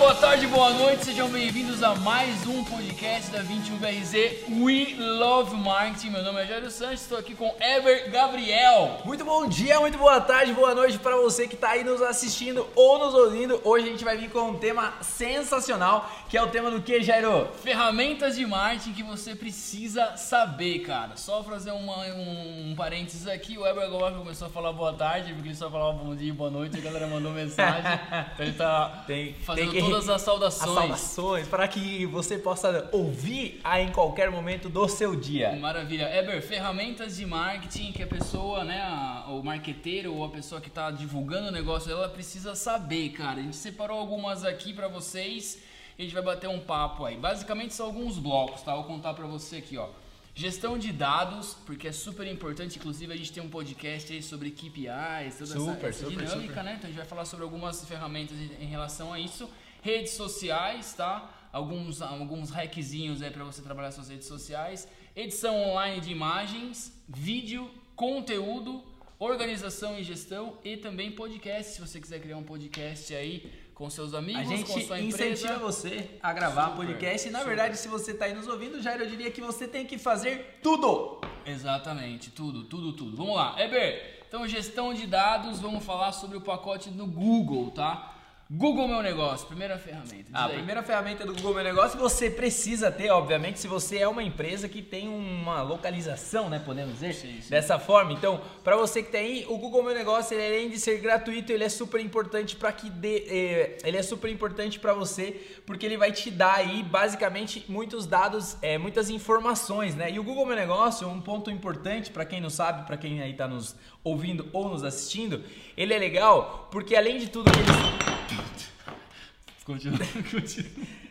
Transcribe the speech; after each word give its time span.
boa 0.00 0.14
tarde, 0.14 0.46
boa 0.46 0.70
noite, 0.70 1.04
sejam 1.04 1.28
bem-vindos 1.28 1.82
a 1.82 1.94
mais 1.94 2.46
um 2.46 2.64
podcast 2.64 3.30
da 3.30 3.42
21BRZ 3.42 4.48
We 4.48 4.96
Love 4.98 5.54
Marketing. 5.56 6.08
Meu 6.08 6.22
nome 6.22 6.40
é 6.40 6.46
Jairo 6.46 6.70
Santos, 6.70 7.02
estou 7.02 7.18
aqui 7.18 7.34
com 7.34 7.54
Ever 7.60 8.10
Gabriel. 8.10 9.02
Muito 9.04 9.26
bom 9.26 9.46
dia, 9.46 9.78
muito 9.78 9.98
boa 9.98 10.18
tarde, 10.18 10.54
boa 10.54 10.74
noite 10.74 10.98
para 10.98 11.16
você 11.16 11.46
que 11.46 11.54
está 11.54 11.72
aí 11.72 11.84
nos 11.84 12.00
assistindo 12.00 12.66
ou 12.74 12.98
nos 12.98 13.12
ouvindo. 13.12 13.60
Hoje 13.62 13.88
a 13.88 13.90
gente 13.90 14.02
vai 14.02 14.16
vir 14.16 14.30
com 14.30 14.40
um 14.40 14.58
tema 14.58 14.94
sensacional, 15.02 16.10
que 16.30 16.36
é 16.38 16.42
o 16.42 16.46
tema 16.46 16.70
do 16.70 16.80
que, 16.80 17.02
Jairo? 17.02 17.48
Ferramentas 17.60 18.36
de 18.36 18.46
marketing 18.46 18.92
que 18.92 19.02
você 19.02 19.34
precisa 19.34 20.16
saber, 20.16 20.78
cara. 20.78 21.16
Só 21.16 21.42
fazer 21.42 21.72
uma, 21.72 21.96
um, 22.06 22.70
um 22.70 22.74
parênteses 22.76 23.26
aqui, 23.26 23.58
o 23.58 23.66
Ever 23.66 23.82
agora 23.82 24.14
começou 24.14 24.46
a 24.46 24.50
falar 24.50 24.72
boa 24.72 24.92
tarde, 24.92 25.32
porque 25.34 25.48
ele 25.48 25.56
só 25.56 25.68
falava 25.68 25.98
bom 26.04 26.14
dia, 26.14 26.32
boa 26.32 26.48
noite, 26.48 26.76
a 26.78 26.80
galera 26.80 27.08
mandou 27.08 27.32
mensagem. 27.32 27.82
então 28.34 28.46
ele 28.46 28.52
tá 28.52 29.02
Tem, 29.08 29.34
fazendo 29.34 29.72
tem 29.72 29.80
todas 29.80 30.08
as 30.08 30.22
saudações. 30.22 30.68
As 30.68 31.00
saudações 31.00 31.48
para 31.48 31.66
que 31.66 32.06
você 32.06 32.38
possa 32.38 32.88
ouvir 32.92 33.60
a 33.64 33.80
em 33.80 33.90
qualquer 33.90 34.30
momento 34.30 34.68
do 34.68 34.88
seu 34.88 35.16
dia. 35.16 35.56
Maravilha. 35.56 36.16
Eber, 36.16 36.40
ferramentas 36.42 37.16
de 37.16 37.26
marketing 37.26 37.90
que 37.90 38.04
a 38.04 38.06
pessoa, 38.06 38.62
né, 38.62 38.80
a- 38.82 39.24
o 39.30 39.42
marqueteiro 39.42 40.14
ou 40.14 40.24
a 40.24 40.28
pessoa 40.28 40.60
que 40.60 40.68
está 40.68 40.92
divulgando 40.92 41.48
o 41.48 41.52
negócio 41.52 41.88
dela 41.88 42.08
precisa 42.08 42.54
saber, 42.54 43.08
cara. 43.08 43.40
A 43.40 43.42
gente 43.42 43.56
separou 43.56 43.98
algumas 43.98 44.44
aqui 44.44 44.72
para 44.72 44.86
vocês 44.86 45.58
e 45.58 45.69
a 46.00 46.04
gente 46.04 46.14
vai 46.14 46.22
bater 46.22 46.48
um 46.48 46.58
papo 46.60 47.04
aí. 47.04 47.16
Basicamente 47.16 47.74
são 47.74 47.86
alguns 47.86 48.18
blocos, 48.18 48.62
tá? 48.62 48.74
Vou 48.74 48.84
contar 48.84 49.14
para 49.14 49.26
você 49.26 49.56
aqui, 49.56 49.76
ó. 49.76 49.88
Gestão 50.34 50.78
de 50.78 50.92
dados, 50.92 51.54
porque 51.66 51.88
é 51.88 51.92
super 51.92 52.26
importante. 52.26 52.78
Inclusive, 52.78 53.12
a 53.12 53.16
gente 53.16 53.32
tem 53.32 53.42
um 53.42 53.50
podcast 53.50 54.12
aí 54.12 54.22
sobre 54.22 54.50
KPIs, 54.50 55.36
toda 55.38 55.46
Super, 55.46 55.88
essa, 55.88 55.88
essa 55.88 56.06
dinâmica, 56.08 56.36
super. 56.36 56.64
né? 56.64 56.74
Então, 56.78 56.84
a 56.84 56.92
gente 56.92 56.96
vai 56.96 57.04
falar 57.04 57.24
sobre 57.24 57.44
algumas 57.44 57.84
ferramentas 57.84 58.38
em 58.38 58.64
em 58.64 58.66
relação 58.66 59.12
a 59.12 59.20
isso. 59.20 59.50
Redes 59.82 60.12
sociais, 60.12 60.94
tá? 60.94 61.48
Alguns, 61.52 62.00
alguns 62.00 62.50
hackzinhos 62.50 63.20
aí 63.22 63.30
para 63.30 63.44
você 63.44 63.60
trabalhar 63.60 63.90
suas 63.90 64.08
redes 64.08 64.28
sociais. 64.28 64.88
Edição 65.14 65.60
online 65.62 66.00
de 66.00 66.10
imagens, 66.12 66.92
vídeo, 67.08 67.70
conteúdo, 67.96 68.82
organização 69.18 69.98
e 69.98 70.02
gestão 70.04 70.56
e 70.64 70.76
também 70.76 71.10
podcast. 71.12 71.72
Se 71.74 71.80
você 71.80 72.00
quiser 72.00 72.20
criar 72.20 72.36
um 72.36 72.44
podcast 72.44 73.12
aí 73.14 73.50
com 73.80 73.88
seus 73.88 74.12
amigos, 74.12 74.42
A 74.42 74.44
gente 74.44 74.64
com 74.64 74.78
sua 74.78 75.00
empresa. 75.00 75.26
incentiva 75.26 75.58
você 75.58 76.10
a 76.22 76.34
gravar 76.34 76.72
Super, 76.72 76.86
podcast 76.86 77.26
e 77.26 77.30
na 77.30 77.38
super. 77.38 77.48
verdade, 77.48 77.78
se 77.78 77.88
você 77.88 78.10
está 78.10 78.26
aí 78.26 78.34
nos 78.34 78.46
ouvindo, 78.46 78.82
Jairo, 78.82 79.04
eu 79.04 79.08
diria 79.08 79.30
que 79.30 79.40
você 79.40 79.66
tem 79.66 79.86
que 79.86 79.96
fazer 79.96 80.58
tudo. 80.62 81.18
Exatamente, 81.46 82.30
tudo, 82.30 82.64
tudo, 82.64 82.92
tudo. 82.92 83.16
Vamos 83.16 83.34
lá, 83.34 83.56
Eber. 83.58 84.20
Então, 84.28 84.46
gestão 84.46 84.92
de 84.92 85.06
dados, 85.06 85.60
vamos 85.60 85.82
falar 85.82 86.12
sobre 86.12 86.36
o 86.36 86.42
pacote 86.42 86.90
do 86.90 87.06
Google, 87.06 87.70
tá? 87.70 88.16
Google 88.52 88.88
Meu 88.88 89.00
Negócio, 89.00 89.46
primeira 89.46 89.78
ferramenta. 89.78 90.24
Diz 90.24 90.34
A 90.34 90.46
aí. 90.46 90.54
primeira 90.54 90.82
ferramenta 90.82 91.24
do 91.24 91.32
Google 91.34 91.54
Meu 91.54 91.62
Negócio 91.62 91.96
você 91.96 92.28
precisa 92.28 92.90
ter, 92.90 93.08
obviamente, 93.08 93.60
se 93.60 93.68
você 93.68 93.98
é 93.98 94.08
uma 94.08 94.24
empresa 94.24 94.68
que 94.68 94.82
tem 94.82 95.06
uma 95.06 95.62
localização, 95.62 96.50
né, 96.50 96.58
podemos 96.58 96.94
dizer, 96.94 97.14
Sim, 97.14 97.40
sim. 97.40 97.48
dessa 97.48 97.78
forma. 97.78 98.12
Então, 98.12 98.40
para 98.64 98.76
você 98.76 99.04
que 99.04 99.12
tem 99.12 99.20
aí, 99.20 99.46
o 99.48 99.56
Google 99.56 99.84
Meu 99.84 99.94
Negócio, 99.94 100.36
ele, 100.36 100.56
além 100.56 100.68
de 100.68 100.80
ser 100.80 100.98
gratuito, 100.98 101.52
ele 101.52 101.62
é 101.62 101.68
super 101.68 102.00
importante 102.00 102.56
para 102.56 102.72
que 102.72 102.90
dê, 102.90 103.18
eh, 103.28 103.78
ele 103.84 103.96
é 103.96 104.02
super 104.02 104.28
importante 104.28 104.80
para 104.80 104.94
você, 104.94 105.30
porque 105.64 105.86
ele 105.86 105.96
vai 105.96 106.10
te 106.10 106.28
dar 106.28 106.56
aí 106.56 106.82
basicamente 106.82 107.64
muitos 107.68 108.04
dados, 108.04 108.56
eh, 108.62 108.78
muitas 108.78 109.10
informações, 109.10 109.94
né? 109.94 110.10
E 110.10 110.18
o 110.18 110.24
Google 110.24 110.44
Meu 110.44 110.56
Negócio, 110.56 111.06
um 111.08 111.20
ponto 111.20 111.52
importante 111.52 112.10
para 112.10 112.24
quem 112.24 112.40
não 112.40 112.50
sabe, 112.50 112.84
para 112.84 112.96
quem 112.96 113.22
aí 113.22 113.32
tá 113.32 113.46
nos 113.46 113.76
ouvindo 114.02 114.48
ou 114.52 114.68
nos 114.68 114.82
assistindo, 114.82 115.44
ele 115.76 115.94
é 115.94 115.98
legal 115.98 116.68
porque 116.72 116.96
além 116.96 117.16
de 117.18 117.28
tudo 117.28 117.48
que 117.52 117.58
ele 117.60 118.39
Continua, 119.64 119.98
continua. 120.30 120.70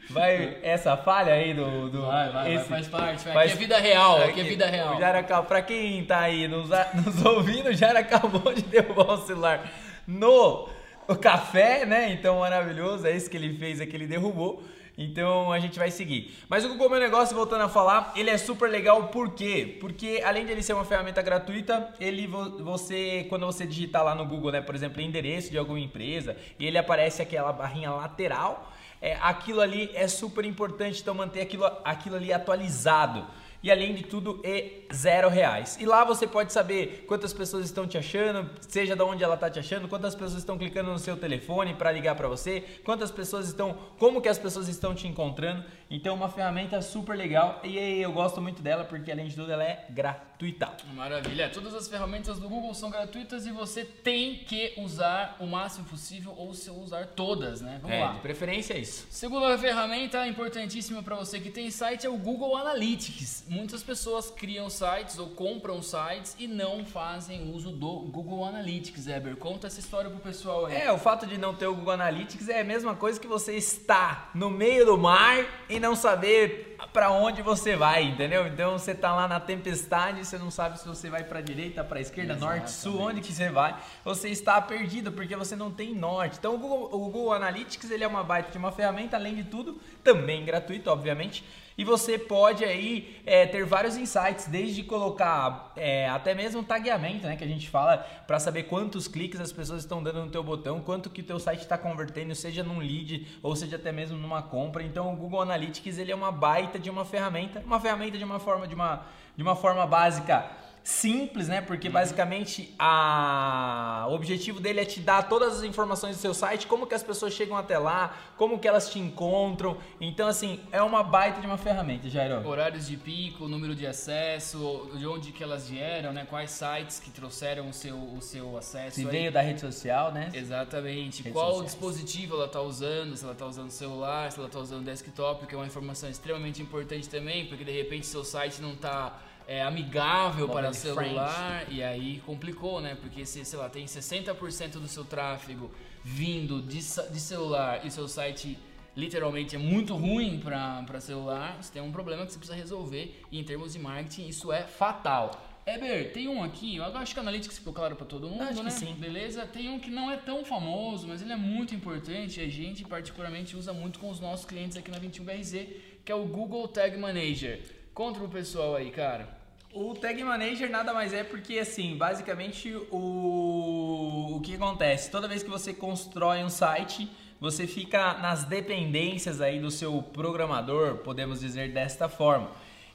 Vai 0.09 0.57
essa 0.63 0.97
falha 0.97 1.33
aí 1.33 1.53
do. 1.53 1.89
do 1.89 2.01
Vai, 2.07 2.25
vai, 2.31 2.43
vai, 2.43 2.55
esse- 2.55 2.65
faz 2.67 2.87
parte. 2.87 3.23
Vai. 3.25 3.33
faz- 3.33 3.51
Aqui 3.51 3.53
é 3.53 3.59
vida 3.67 3.77
real, 3.79 4.21
aqui 4.23 4.41
é 4.41 4.43
vida 4.43 4.65
O 4.65 4.69
real. 4.69 4.99
Jairo 4.99 5.19
acabou- 5.19 5.45
pra 5.45 5.61
quem 5.61 6.03
tá 6.03 6.19
aí 6.21 6.47
nos, 6.47 6.69
nos 7.05 7.25
ouvindo, 7.25 7.69
o 7.69 7.73
Jairo 7.73 7.99
acabou 7.99 8.51
de 8.53 8.63
derrubar 8.63 9.13
o 9.13 9.25
celular 9.25 9.71
no 10.07 10.67
o 11.07 11.15
café, 11.15 11.85
né? 11.85 12.11
Então 12.11 12.39
maravilhoso, 12.39 13.05
é 13.07 13.15
isso 13.15 13.29
que 13.29 13.37
ele 13.37 13.55
fez, 13.57 13.79
é 13.79 13.85
que 13.85 13.95
ele 13.95 14.07
derrubou. 14.07 14.63
Então 15.01 15.49
a 15.49 15.59
gente 15.59 15.79
vai 15.79 15.89
seguir. 15.89 16.35
Mas 16.49 16.65
o 16.65 16.67
Google 16.67 16.89
Meu 16.89 16.99
Negócio, 16.99 17.33
voltando 17.33 17.61
a 17.61 17.69
falar, 17.69 18.11
ele 18.17 18.29
é 18.29 18.37
super 18.37 18.69
legal 18.69 19.07
por 19.07 19.31
quê? 19.33 19.77
Porque 19.79 20.21
além 20.25 20.45
de 20.45 20.51
ele 20.51 20.61
ser 20.61 20.73
uma 20.73 20.83
ferramenta 20.83 21.21
gratuita, 21.21 21.93
ele 22.01 22.27
vo- 22.27 22.61
você 22.61 23.25
quando 23.29 23.45
você 23.45 23.65
digitar 23.65 24.03
lá 24.03 24.13
no 24.13 24.25
Google, 24.25 24.51
né, 24.51 24.59
por 24.59 24.75
exemplo, 24.75 25.01
endereço 25.01 25.51
de 25.51 25.57
alguma 25.57 25.79
empresa, 25.79 26.35
e 26.59 26.67
ele 26.67 26.77
aparece 26.77 27.21
aquela 27.21 27.53
barrinha 27.53 27.91
lateral, 27.91 28.73
é, 29.01 29.15
aquilo 29.21 29.61
ali 29.61 29.89
é 29.93 30.05
super 30.09 30.43
importante, 30.43 31.01
então 31.01 31.15
manter 31.15 31.39
aquilo, 31.39 31.65
aquilo 31.85 32.17
ali 32.17 32.33
atualizado. 32.33 33.25
E 33.61 33.69
além 33.69 33.93
de 33.93 34.03
tudo, 34.03 34.39
é 34.43 34.83
zero 34.93 35.27
reais. 35.27 35.77
E 35.81 35.85
lá 35.85 36.05
você 36.05 36.25
pode 36.25 36.53
saber 36.53 37.03
quantas 37.07 37.33
pessoas 37.33 37.65
estão 37.65 37.85
te 37.85 37.97
achando, 37.97 38.49
seja 38.61 38.95
de 38.95 39.03
onde 39.03 39.23
ela 39.23 39.35
está 39.35 39.49
te 39.49 39.59
achando, 39.59 39.87
quantas 39.87 40.15
pessoas 40.15 40.39
estão 40.39 40.57
clicando 40.57 40.91
no 40.91 40.99
seu 40.99 41.17
telefone 41.17 41.73
para 41.73 41.91
ligar 41.91 42.15
para 42.15 42.27
você, 42.27 42.63
quantas 42.85 43.11
pessoas 43.11 43.47
estão, 43.47 43.77
como 43.97 44.21
que 44.21 44.29
as 44.29 44.37
pessoas 44.37 44.69
estão 44.69 44.95
te 44.95 45.07
encontrando. 45.07 45.65
Então, 45.91 46.13
uma 46.13 46.29
ferramenta 46.29 46.81
super 46.83 47.17
legal 47.17 47.59
e 47.63 47.77
eu 47.77 48.11
gosto 48.11 48.39
muito 48.39 48.61
dela 48.61 48.83
porque 48.83 49.11
além 49.11 49.27
de 49.27 49.35
tudo 49.35 49.51
ela 49.51 49.63
é 49.63 49.85
gratuita. 49.89 50.71
Maravilha. 50.93 51.49
Todas 51.49 51.73
as 51.73 51.87
ferramentas 51.87 52.37
do 52.37 52.47
Google 52.47 52.73
são 52.75 52.91
gratuitas 52.91 53.47
e 53.47 53.51
você 53.51 53.83
tem 53.83 54.35
que 54.35 54.75
usar 54.77 55.35
o 55.39 55.47
máximo 55.47 55.85
possível 55.85 56.33
ou 56.37 56.53
se 56.53 56.69
usar 56.69 57.07
todas, 57.07 57.61
né? 57.61 57.79
Vamos 57.81 57.97
É, 57.97 58.01
lá. 58.05 58.11
de 58.13 58.19
preferência 58.19 58.75
é 58.75 58.79
isso. 58.79 59.07
Segunda 59.09 59.57
ferramenta 59.57 60.27
importantíssima 60.27 61.01
para 61.01 61.15
você 61.15 61.39
que 61.39 61.49
tem 61.49 61.71
site 61.71 62.05
é 62.05 62.09
o 62.09 62.17
Google 62.17 62.55
Analytics. 62.55 63.45
Muitas 63.47 63.81
pessoas 63.81 64.29
criam 64.29 64.69
sites 64.69 65.17
ou 65.17 65.29
compram 65.29 65.81
sites 65.81 66.35
e 66.37 66.47
não 66.47 66.85
fazem 66.85 67.51
uso 67.51 67.71
do 67.71 68.01
Google 68.01 68.45
Analytics. 68.45 69.07
Eber, 69.07 69.35
conta 69.37 69.65
essa 69.67 69.79
história 69.79 70.09
pro 70.09 70.19
pessoal 70.19 70.67
aí. 70.67 70.75
É, 70.75 70.91
o 70.91 70.99
fato 70.99 71.25
de 71.25 71.37
não 71.37 71.55
ter 71.55 71.65
o 71.65 71.73
Google 71.75 71.93
Analytics 71.93 72.47
é 72.47 72.61
a 72.61 72.63
mesma 72.63 72.95
coisa 72.95 73.19
que 73.19 73.27
você 73.27 73.55
estar 73.55 74.29
no 74.35 74.49
meio 74.51 74.85
do 74.85 74.97
mar 74.97 75.37
e 75.67 75.78
não 75.79 75.95
saber 75.95 76.75
para 76.93 77.11
onde 77.11 77.41
você 77.41 77.75
vai, 77.75 78.03
entendeu? 78.03 78.47
Então 78.47 78.77
você 78.77 78.93
tá 78.93 79.13
lá 79.13 79.27
na 79.27 79.39
tempestade, 79.39 80.25
você 80.25 80.37
não 80.37 80.51
sabe 80.51 80.79
se 80.79 80.87
você 80.87 81.09
vai 81.09 81.23
para 81.23 81.41
direita, 81.41 81.83
para 81.83 81.99
esquerda, 81.99 82.35
norte, 82.35 82.71
sul, 82.71 82.91
Exatamente. 82.91 83.17
onde 83.17 83.27
que 83.27 83.33
você 83.33 83.49
vai. 83.49 83.75
Você 84.03 84.29
está 84.29 84.61
perdido 84.61 85.11
porque 85.11 85.35
você 85.35 85.55
não 85.55 85.71
tem 85.71 85.93
norte. 85.93 86.37
Então 86.37 86.55
o 86.55 86.57
Google, 86.57 86.89
o 86.91 87.09
Google 87.09 87.33
Analytics 87.33 87.89
ele 87.91 88.03
é 88.03 88.07
uma 88.07 88.23
baita 88.23 88.51
de 88.51 88.57
uma 88.57 88.71
ferramenta, 88.71 89.17
além 89.17 89.35
de 89.35 89.43
tudo, 89.43 89.79
também 90.03 90.45
gratuito, 90.45 90.89
obviamente. 90.89 91.43
E 91.79 91.85
você 91.85 92.19
pode 92.19 92.65
aí 92.65 93.21
é, 93.25 93.45
ter 93.45 93.63
vários 93.63 93.95
insights, 93.95 94.47
desde 94.47 94.83
colocar 94.83 95.71
é, 95.77 96.09
até 96.09 96.35
mesmo 96.35 96.61
tagueamento, 96.61 97.25
né, 97.25 97.37
que 97.37 97.43
a 97.45 97.47
gente 97.47 97.69
fala, 97.69 97.99
para 98.27 98.37
saber 98.37 98.63
quantos 98.63 99.07
cliques 99.07 99.39
as 99.39 99.53
pessoas 99.53 99.83
estão 99.83 100.03
dando 100.03 100.25
no 100.25 100.29
teu 100.29 100.43
botão, 100.43 100.81
quanto 100.81 101.09
que 101.09 101.23
teu 101.23 101.39
site 101.39 101.61
está 101.61 101.77
convertendo, 101.77 102.35
seja 102.35 102.63
num 102.63 102.79
lead 102.79 103.25
ou 103.41 103.55
seja 103.55 103.77
até 103.77 103.93
mesmo 103.93 104.17
numa 104.17 104.41
compra. 104.41 104.83
Então 104.83 105.13
o 105.13 105.15
Google 105.15 105.41
Analytics 105.41 105.97
ele 105.97 106.11
é 106.11 106.15
uma 106.15 106.33
baita 106.33 106.77
de 106.77 106.89
uma 106.89 107.05
ferramenta, 107.05 107.63
uma 107.65 107.79
ferramenta 107.79 108.17
de 108.17 108.25
uma 108.25 108.39
forma 108.39 108.67
de 108.67 108.75
uma, 108.75 109.05
de 109.37 109.41
uma 109.41 109.55
forma 109.55 109.87
básica 109.87 110.51
simples, 110.89 111.47
né? 111.47 111.61
Porque 111.61 111.87
basicamente 111.87 112.73
a... 112.79 114.07
o 114.09 114.13
objetivo 114.13 114.59
dele 114.59 114.79
é 114.79 114.85
te 114.85 114.99
dar 114.99 115.29
todas 115.29 115.57
as 115.57 115.63
informações 115.63 116.15
do 116.15 116.19
seu 116.19 116.33
site, 116.33 116.65
como 116.65 116.87
que 116.87 116.95
as 116.95 117.03
pessoas 117.03 117.33
chegam 117.33 117.55
até 117.55 117.77
lá, 117.77 118.17
como 118.35 118.57
que 118.57 118.67
elas 118.67 118.89
te 118.89 118.97
encontram. 118.97 119.77
Então, 120.01 120.27
assim, 120.27 120.59
é 120.71 120.81
uma 120.81 121.03
baita 121.03 121.39
de 121.39 121.45
uma 121.45 121.57
ferramenta, 121.57 122.09
Jairo. 122.09 122.45
Horários 122.47 122.87
de 122.87 122.97
pico, 122.97 123.47
número 123.47 123.75
de 123.75 123.85
acesso, 123.85 124.89
de 124.95 125.05
onde 125.05 125.31
que 125.31 125.43
elas 125.43 125.69
vieram, 125.69 126.11
né? 126.11 126.25
Quais 126.27 126.51
sites 126.51 126.99
que 126.99 127.11
trouxeram 127.11 127.69
o 127.69 127.73
seu, 127.73 127.95
o 127.95 128.21
seu 128.21 128.57
acesso. 128.57 128.95
Se 128.95 129.01
aí. 129.01 129.07
veio 129.07 129.31
da 129.31 129.41
rede 129.41 129.61
social, 129.61 130.11
né? 130.11 130.31
Exatamente. 130.33 131.21
Redes 131.21 131.33
Qual 131.33 131.51
sociais. 131.51 131.71
dispositivo 131.71 132.35
ela 132.35 132.45
está 132.45 132.61
usando, 132.61 133.15
se 133.15 133.23
ela 133.23 133.33
está 133.33 133.45
usando 133.45 133.69
celular, 133.69 134.31
se 134.31 134.39
ela 134.39 134.47
está 134.47 134.59
usando 134.59 134.83
desktop, 134.85 135.45
que 135.45 135.53
é 135.53 135.57
uma 135.57 135.67
informação 135.67 136.09
extremamente 136.09 136.61
importante 136.63 137.07
também, 137.07 137.45
porque 137.45 137.63
de 137.63 137.71
repente 137.71 138.07
seu 138.07 138.23
site 138.23 138.59
não 138.59 138.73
está 138.73 139.28
amigável 139.63 140.47
Mobile 140.47 140.67
para 140.67 140.73
celular 140.73 141.65
e 141.69 141.81
aí 141.81 142.21
complicou, 142.25 142.79
né? 142.79 142.95
Porque 142.95 143.25
se, 143.25 143.43
sei 143.43 143.57
lá, 143.57 143.67
tem 143.67 143.85
60% 143.85 144.73
do 144.73 144.87
seu 144.87 145.03
tráfego 145.03 145.71
vindo 146.03 146.61
de, 146.61 146.77
de 146.77 147.19
celular 147.19 147.85
e 147.85 147.89
seu 147.89 148.07
site 148.07 148.57
literalmente 148.95 149.55
é 149.55 149.59
muito 149.59 149.95
ruim 149.95 150.39
para 150.39 150.99
celular, 150.99 151.57
você 151.61 151.73
tem 151.73 151.81
um 151.81 151.91
problema 151.91 152.25
que 152.25 152.31
você 152.31 152.37
precisa 152.37 152.57
resolver 152.57 153.21
e 153.31 153.39
em 153.39 153.43
termos 153.43 153.73
de 153.73 153.79
marketing 153.79 154.27
isso 154.27 154.51
é 154.51 154.63
fatal. 154.63 155.31
Eber, 155.65 156.11
tem 156.13 156.27
um 156.27 156.43
aqui, 156.43 156.77
eu 156.77 156.83
acho 156.83 157.13
que 157.13 157.19
a 157.19 157.23
Analytics 157.23 157.59
ficou 157.59 157.73
claro 157.73 157.95
para 157.95 158.05
todo 158.05 158.27
mundo, 158.27 158.41
Acho 158.41 158.63
né? 158.63 158.69
sim. 158.69 158.93
Beleza? 158.93 159.45
Tem 159.45 159.69
um 159.69 159.79
que 159.79 159.91
não 159.91 160.09
é 160.09 160.17
tão 160.17 160.43
famoso, 160.43 161.07
mas 161.07 161.21
ele 161.21 161.31
é 161.31 161.35
muito 161.35 161.75
importante. 161.75 162.41
A 162.41 162.47
gente, 162.47 162.83
particularmente, 162.83 163.55
usa 163.55 163.71
muito 163.71 163.99
com 163.99 164.09
os 164.09 164.19
nossos 164.19 164.45
clientes 164.45 164.75
aqui 164.77 164.89
na 164.89 164.99
21BRZ, 164.99 165.67
que 166.03 166.11
é 166.11 166.15
o 166.15 166.25
Google 166.25 166.67
Tag 166.67 166.97
Manager. 166.97 167.61
Conta 167.93 168.17
pro 168.17 168.29
pessoal 168.29 168.75
aí, 168.75 168.89
cara. 168.89 169.38
O 169.71 169.93
Tag 169.93 170.23
Manager 170.23 170.67
nada 170.67 170.91
mais 170.93 171.13
é 171.13 171.23
porque, 171.23 171.59
assim, 171.59 171.95
basicamente 171.95 172.73
o, 172.89 174.35
o 174.35 174.41
que 174.41 174.55
acontece? 174.55 175.11
Toda 175.11 175.27
vez 175.27 175.43
que 175.43 175.49
você 175.49 175.71
constrói 175.73 176.43
um 176.43 176.49
site, 176.49 177.07
você 177.39 177.67
fica 177.67 178.15
nas 178.15 178.43
dependências 178.43 179.39
aí 179.39 179.59
do 179.59 179.69
seu 179.69 180.01
programador, 180.01 180.97
podemos 180.97 181.39
dizer 181.39 181.71
desta 181.71 182.09
forma. 182.09 182.49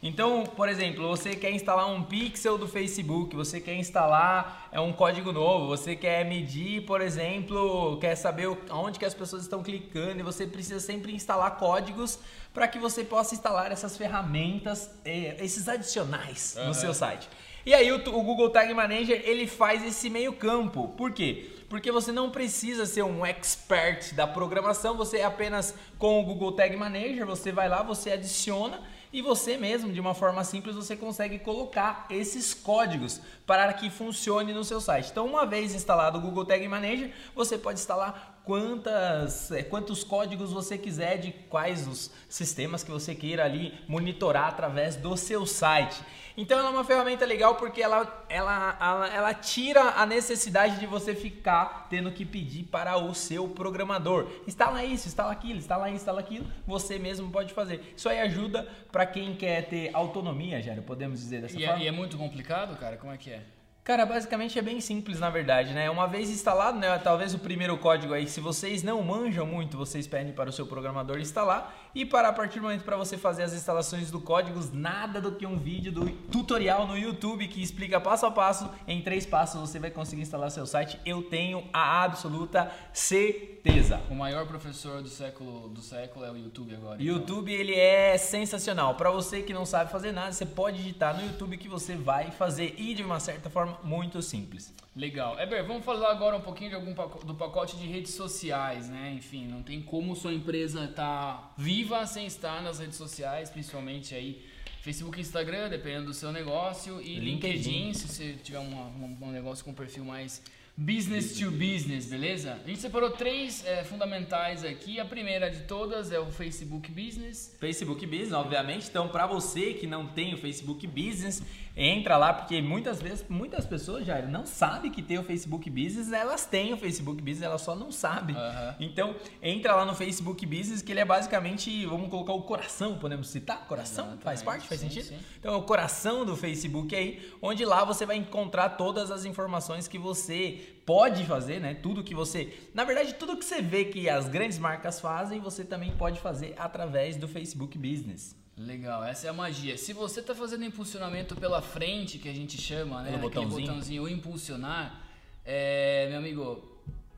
Então, 0.07 0.45
por 0.45 0.69
exemplo, 0.69 1.09
você 1.09 1.35
quer 1.35 1.51
instalar 1.53 1.91
um 1.91 2.03
pixel 2.03 2.59
do 2.59 2.69
Facebook, 2.69 3.35
você 3.35 3.59
quer 3.59 3.75
instalar 3.75 4.69
é 4.71 4.79
um 4.79 4.93
código 4.93 5.33
novo, 5.33 5.67
você 5.67 5.97
quer 5.97 6.27
medir, 6.27 6.83
por 6.83 7.01
exemplo, 7.01 7.97
quer 7.99 8.15
saber 8.15 8.47
onde 8.71 8.99
que 8.99 9.07
as 9.07 9.15
pessoas 9.15 9.45
estão 9.45 9.63
clicando 9.63 10.21
e 10.21 10.23
você 10.23 10.47
precisa 10.47 10.79
sempre 10.79 11.15
instalar 11.15 11.57
códigos 11.57 12.19
para 12.53 12.69
que 12.69 12.79
você 12.79 13.03
possa 13.03 13.35
instalar 13.35 13.73
essas 13.73 13.97
ferramentas, 13.97 14.91
eh, 15.07 15.37
esses 15.41 15.71
adicionais 15.71 16.55
uhum. 16.59 16.67
no 16.67 16.75
seu 16.75 16.93
site. 16.93 17.27
E 17.65 17.73
aí 17.73 17.91
o, 17.91 17.97
o, 17.97 18.23
Google 18.23 18.51
Tag 18.51 18.75
Manager 18.75 19.23
ele 19.25 19.47
faz 19.47 19.83
esse 19.83 20.11
meio 20.11 20.35
campo. 20.35 20.89
Por 20.99 21.13
quê? 21.13 21.51
Porque 21.67 21.91
você 21.91 22.13
não 22.13 22.31
precisa 22.31 22.85
ser 22.85 23.05
um 23.05 23.25
expert 23.25 24.13
da 24.13 24.27
programação, 24.27 24.99
você 24.99 25.21
é 25.21 25.25
apenas 25.25 25.75
com 25.99 26.21
o 26.21 26.25
Google 26.25 26.53
Tag 26.53 26.77
Manager, 26.77 27.25
você 27.25 27.51
vai 27.51 27.71
lá, 27.71 27.83
você 27.83 28.11
adiciona 28.11 28.83
e 29.15 29.23
você 29.23 29.57
mesmo, 29.57 29.93
de 29.93 30.01
uma 30.01 30.13
forma 30.13 30.43
simples, 30.43 30.75
você 30.75 30.97
consegue 30.97 31.39
colocar 31.39 32.05
esses 32.11 32.53
códigos 32.53 33.21
para 33.47 33.73
que 33.73 33.89
funcione 33.89 34.53
no 34.53 34.65
seu 34.65 34.81
site. 34.81 35.13
Então, 35.13 35.25
uma 35.25 35.47
vez 35.47 35.73
instalado 35.73 36.19
o 36.19 36.21
Google 36.21 36.45
Tag 36.45 36.67
Manager, 36.67 37.13
você 37.33 37.57
pode 37.57 37.79
instalar 37.79 38.34
quantas, 38.45 39.51
é, 39.51 39.63
quantos 39.63 40.05
códigos 40.05 40.53
você 40.53 40.77
quiser 40.77 41.19
de 41.19 41.33
quais 41.49 41.89
os 41.89 42.11
sistemas 42.29 42.85
que 42.85 42.91
você 42.91 43.15
queira 43.15 43.45
ali 43.45 43.75
monitorar 43.89 44.49
através 44.49 44.97
do 44.97 45.17
seu 45.17 45.47
site. 45.47 46.01
Então 46.37 46.59
ela 46.59 46.69
é 46.69 46.71
uma 46.73 46.85
ferramenta 46.85 47.25
legal 47.25 47.55
porque 47.55 47.81
ela, 47.81 48.27
ela, 48.29 48.77
ela, 48.81 49.09
ela, 49.09 49.35
tira 49.35 49.81
a 49.97 50.05
necessidade 50.05 50.81
de 50.81 50.87
você 50.87 51.15
ficar 51.15 51.87
tendo 51.89 52.11
que 52.11 52.25
pedir 52.25 52.65
para 52.65 52.97
o 52.97 53.15
seu 53.15 53.49
programador. 53.49 54.29
Instala 54.47 54.85
isso, 54.85 55.07
instala 55.07 55.31
aquilo, 55.31 55.59
instala 55.59 55.89
isso, 55.89 55.97
instala 55.97 56.21
aquilo. 56.21 56.47
Você 56.67 56.99
mesmo 56.99 57.31
pode 57.31 57.55
fazer. 57.55 57.95
Isso 57.97 58.09
aí 58.09 58.19
ajuda 58.19 58.69
para 58.91 59.07
quem 59.07 59.37
quer 59.37 59.69
ter 59.69 59.95
autonomia, 59.95 60.61
Jairo, 60.61 60.83
podemos 60.83 61.21
dizer 61.21 61.41
dessa 61.41 61.57
e 61.57 61.65
forma. 61.65 61.81
É, 61.81 61.85
e 61.85 61.89
é 61.89 61.93
muito 61.93 62.19
complicado, 62.19 62.77
cara? 62.77 62.97
Como 62.97 63.13
é 63.13 63.17
que 63.17 63.31
é? 63.31 63.43
Cara, 63.85 64.07
basicamente 64.07 64.59
é 64.59 64.63
bem 64.63 64.81
simples 64.81 65.21
na 65.21 65.29
verdade, 65.29 65.75
né? 65.75 65.91
Uma 65.91 66.07
vez 66.07 66.31
instalado, 66.31 66.79
né? 66.79 66.99
Talvez 67.01 67.35
o 67.35 67.39
primeiro 67.39 67.77
código 67.77 68.15
aí, 68.15 68.27
se 68.27 68.41
vocês 68.41 68.83
não 68.83 69.03
manjam 69.03 69.47
muito, 69.47 69.77
vocês 69.77 70.07
pedem 70.07 70.33
para 70.33 70.49
o 70.49 70.53
seu 70.55 70.67
programador 70.67 71.19
instalar. 71.19 71.91
E 71.95 72.03
para 72.03 72.29
a 72.29 72.33
partir 72.33 72.61
do 72.61 72.63
momento 72.63 72.83
para 72.83 72.97
você 72.97 73.19
fazer 73.19 73.43
as 73.43 73.53
instalações 73.53 74.11
do 74.11 74.23
códigos, 74.23 74.73
nada 74.73 75.21
do 75.21 75.33
que 75.33 75.45
um 75.45 75.59
vídeo 75.59 75.93
do 75.93 76.09
tutorial 76.33 76.87
no 76.87 76.97
YouTube 76.97 77.47
que 77.47 77.63
explica 77.63 78.01
passo 78.01 78.25
a 78.25 78.31
passo, 78.31 78.71
em 78.89 79.03
três 79.03 79.27
passos 79.27 79.61
você 79.61 79.79
vai 79.79 79.91
conseguir 79.91 80.23
instalar 80.23 80.51
seu 80.51 80.65
site. 80.65 80.99
Eu 81.05 81.23
tenho 81.23 81.63
a 81.71 82.03
absoluta 82.03 82.73
certeza. 82.91 84.01
O 84.11 84.15
maior 84.15 84.47
professor 84.47 85.03
do 85.03 85.11
século 85.11 85.69
do 85.69 85.83
século 85.83 86.25
é 86.25 86.31
o 86.31 86.39
YouTube 86.39 86.75
agora. 86.75 86.95
Então. 86.95 87.07
YouTube 87.07 87.53
ele 87.53 87.75
é 87.75 88.17
sensacional. 88.17 88.95
Para 88.95 89.11
você 89.11 89.43
que 89.43 89.53
não 89.53 89.67
sabe 89.67 89.93
fazer 89.93 90.11
nada, 90.11 90.33
você 90.33 90.47
pode 90.47 90.79
digitar 90.79 91.15
no 91.15 91.27
YouTube 91.27 91.59
que 91.59 91.69
você 91.69 91.95
vai 91.95 92.31
fazer 92.31 92.75
e 92.79 92.95
de 92.95 93.03
uma 93.03 93.21
certa 93.21 93.51
forma 93.51 93.74
muito 93.83 94.21
simples. 94.23 94.73
Legal. 94.95 95.39
Eber, 95.41 95.67
vamos 95.67 95.85
falar 95.85 96.11
agora 96.11 96.37
um 96.37 96.41
pouquinho 96.41 96.71
de 96.71 96.77
algum 96.77 96.95
do 97.25 97.35
pacote 97.35 97.77
de 97.77 97.87
redes 97.87 98.13
sociais, 98.13 98.89
né? 98.89 99.13
Enfim, 99.17 99.47
não 99.47 99.63
tem 99.63 99.83
como 99.83 100.15
sua 100.15 100.33
empresa 100.33 100.85
estar 100.85 100.95
tá 100.95 101.55
viva 101.59 102.07
sem 102.07 102.27
estar 102.27 102.63
nas 102.63 102.79
redes 102.79 102.97
sociais, 102.97 103.51
principalmente 103.51 104.15
aí 104.15 104.45
Facebook 104.83 105.19
e 105.19 105.23
Instagram, 105.23 105.69
dependendo 105.69 106.07
do 106.07 106.15
seu 106.15 106.31
negócio, 106.31 107.01
e 107.01 107.19
LinkedIn, 107.19 107.57
LinkedIn 107.57 107.95
se 107.95 108.07
você 108.07 108.33
tiver 108.35 108.61
um, 108.61 109.17
um 109.21 109.31
negócio 109.31 109.65
com 109.65 109.71
um 109.71 109.75
perfil 109.75 110.05
mais 110.05 110.43
business 110.77 111.39
to 111.39 111.51
business, 111.53 112.07
beleza? 112.07 112.61
A 112.65 112.69
gente 112.69 112.81
separou 112.81 113.11
três 113.11 113.65
é, 113.65 113.85
fundamentais 113.85 114.65
aqui. 114.65 114.99
A 114.99 115.05
primeira 115.05 115.49
de 115.49 115.61
todas 115.61 116.11
é 116.11 116.19
o 116.19 116.27
Facebook 116.27 116.91
Business. 116.91 117.57
Facebook 117.61 118.05
Business, 118.07 118.33
obviamente. 118.33 118.89
Então, 118.89 119.09
para 119.09 119.27
você 119.27 119.73
que 119.75 119.87
não 119.87 120.07
tem 120.07 120.35
o 120.35 120.37
Facebook 120.37 120.87
Business, 120.87 121.43
entra 121.77 122.17
lá, 122.17 122.33
porque 122.33 122.63
muitas 122.63 123.03
vezes, 123.03 123.25
muitas 123.29 123.67
pessoas 123.67 124.07
já 124.07 124.23
não 124.23 124.47
sabem 124.47 124.91
que 124.91 125.03
tem 125.03 125.19
o 125.19 125.25
Facebook 125.25 125.69
Business, 125.69 126.13
elas 126.13 126.47
têm 126.47 126.73
o 126.73 126.77
Facebook 126.77 127.21
Business, 127.21 127.43
elas 127.43 127.63
só 127.63 127.75
não 127.75 127.91
sabem. 127.91 128.37
Uhum. 128.37 128.75
Então, 128.79 129.17
entra 129.43 129.75
lá 129.75 129.85
no 129.85 129.95
Facebook 129.95 130.47
Business, 130.47 130.83
que 130.83 130.93
ele 130.93 131.01
é 131.01 131.05
basicamente, 131.05 131.85
vamos 131.87 132.09
colocar 132.09 132.33
o 132.33 132.43
coração, 132.43 132.99
podemos 132.99 133.29
citar? 133.29 133.67
Coração? 133.67 134.05
Exatamente. 134.05 134.25
Faz 134.25 134.43
parte? 134.43 134.69
Faz 134.69 134.81
sim, 134.81 134.89
sentido? 134.89 135.09
Sim. 135.09 135.19
Então, 135.39 135.55
é 135.55 135.57
o 135.57 135.63
coração 135.63 136.25
do 136.25 136.37
Facebook 136.37 136.95
aí, 136.95 137.33
onde 137.43 137.65
lá 137.65 137.85
você 137.85 138.07
vai 138.07 138.17
encontrar 138.17 138.71
todas 138.71 139.11
as 139.11 139.25
informações 139.25 139.89
que 139.89 139.99
você 139.99 140.77
pode 140.87 141.25
fazer, 141.25 141.61
né? 141.61 141.75
Tudo 141.75 142.05
que 142.05 142.15
você, 142.15 142.53
na 142.73 142.85
verdade, 142.85 143.15
tudo 143.15 143.37
que 143.37 143.45
você 143.45 143.61
vê 143.61 143.87
que 143.87 144.09
as 144.09 144.29
grandes 144.29 144.59
marcas 144.59 145.01
fazem, 145.01 145.41
você 145.41 145.65
também 145.65 145.93
pode 145.93 146.21
fazer 146.21 146.55
através 146.57 147.17
do 147.17 147.27
Facebook 147.27 147.77
Business. 147.79 148.44
Legal, 148.57 149.05
essa 149.05 149.27
é 149.27 149.31
a 149.31 149.33
magia. 149.33 149.77
Se 149.77 149.93
você 149.93 150.21
está 150.21 150.35
fazendo 150.35 150.65
impulsionamento 150.65 151.35
pela 151.35 151.61
frente, 151.61 152.19
que 152.19 152.29
a 152.29 152.33
gente 152.33 152.61
chama, 152.61 153.03
né? 153.03 153.09
Aquele 153.09 153.23
botãozinho, 153.23 153.67
botãozinho 153.67 154.03
o 154.05 154.09
impulsionar, 154.09 155.01
é, 155.45 156.07
meu 156.09 156.19
amigo, 156.19 156.63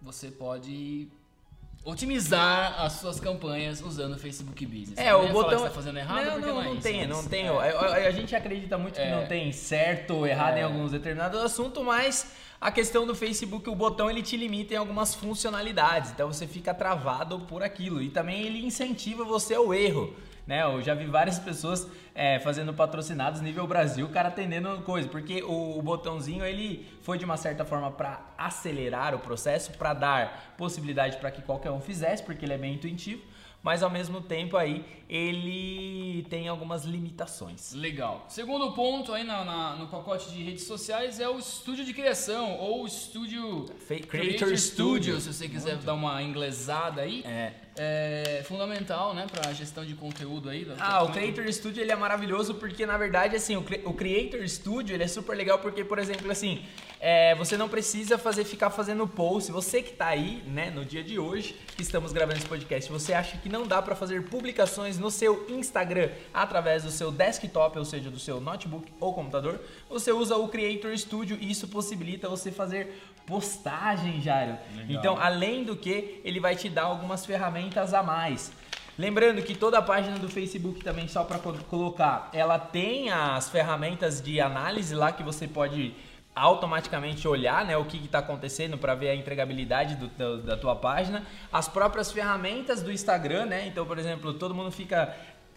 você 0.00 0.30
pode 0.30 1.08
otimizar 1.84 2.80
as 2.80 2.94
suas 2.94 3.20
campanhas 3.20 3.80
usando 3.80 4.14
o 4.14 4.18
Facebook 4.18 4.66
Business. 4.66 4.98
É, 4.98 5.14
o 5.14 5.28
botão. 5.28 5.50
Falar 5.50 5.56
que 5.56 5.62
tá 5.68 5.70
fazendo 5.70 5.98
errado, 5.98 6.24
não, 6.24 6.40
não, 6.40 6.54
não, 6.64 6.74
não 6.74 6.80
tem, 6.80 7.06
não 7.06 7.24
tem. 7.24 7.46
É. 7.46 8.06
A, 8.08 8.10
gente 8.10 8.34
acredita 8.34 8.76
muito 8.76 8.94
que 8.94 9.02
é. 9.02 9.14
não 9.14 9.26
tem 9.26 9.52
certo 9.52 10.14
ou 10.14 10.26
errado 10.26 10.56
é. 10.56 10.60
em 10.60 10.62
alguns 10.64 10.90
determinados 10.90 11.38
assuntos, 11.40 11.84
mas 11.84 12.32
a 12.60 12.72
questão 12.72 13.06
do 13.06 13.14
Facebook, 13.14 13.68
o 13.70 13.74
botão 13.74 14.10
ele 14.10 14.22
te 14.22 14.36
limita 14.36 14.74
em 14.74 14.76
algumas 14.78 15.14
funcionalidades, 15.14 16.10
então 16.10 16.32
você 16.32 16.46
fica 16.46 16.74
travado 16.74 17.40
por 17.40 17.62
aquilo 17.62 18.02
e 18.02 18.08
também 18.08 18.42
ele 18.42 18.64
incentiva 18.64 19.22
você 19.22 19.54
ao 19.54 19.72
erro 19.72 20.16
né? 20.46 20.62
Eu 20.62 20.80
já 20.80 20.94
vi 20.94 21.06
várias 21.06 21.38
pessoas 21.38 21.86
é, 22.14 22.38
fazendo 22.38 22.72
patrocinados 22.72 23.40
nível 23.40 23.66
Brasil, 23.66 24.06
o 24.06 24.10
cara 24.10 24.28
atendendo 24.28 24.80
coisa, 24.82 25.08
porque 25.08 25.42
o, 25.42 25.78
o 25.78 25.82
botãozinho 25.82 26.44
ele 26.44 26.86
foi 27.02 27.18
de 27.18 27.24
uma 27.24 27.36
certa 27.36 27.64
forma 27.64 27.90
para 27.90 28.20
acelerar 28.38 29.14
o 29.14 29.18
processo, 29.18 29.72
para 29.72 29.92
dar 29.92 30.54
possibilidade 30.56 31.16
para 31.16 31.30
que 31.30 31.42
qualquer 31.42 31.70
um 31.70 31.80
fizesse, 31.80 32.22
porque 32.22 32.44
ele 32.44 32.54
é 32.54 32.58
bem 32.58 32.74
intuitivo 32.74 33.22
mas 33.66 33.82
ao 33.82 33.90
mesmo 33.90 34.20
tempo 34.20 34.56
aí 34.56 34.84
ele 35.08 36.24
tem 36.30 36.46
algumas 36.46 36.84
limitações. 36.84 37.72
Legal. 37.72 38.24
Segundo 38.28 38.72
ponto 38.74 39.12
aí 39.12 39.24
na, 39.24 39.44
na, 39.44 39.74
no 39.74 39.88
pacote 39.88 40.30
de 40.30 40.40
redes 40.40 40.62
sociais 40.62 41.18
é 41.18 41.28
o 41.28 41.36
estúdio 41.36 41.84
de 41.84 41.92
criação 41.92 42.58
ou 42.60 42.84
o 42.84 42.86
estúdio 42.86 43.64
Creator, 43.88 44.06
Creator 44.06 44.56
Studio, 44.56 45.20
se 45.20 45.32
você 45.32 45.48
quiser 45.48 45.72
Muito. 45.72 45.84
dar 45.84 45.94
uma 45.94 46.22
inglesada 46.22 47.02
aí. 47.02 47.24
É. 47.24 47.65
É 47.78 48.42
fundamental, 48.46 49.14
né, 49.14 49.26
para 49.30 49.50
a 49.50 49.52
gestão 49.52 49.84
de 49.84 49.94
conteúdo 49.94 50.48
aí. 50.48 50.66
Ah, 50.78 51.02
o 51.02 51.12
Creator 51.12 51.50
Studio 51.52 51.82
ele 51.82 51.92
é 51.92 51.96
maravilhoso 51.96 52.54
porque 52.54 52.86
na 52.86 52.96
verdade 52.96 53.36
assim 53.36 53.56
o, 53.56 53.64
o 53.84 53.92
Creator 53.92 54.46
Studio 54.48 54.94
ele 54.94 55.04
é 55.04 55.08
super 55.08 55.36
legal 55.36 55.58
porque 55.58 55.84
por 55.84 55.98
exemplo 55.98 56.30
assim 56.30 56.64
é, 57.00 57.34
você 57.34 57.56
não 57.56 57.68
precisa 57.68 58.16
fazer 58.16 58.44
ficar 58.44 58.70
fazendo 58.70 59.06
post. 59.06 59.52
Você 59.52 59.82
que 59.82 59.90
está 59.92 60.06
aí, 60.06 60.42
né, 60.46 60.70
no 60.70 60.84
dia 60.84 61.04
de 61.04 61.18
hoje, 61.18 61.54
que 61.76 61.82
estamos 61.82 62.12
gravando 62.12 62.38
esse 62.38 62.46
podcast, 62.46 62.90
você 62.90 63.12
acha 63.12 63.36
que 63.36 63.48
não 63.48 63.66
dá 63.66 63.82
para 63.82 63.94
fazer 63.94 64.24
publicações 64.24 64.98
no 64.98 65.10
seu 65.10 65.46
Instagram 65.48 66.10
através 66.32 66.84
do 66.84 66.90
seu 66.90 67.10
desktop, 67.10 67.78
ou 67.78 67.84
seja, 67.84 68.10
do 68.10 68.18
seu 68.18 68.40
notebook 68.40 68.92
ou 68.98 69.12
computador, 69.12 69.60
você 69.88 70.10
usa 70.10 70.36
o 70.36 70.48
Creator 70.48 70.96
Studio 70.96 71.36
e 71.40 71.50
isso 71.50 71.68
possibilita 71.68 72.28
você 72.28 72.50
fazer 72.50 72.98
postagem, 73.26 74.20
Jairo. 74.20 74.56
Então, 74.88 75.18
além 75.20 75.64
do 75.64 75.76
que, 75.76 76.20
ele 76.24 76.40
vai 76.40 76.54
te 76.54 76.68
dar 76.68 76.84
algumas 76.84 77.26
ferramentas 77.26 77.92
a 77.92 78.02
mais. 78.02 78.52
Lembrando 78.98 79.42
que 79.42 79.54
toda 79.54 79.78
a 79.78 79.82
página 79.82 80.18
do 80.18 80.28
Facebook 80.28 80.82
também, 80.82 81.06
só 81.06 81.22
para 81.22 81.38
colocar, 81.38 82.30
ela 82.32 82.58
tem 82.58 83.10
as 83.10 83.50
ferramentas 83.50 84.22
de 84.22 84.40
análise 84.40 84.94
lá 84.94 85.12
que 85.12 85.22
você 85.22 85.46
pode 85.46 85.94
automaticamente 86.34 87.26
olhar 87.26 87.64
né, 87.64 87.76
o 87.78 87.84
que 87.86 87.96
está 87.96 88.18
acontecendo 88.18 88.76
para 88.76 88.94
ver 88.94 89.08
a 89.08 89.14
entregabilidade 89.14 89.96
do, 89.96 90.08
do, 90.08 90.42
da 90.42 90.56
tua 90.56 90.76
página. 90.76 91.24
As 91.50 91.66
próprias 91.66 92.12
ferramentas 92.12 92.82
do 92.82 92.92
Instagram, 92.92 93.46
né? 93.46 93.66
Então, 93.66 93.86
por 93.86 93.98
exemplo, 93.98 94.34
todo 94.34 94.54
mundo 94.54 94.70
fica 94.70 95.16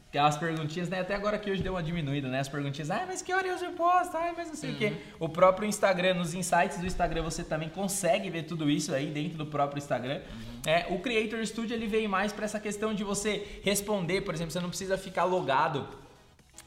aquelas 0.09 0.37
perguntinhas, 0.37 0.89
né? 0.89 0.99
Até 0.99 1.13
agora 1.13 1.37
que 1.37 1.49
hoje 1.49 1.61
deu 1.61 1.73
uma 1.73 1.83
diminuída, 1.83 2.27
né? 2.27 2.39
As 2.39 2.49
perguntinhas, 2.49 2.89
ah, 2.89 3.05
mas 3.07 3.21
que 3.21 3.31
hora 3.31 3.47
eu 3.47 3.71
posto? 3.73 4.17
Ah, 4.17 4.33
mas 4.35 4.47
não 4.47 4.55
sei 4.55 4.71
uhum. 4.71 4.75
o 4.75 4.79
quê. 4.79 4.93
O 5.19 5.29
próprio 5.29 5.67
Instagram, 5.67 6.15
nos 6.15 6.33
insights 6.33 6.79
do 6.79 6.87
Instagram, 6.87 7.21
você 7.21 7.43
também 7.43 7.69
consegue 7.69 8.29
ver 8.29 8.43
tudo 8.43 8.69
isso 8.69 8.93
aí 8.93 9.07
dentro 9.07 9.37
do 9.37 9.45
próprio 9.45 9.77
Instagram. 9.77 10.17
Uhum. 10.17 10.71
É, 10.71 10.87
o 10.89 10.99
Creator 10.99 11.45
Studio 11.45 11.75
ele 11.75 11.87
veio 11.87 12.09
mais 12.09 12.33
para 12.33 12.45
essa 12.45 12.59
questão 12.59 12.93
de 12.93 13.03
você 13.03 13.61
responder, 13.63 14.21
por 14.21 14.33
exemplo, 14.33 14.51
você 14.51 14.59
não 14.59 14.69
precisa 14.69 14.97
ficar 14.97 15.23
logado 15.25 15.87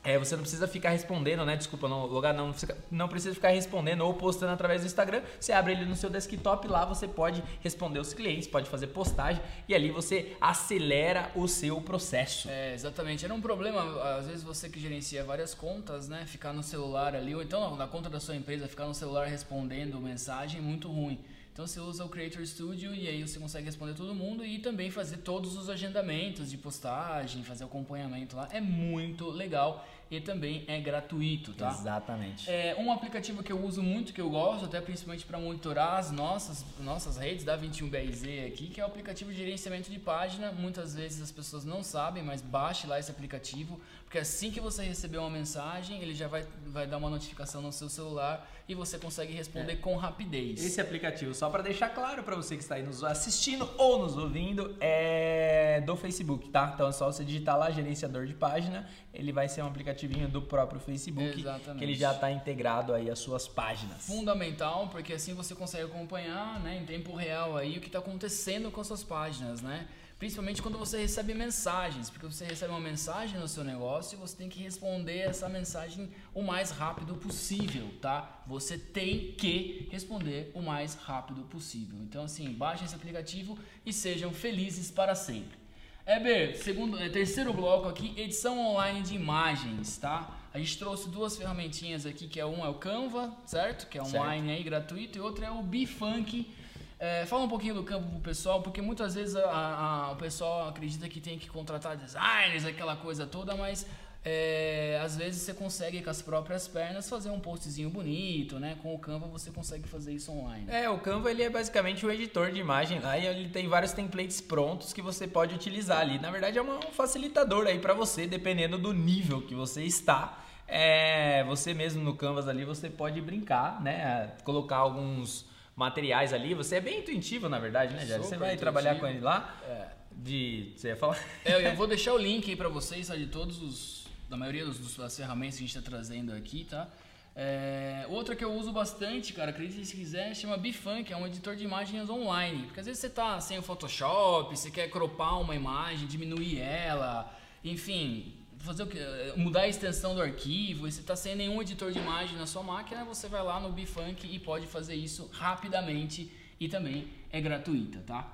é, 0.05 0.19
você 0.19 0.35
não 0.35 0.43
precisa 0.43 0.67
ficar 0.67 0.91
respondendo, 0.91 1.45
né? 1.45 1.57
Desculpa, 1.57 1.89
não, 1.89 2.07
lugar 2.07 2.35
não, 2.35 2.53
não 2.91 3.09
precisa 3.09 3.35
ficar 3.35 3.51
respondendo 3.51 4.01
ou 4.01 4.15
postando 4.15 4.53
através 4.53 4.81
do 4.81 4.87
Instagram. 4.87 5.23
Você 5.39 5.53
abre 5.53 5.73
ele 5.73 5.85
no 5.85 5.95
seu 5.95 6.11
desktop 6.11 6.67
lá, 6.67 6.85
você 6.85 7.07
pode 7.07 7.43
responder 7.61 8.01
os 8.01 8.13
clientes, 8.13 8.49
pode 8.49 8.69
fazer 8.69 8.89
postagem 8.89 9.41
e 9.69 9.75
ali 9.75 9.91
você 9.91 10.37
acelera 10.41 11.31
o 11.37 11.47
seu 11.47 11.81
processo. 11.81 12.49
É, 12.51 12.75
exatamente. 12.75 13.25
Era 13.25 13.33
um 13.33 13.41
problema, 13.41 14.03
às 14.17 14.27
vezes 14.27 14.43
você 14.43 14.69
que 14.69 14.81
gerencia 14.81 15.23
várias 15.25 15.55
contas, 15.55 16.09
né? 16.09 16.25
Ficar 16.27 16.53
no 16.53 16.63
celular 16.63 17.15
ali, 17.15 17.35
ou 17.35 17.43
então 17.43 17.77
na 17.77 17.87
conta 17.87 18.11
da 18.11 18.19
sua 18.19 18.35
empresa, 18.35 18.67
ficar 18.67 18.87
no 18.87 18.95
celular 18.95 19.27
respondendo 19.27 20.01
mensagem, 20.01 20.61
muito 20.61 20.91
ruim. 20.91 21.19
Então 21.53 21.67
você 21.67 21.79
usa 21.79 22.03
o 22.03 22.09
Creator 22.09 22.45
Studio 22.47 22.95
e 22.95 23.07
aí 23.07 23.21
você 23.21 23.39
consegue 23.39 23.67
responder 23.67 23.93
todo 23.93 24.15
mundo 24.15 24.45
e 24.45 24.59
também 24.59 24.91
fazer 24.91 25.19
todos 25.19 25.55
os 25.55 25.69
agendamentos 25.69 26.51
de 26.51 26.57
postagem, 26.57 27.45
fazer 27.45 27.65
acompanhamento 27.65 28.35
lá. 28.35 28.49
É 28.51 28.61
muito 28.61 29.29
legal 29.29 29.87
e 30.13 30.21
também 30.21 30.63
é 30.69 30.79
gratuito, 30.79 31.55
tá? 31.55 31.71
Exatamente. 31.71 32.51
É 32.51 32.77
um 32.79 32.93
aplicativo 32.93 33.43
que 33.43 33.51
eu 33.51 33.65
uso 33.65 33.83
muito, 33.83 34.13
que 34.13 34.21
eu 34.21 34.29
gosto, 34.29 34.67
até 34.67 34.79
principalmente 34.79 35.25
para 35.25 35.39
monitorar 35.39 35.95
as 35.95 36.11
nossas, 36.11 36.67
nossas 36.81 37.17
redes 37.17 37.47
da 37.47 37.59
21BRZ 37.59 38.47
aqui, 38.47 38.67
que 38.67 38.79
é 38.79 38.85
o 38.85 38.87
aplicativo 38.87 39.31
de 39.31 39.39
gerenciamento 39.39 39.91
de 39.91 39.99
página. 39.99 40.53
Muitas 40.53 40.95
vezes 40.95 41.23
as 41.23 41.33
pessoas 41.33 41.65
não 41.65 41.83
sabem, 41.83 42.23
mas 42.23 42.43
baixe 42.43 42.87
lá 42.87 43.01
esse 43.01 43.11
aplicativo, 43.11 43.81
porque 44.05 44.19
assim 44.19 44.51
que 44.51 44.61
você 44.61 44.83
receber 44.83 45.17
uma 45.17 45.31
mensagem, 45.31 46.03
ele 46.03 46.15
já 46.15 46.29
vai, 46.29 46.45
vai 46.67 46.87
dar 46.87 46.99
uma 46.99 47.09
notificação 47.09 47.63
no 47.63 47.73
seu 47.73 47.89
celular 47.89 48.47
e 48.69 48.75
você 48.75 48.99
consegue 48.99 49.33
responder 49.33 49.73
é. 49.73 49.77
com 49.77 49.97
rapidez. 49.97 50.63
Esse 50.63 50.81
aplicativo, 50.81 51.35
só 51.35 51.49
para 51.49 51.63
deixar 51.63 51.89
claro 51.89 52.23
para 52.23 52.37
você 52.37 52.55
que 52.57 52.63
está 52.63 52.75
aí 52.75 52.83
nos 52.83 53.03
assistindo 53.03 53.69
ou 53.79 53.99
nos 53.99 54.17
ouvindo, 54.17 54.77
é 54.79 55.81
do 55.81 55.97
Facebook, 55.97 56.51
tá? 56.51 56.73
Então 56.75 56.89
é 56.89 56.93
só 56.93 57.11
você 57.11 57.25
digitar 57.25 57.59
lá 57.59 57.71
gerenciador 57.71 58.27
de 58.27 58.35
página, 58.35 58.87
ele 59.13 59.33
vai 59.33 59.49
ser 59.49 59.63
um 59.63 59.67
aplicativinho 60.03 60.29
do 60.29 60.43
próprio 60.43 60.81
Facebook, 60.81 61.41
Exatamente. 61.41 61.79
que 61.79 61.85
ele 61.85 61.95
já 61.95 62.13
está 62.13 62.31
integrado 62.31 62.93
aí 62.93 63.11
às 63.11 63.19
suas 63.19 63.47
páginas. 63.47 64.07
Fundamental, 64.07 64.89
porque 64.89 65.13
assim 65.13 65.35
você 65.35 65.55
consegue 65.55 65.85
acompanhar, 65.85 66.61
né, 66.61 66.79
em 66.79 66.85
tempo 66.85 67.15
real 67.15 67.57
aí 67.57 67.79
o 67.79 67.81
que 67.81 67.87
está 67.87 67.99
acontecendo 67.99 68.71
com 68.71 68.81
as 68.81 68.87
suas 68.87 69.03
páginas, 69.03 69.61
né? 69.61 69.89
Principalmente 70.19 70.63
quando 70.63 70.79
você 70.79 71.01
recebe 71.01 71.35
mensagens, 71.35 72.09
porque 72.09 72.27
você 72.27 72.45
recebe 72.45 72.71
uma 72.71 72.79
mensagem 72.79 73.41
no 73.41 73.49
seu 73.49 73.65
negócio 73.65 74.15
e 74.15 74.21
você 74.21 74.37
tem 74.37 74.49
que 74.49 74.63
responder 74.63 75.19
essa 75.19 75.49
mensagem 75.49 76.11
o 76.33 76.43
mais 76.43 76.71
rápido 76.71 77.17
possível, 77.17 77.89
tá? 78.01 78.41
Você 78.47 78.79
tem 78.79 79.33
que 79.33 79.89
responder 79.91 80.53
o 80.55 80.63
mais 80.63 80.95
rápido 80.95 81.43
possível. 81.43 81.99
Então, 82.01 82.25
assim, 82.25 82.53
baixem 82.53 82.85
esse 82.85 82.95
aplicativo 82.95 83.59
e 83.85 83.93
sejam 83.93 84.33
felizes 84.33 84.93
para 84.93 85.17
sempre. 85.17 85.62
Eber, 86.07 86.57
segundo, 86.57 86.99
é, 86.99 87.09
terceiro 87.09 87.53
bloco 87.53 87.89
aqui, 87.89 88.13
edição 88.17 88.59
online 88.59 89.03
de 89.03 89.15
imagens, 89.15 89.97
tá? 89.99 90.31
A 90.53 90.59
gente 90.59 90.77
trouxe 90.77 91.09
duas 91.09 91.37
ferramentinhas 91.37 92.05
aqui, 92.05 92.27
que 92.27 92.41
é 92.41 92.45
um 92.45 92.65
é 92.65 92.69
o 92.69 92.75
Canva, 92.75 93.33
certo? 93.47 93.89
Que 93.89 93.99
é 93.99 94.03
online 94.03 94.49
certo. 94.49 94.59
aí, 94.59 94.63
gratuito, 94.65 95.19
e 95.19 95.21
outro 95.21 95.45
é 95.45 95.51
o 95.51 95.63
Bifunk, 95.63 96.53
é, 96.99 97.27
fala 97.27 97.43
um 97.43 97.49
pouquinho 97.49 97.75
do 97.75 97.83
campo 97.83 98.09
pro 98.09 98.21
pessoal, 98.21 98.63
porque 98.63 98.81
muitas 98.81 99.17
vezes 99.17 99.35
a, 99.35 99.49
a, 99.49 100.13
o 100.13 100.17
pessoal 100.17 100.69
acredita 100.69 101.09
que 101.09 101.21
tem 101.21 101.37
que 101.37 101.51
contratar 101.51 101.97
designers, 101.97 102.65
aquela 102.65 102.95
coisa 102.95 103.27
toda, 103.27 103.57
mas 103.57 103.85
é, 104.25 105.01
às 105.03 105.17
vezes 105.17 105.43
você 105.43 105.53
consegue 105.53 106.01
com 106.01 106.11
as 106.11 106.23
próprias 106.23 106.69
pernas 106.69 107.09
fazer 107.09 107.31
um 107.31 107.41
postzinho 107.41 107.91
bonito, 107.91 108.59
né? 108.61 108.77
Com 108.81 108.95
o 108.95 108.99
Canva 108.99 109.27
você 109.27 109.51
consegue 109.51 109.89
fazer 109.89 110.13
isso 110.13 110.31
online. 110.31 110.67
É, 110.69 110.89
o 110.89 110.99
Canva 110.99 111.31
ele 111.31 111.43
é 111.43 111.51
basicamente 111.51 112.07
o 112.07 112.11
editor 112.11 112.53
de 112.53 112.61
imagem 112.61 113.01
lá 113.01 113.19
e 113.19 113.27
ele 113.27 113.49
tem 113.49 113.67
vários 113.67 113.93
templates 113.93 114.41
prontos 114.41 114.93
que 114.93 115.03
você 115.03 115.27
pode 115.27 115.55
utilizar 115.55 115.99
ali. 115.99 116.19
Na 116.21 116.31
verdade 116.31 116.57
é 116.57 116.63
um 116.63 116.93
facilitador 116.93 117.67
aí 117.67 117.81
para 117.81 117.95
você, 117.95 118.27
dependendo 118.27 118.79
do 118.79 118.93
nível 118.93 119.43
que 119.43 119.55
você 119.55 119.83
está. 119.83 120.39
É, 120.69 121.43
você 121.45 121.75
mesmo 121.75 122.03
no 122.03 122.15
Canvas 122.15 122.49
ali 122.49 122.65
você 122.65 122.89
pode 122.89 123.21
brincar, 123.21 123.83
né? 123.83 124.33
Colocar 124.45 124.77
alguns 124.77 125.45
materiais 125.75 126.33
ali. 126.33 126.55
Você 126.55 126.77
é 126.77 126.81
bem 126.81 127.01
intuitivo, 127.01 127.49
na 127.49 127.59
verdade, 127.59 127.95
né, 127.95 128.07
Jair? 128.07 128.23
Você 128.23 128.37
vai 128.37 128.57
trabalhar 128.57 128.99
com 128.99 129.07
ele 129.07 129.21
lá. 129.21 129.57
É. 129.67 129.89
De. 130.13 130.73
Você 130.77 130.89
ia 130.89 130.97
falar? 130.97 131.19
É, 131.45 131.73
eu 131.73 131.75
vou 131.75 131.87
deixar 131.87 132.13
o 132.13 132.19
link 132.19 132.49
aí 132.49 132.57
pra 132.57 132.69
vocês, 132.69 133.09
de 133.09 133.27
todos 133.27 133.63
os. 133.63 134.02
Da 134.33 134.39
maioria 134.39 134.65
dos, 134.65 134.97
das 134.97 135.15
ferramentas 135.15 135.57
que 135.57 135.63
a 135.63 135.67
gente 135.67 135.77
está 135.77 135.91
trazendo 135.91 136.33
aqui, 136.33 136.65
tá? 136.65 136.89
É, 137.37 138.07
outra 138.09 138.35
que 138.35 138.43
eu 138.43 138.51
uso 138.55 138.73
bastante, 138.73 139.31
cara, 139.35 139.51
acredite 139.51 139.85
se 139.85 139.95
quiser, 139.95 140.35
chama 140.35 140.57
Bifunk, 140.57 141.13
é 141.13 141.17
um 141.19 141.27
editor 141.27 141.55
de 141.55 141.65
imagens 141.65 142.09
online. 142.09 142.63
Porque 142.63 142.81
às 142.81 142.87
vezes 142.87 142.99
você 142.99 143.11
tá 143.11 143.39
sem 143.43 143.59
o 143.59 143.63
Photoshop, 143.63 144.57
você 144.57 144.71
quer 144.71 144.89
cropar 144.89 145.39
uma 145.39 145.55
imagem, 145.55 146.07
diminuir 146.07 146.59
ela, 146.59 147.31
enfim, 147.63 148.33
fazer 148.57 148.85
o 148.85 148.87
que? 148.87 148.99
Mudar 149.37 149.61
a 149.61 149.69
extensão 149.69 150.15
do 150.15 150.23
arquivo, 150.23 150.89
e 150.89 150.93
você 150.93 151.03
está 151.03 151.15
sem 151.15 151.37
nenhum 151.37 151.61
editor 151.61 151.93
de 151.93 151.99
imagem 151.99 152.35
na 152.39 152.47
sua 152.47 152.63
máquina, 152.63 153.05
você 153.05 153.29
vai 153.29 153.43
lá 153.43 153.61
no 153.61 153.71
Bifunk 153.71 154.27
e 154.27 154.39
pode 154.39 154.67
fazer 154.67 154.95
isso 154.95 155.29
rapidamente 155.31 156.33
e 156.59 156.71
também 156.71 157.07
é 157.31 157.39
gratuita, 157.39 158.03
tá? 158.07 158.33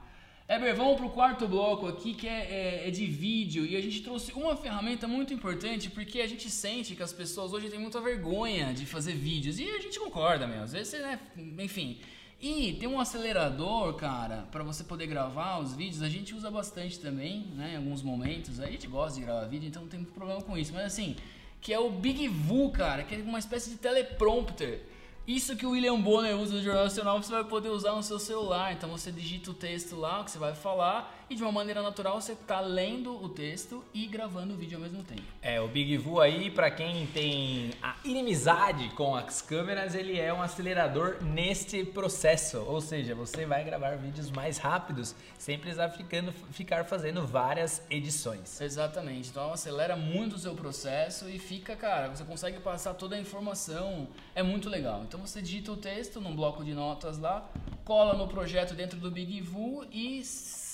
Eber, 0.51 0.75
vamos 0.75 0.97
para 0.97 1.05
o 1.05 1.11
quarto 1.11 1.47
bloco 1.47 1.87
aqui 1.87 2.15
que 2.15 2.27
é, 2.27 2.41
é, 2.41 2.89
é, 2.89 2.91
de 2.91 3.05
vídeo 3.05 3.67
e 3.67 3.77
a 3.77 3.83
gente 3.83 4.03
trouxe 4.03 4.33
uma 4.33 4.57
ferramenta 4.57 5.07
muito 5.07 5.35
importante 5.35 5.91
porque 5.91 6.23
a 6.23 6.27
gente 6.27 6.49
sente 6.49 6.97
que 6.97 7.03
as 7.03 7.13
pessoas 7.13 7.53
hoje 7.53 7.69
têm 7.69 7.79
muita 7.79 8.01
vergonha 8.01 8.73
de 8.73 8.87
fazer 8.87 9.13
vídeos 9.13 9.59
e 9.59 9.69
a 9.69 9.79
gente 9.79 10.01
concorda 10.01 10.47
mesmo. 10.47 10.63
Às 10.63 10.73
vezes, 10.73 11.03
né, 11.03 11.21
enfim, 11.59 11.99
e 12.41 12.73
tem 12.81 12.89
um 12.89 12.99
acelerador, 12.99 13.93
cara, 13.93 14.49
para 14.51 14.65
você 14.65 14.83
poder 14.83 15.07
gravar 15.07 15.59
os 15.59 15.75
vídeos. 15.75 16.01
A 16.01 16.09
gente 16.09 16.35
usa 16.35 16.51
bastante 16.51 16.99
também, 16.99 17.41
né? 17.55 17.73
Em 17.75 17.77
alguns 17.77 18.01
momentos. 18.01 18.59
A 18.59 18.71
gente 18.71 18.87
gosta 18.87 19.19
de 19.19 19.27
gravar 19.27 19.45
vídeo, 19.47 19.69
então 19.69 19.83
não 19.83 19.89
tem 19.91 20.03
problema 20.03 20.41
com 20.41 20.57
isso. 20.57 20.73
Mas 20.73 20.87
assim, 20.87 21.15
que 21.61 21.75
é 21.75 21.79
o 21.79 21.91
Big 21.91 22.27
Vu, 22.27 22.71
cara, 22.71 23.03
que 23.03 23.15
é 23.15 23.19
uma 23.19 23.39
espécie 23.39 23.69
de 23.69 23.77
teleprompter. 23.77 24.81
Isso 25.29 25.55
que 25.55 25.67
o 25.67 25.73
William 25.73 26.01
Bonner 26.01 26.35
usa 26.41 26.55
no 26.55 26.63
Jornal 26.63 26.85
Nacional, 26.85 27.23
você 27.23 27.31
vai 27.31 27.45
poder 27.45 27.69
usar 27.69 27.93
no 27.93 28.03
seu 28.03 28.19
celular. 28.19 28.73
Então 28.73 28.89
você 28.89 29.13
digita 29.13 29.51
o 29.51 29.55
texto 29.55 29.95
lá, 29.95 30.23
o 30.23 30.25
que 30.25 30.31
você 30.31 30.39
vai 30.39 30.55
falar, 30.55 31.18
e 31.31 31.35
de 31.35 31.43
uma 31.43 31.53
maneira 31.53 31.83
natural 31.83 32.21
você 32.21 32.33
está 32.33 32.61
lendo 32.61 33.13
o 33.23 33.29
texto 33.29 33.85
e 33.93 34.07
gravando 34.07 34.55
o 34.55 34.57
vídeo 34.57 34.77
ao 34.77 34.83
mesmo 34.83 35.03
tempo. 35.03 35.23
É, 35.43 35.61
o 35.61 35.69
Big 35.69 35.97
Vu 35.97 36.21
aí, 36.21 36.51
para 36.51 36.71
quem 36.71 37.07
tem 37.09 37.71
a 37.83 37.97
inimizade 38.05 38.89
com 38.91 39.15
as 39.15 39.43
câmeras, 39.43 39.95
ele 39.95 40.19
é 40.19 40.33
um 40.33 40.41
acelerador 40.41 41.23
neste 41.23 41.85
processo. 41.85 42.59
Ou 42.59 42.81
seja, 42.81 43.15
você 43.15 43.45
vai 43.45 43.65
gravar 43.65 43.97
vídeos 43.97 44.31
mais 44.31 44.59
rápidos, 44.59 45.15
sem 45.39 45.59
precisar 45.59 45.91
ficando, 45.91 46.33
ficar 46.53 46.85
fazendo 46.85 47.27
várias 47.27 47.83
edições. 47.91 48.61
Exatamente. 48.61 49.29
Então 49.29 49.53
acelera 49.53 49.97
muito 49.97 50.37
o 50.37 50.39
seu 50.39 50.55
processo 50.55 51.29
e 51.29 51.39
fica, 51.39 51.77
cara, 51.77 52.09
você 52.09 52.25
consegue 52.25 52.61
passar 52.61 52.95
toda 52.95 53.17
a 53.17 53.19
informação. 53.19 54.09
É 54.35 54.43
muito 54.43 54.69
legal. 54.69 55.03
Então 55.03 55.21
você 55.21 55.43
digita 55.43 55.73
o 55.73 55.77
texto 55.77 56.21
num 56.21 56.35
bloco 56.35 56.65
de 56.65 56.73
notas 56.73 57.19
lá, 57.19 57.49
cola 57.85 58.15
no 58.15 58.29
projeto 58.29 58.75
dentro 58.75 58.99
do 58.99 59.11
Big 59.11 59.41
Vu 59.41 59.85
e 59.91 60.23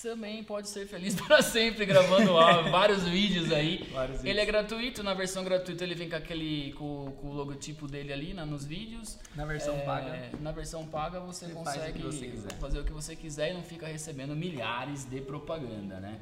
também 0.04 0.44
pode 0.44 0.68
ser 0.68 0.86
feliz 0.86 1.14
para 1.18 1.40
sempre 1.40 1.86
gravando 1.86 2.34
vários 2.70 3.04
vídeos 3.04 3.50
aí. 3.50 3.88
Vários 3.90 4.22
ele 4.22 4.38
é 4.38 4.44
gratuito, 4.44 5.02
na 5.02 5.14
versão 5.14 5.42
gratuita 5.42 5.82
ele 5.82 5.94
vem 5.94 6.10
com 6.10 6.16
aquele 6.16 6.72
com, 6.74 7.10
com 7.20 7.28
o 7.28 7.32
logotipo 7.32 7.88
dele 7.88 8.12
ali 8.12 8.34
na, 8.34 8.44
nos 8.44 8.66
vídeos. 8.66 9.18
Na 9.34 9.46
versão 9.46 9.74
é, 9.76 9.80
paga. 9.80 10.30
Na 10.40 10.52
versão 10.52 10.86
paga 10.86 11.20
você, 11.20 11.46
você 11.46 11.54
consegue 11.54 12.02
faz 12.02 12.22
o 12.22 12.60
fazer 12.60 12.80
o 12.80 12.84
que 12.84 12.92
você 12.92 13.16
quiser 13.16 13.52
e 13.52 13.54
não 13.54 13.62
fica 13.62 13.86
recebendo 13.86 14.36
milhares 14.36 15.06
de 15.06 15.22
propaganda, 15.22 15.98
né? 15.98 16.20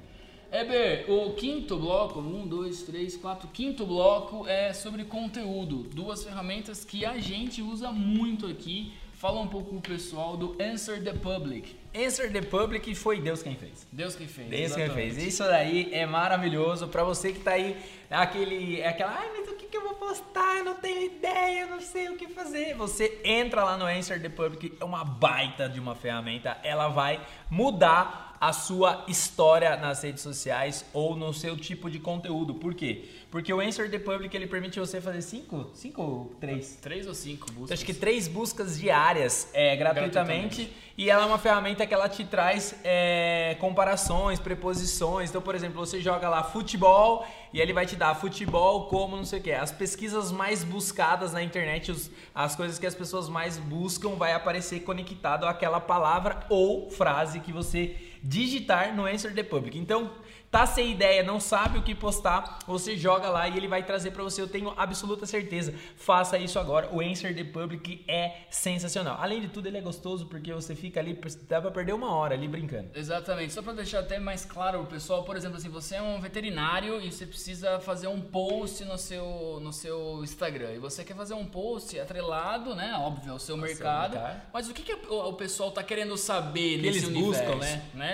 Eber, 0.53 1.11
o 1.11 1.33
quinto 1.33 1.79
bloco, 1.79 2.21
um, 2.21 2.47
dois, 2.47 2.83
três, 2.83 3.17
quatro, 3.17 3.49
quinto 3.49 3.87
bloco 3.87 4.47
é 4.47 4.73
sobre 4.73 5.03
conteúdo. 5.05 5.85
Duas 5.85 6.23
ferramentas 6.23 6.85
que 6.85 7.07
a 7.07 7.19
gente 7.19 7.63
usa 7.63 7.91
muito 7.91 8.47
aqui 8.47 8.93
Fala 9.23 9.41
um 9.41 9.47
pouco 9.47 9.77
o 9.77 9.81
pessoal 9.81 10.37
do 10.37 10.57
Answer 10.61 11.01
the 11.01 11.13
Public. 11.13 11.77
Answer 11.95 12.33
the 12.33 12.43
Public 12.43 12.93
foi 12.97 13.21
Deus 13.21 13.41
quem 13.41 13.55
fez. 13.55 13.87
Deus 13.93 14.17
quem 14.17 14.27
fez. 14.27 14.49
Deus 14.49 14.63
exatamente. 14.63 14.95
quem 14.95 15.11
fez. 15.13 15.27
Isso 15.29 15.45
daí 15.45 15.95
é 15.95 16.05
maravilhoso 16.05 16.89
para 16.89 17.05
você 17.05 17.33
que 17.33 17.39
tá 17.39 17.53
aí 17.53 17.77
aquele 18.11 18.81
é 18.81 18.89
aquela, 18.89 19.13
ai, 19.13 19.31
mas 19.33 19.49
o 19.49 19.55
que 19.55 19.67
que 19.67 19.77
eu 19.77 19.83
vou 19.83 19.95
postar? 19.95 20.59
Eu 20.59 20.65
não 20.65 20.75
tenho 20.75 21.07
ideia, 21.07 21.61
eu 21.61 21.69
não 21.69 21.81
sei 21.81 22.09
o 22.09 22.17
que 22.17 22.27
fazer. 22.27 22.75
Você 22.75 23.21
entra 23.25 23.63
lá 23.63 23.77
no 23.77 23.87
Answer 23.87 24.21
the 24.21 24.29
Public, 24.29 24.77
é 24.81 24.85
uma 24.85 25.05
baita 25.05 25.69
de 25.69 25.79
uma 25.79 25.95
ferramenta, 25.95 26.59
ela 26.65 26.89
vai 26.89 27.25
mudar 27.49 28.32
a 28.43 28.53
sua 28.53 29.05
história 29.07 29.77
nas 29.77 30.03
redes 30.03 30.21
sociais 30.21 30.85
ou 30.93 31.15
no 31.15 31.33
seu 31.33 31.57
tipo 31.57 31.89
de 31.89 32.01
conteúdo. 32.01 32.55
Por 32.55 32.75
quê? 32.75 33.05
Porque 33.31 33.55
o 33.55 33.61
Answer 33.61 33.89
the 33.89 34.01
Public 34.01 34.37
ele 34.37 34.49
permite 34.49 34.81
você 34.81 35.01
fazer 35.01 35.23
cinco, 35.23 35.71
cinco 35.75 36.03
ou 36.03 36.37
três? 36.41 36.77
Três 36.83 37.07
ou 37.07 37.15
cinco 37.15 37.47
buscas. 37.53 37.63
Então, 37.63 37.75
acho 37.75 37.85
que 37.87 37.95
três 37.95 38.27
buscas 38.27 38.77
diárias 38.77 39.49
é, 39.55 39.77
gratuitamente, 39.77 40.57
gratuitamente. 40.57 40.73
E 40.99 41.09
ela 41.09 41.23
é 41.23 41.27
uma 41.27 41.39
ferramenta 41.39 41.87
que 41.87 41.95
ela 41.95 42.09
te 42.09 42.25
traz 42.25 42.75
é, 42.83 43.57
comparações, 43.61 44.41
preposições. 44.41 45.31
Então, 45.31 45.41
por 45.41 45.55
exemplo, 45.55 45.79
você 45.79 46.01
joga 46.01 46.29
lá 46.29 46.43
futebol 46.43 47.25
e 47.53 47.61
ele 47.61 47.73
vai 47.73 47.87
te 47.87 47.95
dar 47.95 48.17
futebol 48.17 48.87
como 48.87 49.17
não 49.17 49.25
sei 49.25 49.39
o 49.39 49.43
que. 49.43 49.53
As 49.53 49.71
pesquisas 49.71 50.33
mais 50.33 50.65
buscadas 50.65 51.33
na 51.33 51.45
internet, 51.45 51.93
os, 51.93 52.11
as 52.35 52.57
coisas 52.57 52.77
que 52.77 52.87
as 52.87 52.95
pessoas 52.95 53.29
mais 53.29 53.57
buscam, 53.57 54.17
vai 54.17 54.33
aparecer 54.33 54.81
conectado 54.81 55.47
àquela 55.47 55.81
palavra 55.81 56.45
ou 56.51 56.91
frase 56.91 57.39
que 57.39 57.53
você 57.53 57.97
digitar 58.23 58.95
no 58.95 59.07
Answer 59.07 59.35
the 59.35 59.43
Public. 59.43 59.79
Então, 59.79 60.11
tá 60.53 60.67
sem 60.67 60.91
ideia, 60.93 61.23
não 61.23 61.41
sabe 61.41 61.79
o 61.79 61.83
que 61.83 61.95
postar, 61.95 62.59
você 62.67 62.95
joga 62.95 63.31
lá 63.31 63.49
e 63.49 63.57
ele 63.57 63.67
vai 63.67 63.83
trazer 63.83 64.11
para 64.11 64.23
você, 64.23 64.43
eu 64.43 64.47
tenho 64.47 64.75
absoluta 64.77 65.25
certeza. 65.25 65.75
Faça 65.97 66.37
isso 66.37 66.59
agora. 66.59 66.91
O 66.93 67.01
Answer 67.01 67.35
the 67.35 67.43
Public 67.43 68.05
é 68.07 68.43
sensacional. 68.51 69.17
Além 69.19 69.41
de 69.41 69.49
tudo, 69.49 69.67
ele 69.67 69.79
é 69.79 69.81
gostoso 69.81 70.27
porque 70.27 70.53
você 70.53 70.75
fica 70.75 71.01
ali, 71.01 71.19
dá 71.49 71.59
pra 71.63 71.71
perder 71.71 71.95
uma 71.95 72.15
hora 72.15 72.35
ali 72.35 72.47
brincando. 72.47 72.91
Exatamente. 72.95 73.55
Só 73.55 73.63
para 73.63 73.73
deixar 73.73 74.01
até 74.01 74.19
mais 74.19 74.45
claro 74.45 74.83
o 74.83 74.87
pessoal, 74.87 75.25
por 75.25 75.39
exemplo, 75.39 75.57
assim, 75.57 75.71
você 75.71 75.95
é 75.95 76.03
um 76.03 76.21
veterinário 76.21 77.01
e 77.01 77.11
você 77.11 77.25
precisa 77.25 77.81
fazer 77.81 78.09
um 78.09 78.21
post 78.21 78.85
no 78.85 78.99
seu, 78.99 79.59
no 79.63 79.73
seu 79.73 80.21
Instagram. 80.23 80.73
E 80.75 80.79
você 80.79 81.03
quer 81.03 81.17
fazer 81.17 81.33
um 81.33 81.47
post 81.47 81.99
atrelado, 81.99 82.75
né? 82.75 82.95
Óbvio, 82.99 83.33
ao 83.33 83.39
seu 83.39 83.57
mercado. 83.57 84.17
mercado. 84.17 84.43
Mas 84.53 84.69
o 84.69 84.75
que, 84.75 84.83
que 84.83 84.93
o, 85.09 85.29
o 85.29 85.33
pessoal 85.33 85.71
tá 85.71 85.83
querendo 85.83 86.15
saber 86.19 86.77
que 86.77 86.83
nesse 86.83 86.99
eles 86.99 87.09
universo, 87.09 87.43
buscam, 87.43 87.57
né? 87.57 87.83
né? 87.95 88.12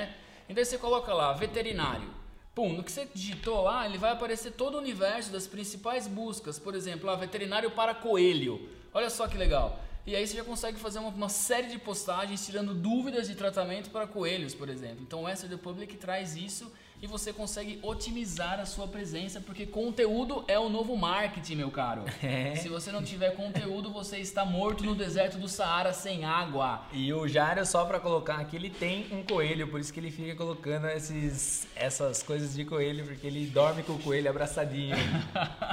Então 0.49 0.65
você 0.65 0.79
coloca 0.79 1.13
lá, 1.13 1.33
veterinário. 1.33 2.09
Pum, 2.55 2.73
no 2.73 2.83
que 2.83 2.91
você 2.91 3.07
digitou 3.15 3.63
lá, 3.63 3.87
ele 3.87 3.99
vai 3.99 4.11
aparecer 4.11 4.53
todo 4.53 4.75
o 4.75 4.79
universo 4.79 5.31
das 5.31 5.47
principais 5.47 6.09
buscas. 6.09 6.59
Por 6.59 6.75
exemplo, 6.75 7.07
lá, 7.07 7.15
veterinário 7.15 7.71
para 7.71 7.95
coelho. 7.95 8.69
Olha 8.93 9.11
só 9.11 9.29
que 9.29 9.37
legal. 9.37 9.81
E 10.07 10.17
aí 10.17 10.27
você 10.27 10.37
já 10.37 10.43
consegue 10.43 10.79
fazer 10.79 10.99
uma, 10.99 11.11
uma, 11.11 11.29
série 11.29 11.69
de 11.69 11.79
postagens 11.79 12.45
tirando 12.45 12.73
dúvidas 12.73 13.29
de 13.29 13.35
tratamento 13.35 13.91
para 13.91 14.07
coelhos, 14.07 14.55
por 14.55 14.71
exemplo. 14.71 15.03
Então 15.03 15.23
o 15.23 15.27
Answer 15.27 15.51
the 15.51 15.57
Public 15.59 15.97
traz 15.99 16.35
isso 16.35 16.73
e 17.01 17.07
você 17.07 17.33
consegue 17.33 17.79
otimizar 17.83 18.61
a 18.61 18.67
sua 18.67 18.89
presença, 18.89 19.41
porque 19.41 19.67
conteúdo 19.67 20.45
é 20.49 20.59
o 20.59 20.69
novo 20.69 20.97
marketing, 20.97 21.57
meu 21.57 21.71
caro. 21.71 22.05
É. 22.29 22.57
Se 22.57 22.69
você 22.69 22.91
não 22.91 23.03
tiver 23.03 23.31
conteúdo, 23.31 23.91
você 23.91 24.19
está 24.19 24.45
morto 24.45 24.85
no 24.85 24.95
deserto 24.95 25.39
do 25.39 25.49
Saara 25.49 25.93
sem 25.93 26.25
água. 26.25 26.83
E 26.93 27.13
o 27.13 27.27
Jário, 27.29 27.65
só 27.65 27.85
para 27.85 28.01
colocar 28.01 28.37
aqui, 28.37 28.57
ele 28.57 28.69
tem 28.69 29.07
um 29.13 29.23
coelho, 29.23 29.69
por 29.69 29.81
isso 29.81 29.93
que 29.93 30.01
ele 30.01 30.11
fica 30.11 30.35
colocando 30.35 30.89
esses, 30.89 31.67
essas 31.77 32.23
coisas 32.23 32.55
de 32.55 32.65
coelho, 32.65 33.05
porque 33.07 33.27
ele 33.27 33.47
dorme 33.47 33.83
com 33.83 33.93
o 33.93 33.99
coelho 33.99 34.29
abraçadinho. 34.29 34.97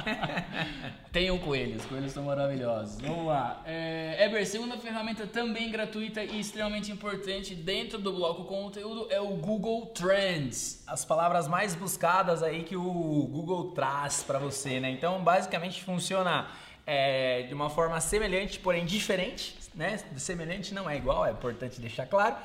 tem 1.11 1.31
um 1.31 1.39
coelho, 1.39 1.77
os 1.77 1.85
coelhos 1.85 2.11
são 2.11 2.23
maravilhosos. 2.23 3.01
Vamos 3.01 3.25
lá. 3.25 3.61
É, 3.65 4.23
Eber, 4.25 4.45
segunda 4.45 4.77
ferramenta 4.77 5.25
também 5.25 5.71
gratuita 5.71 6.23
e 6.23 6.39
extremamente 6.39 6.91
importante 6.91 7.55
dentro 7.55 7.97
do 7.97 8.13
bloco 8.13 8.45
conteúdo 8.45 9.07
é 9.09 9.19
o 9.19 9.29
Google 9.29 9.87
Trends. 9.87 10.83
As 10.85 11.03
palavras 11.15 11.47
mais 11.47 11.73
buscadas 11.73 12.43
aí 12.43 12.63
que 12.63 12.75
o 12.75 13.29
Google 13.31 13.71
traz 13.71 14.21
para 14.21 14.37
você, 14.37 14.81
né? 14.81 14.89
Então, 14.89 15.23
basicamente 15.23 15.81
funciona 15.81 16.49
é, 16.85 17.43
de 17.43 17.53
uma 17.53 17.69
forma 17.69 18.01
semelhante, 18.01 18.59
porém 18.59 18.85
diferente, 18.85 19.55
né? 19.73 19.97
Semelhante 20.17 20.73
não 20.73 20.89
é 20.89 20.97
igual, 20.97 21.25
é 21.25 21.31
importante 21.31 21.79
deixar 21.79 22.05
claro. 22.05 22.35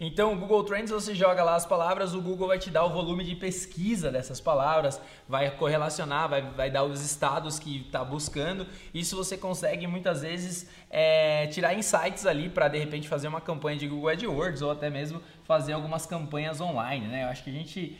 Então, 0.00 0.32
o 0.32 0.36
Google 0.36 0.62
Trends, 0.62 0.92
você 0.92 1.12
joga 1.12 1.42
lá 1.42 1.56
as 1.56 1.66
palavras, 1.66 2.14
o 2.14 2.20
Google 2.20 2.46
vai 2.46 2.58
te 2.58 2.70
dar 2.70 2.84
o 2.84 2.90
volume 2.90 3.24
de 3.24 3.34
pesquisa 3.34 4.12
dessas 4.12 4.40
palavras, 4.40 5.00
vai 5.28 5.50
correlacionar, 5.50 6.28
vai, 6.28 6.42
vai 6.42 6.70
dar 6.70 6.84
os 6.84 7.00
estados 7.00 7.58
que 7.58 7.80
está 7.80 8.04
buscando. 8.04 8.64
Isso 8.94 9.16
você 9.16 9.36
consegue 9.36 9.88
muitas 9.88 10.22
vezes 10.22 10.68
é, 10.88 11.48
tirar 11.48 11.74
insights 11.74 12.26
ali 12.26 12.48
para 12.48 12.68
de 12.68 12.78
repente 12.78 13.08
fazer 13.08 13.26
uma 13.26 13.40
campanha 13.40 13.76
de 13.76 13.88
Google 13.88 14.10
AdWords 14.10 14.62
ou 14.62 14.70
até 14.70 14.88
mesmo 14.88 15.20
fazer 15.42 15.72
algumas 15.72 16.06
campanhas 16.06 16.60
online, 16.60 17.08
né? 17.08 17.24
Eu 17.24 17.28
acho 17.28 17.42
que 17.42 17.50
a 17.50 17.54
gente 17.54 17.96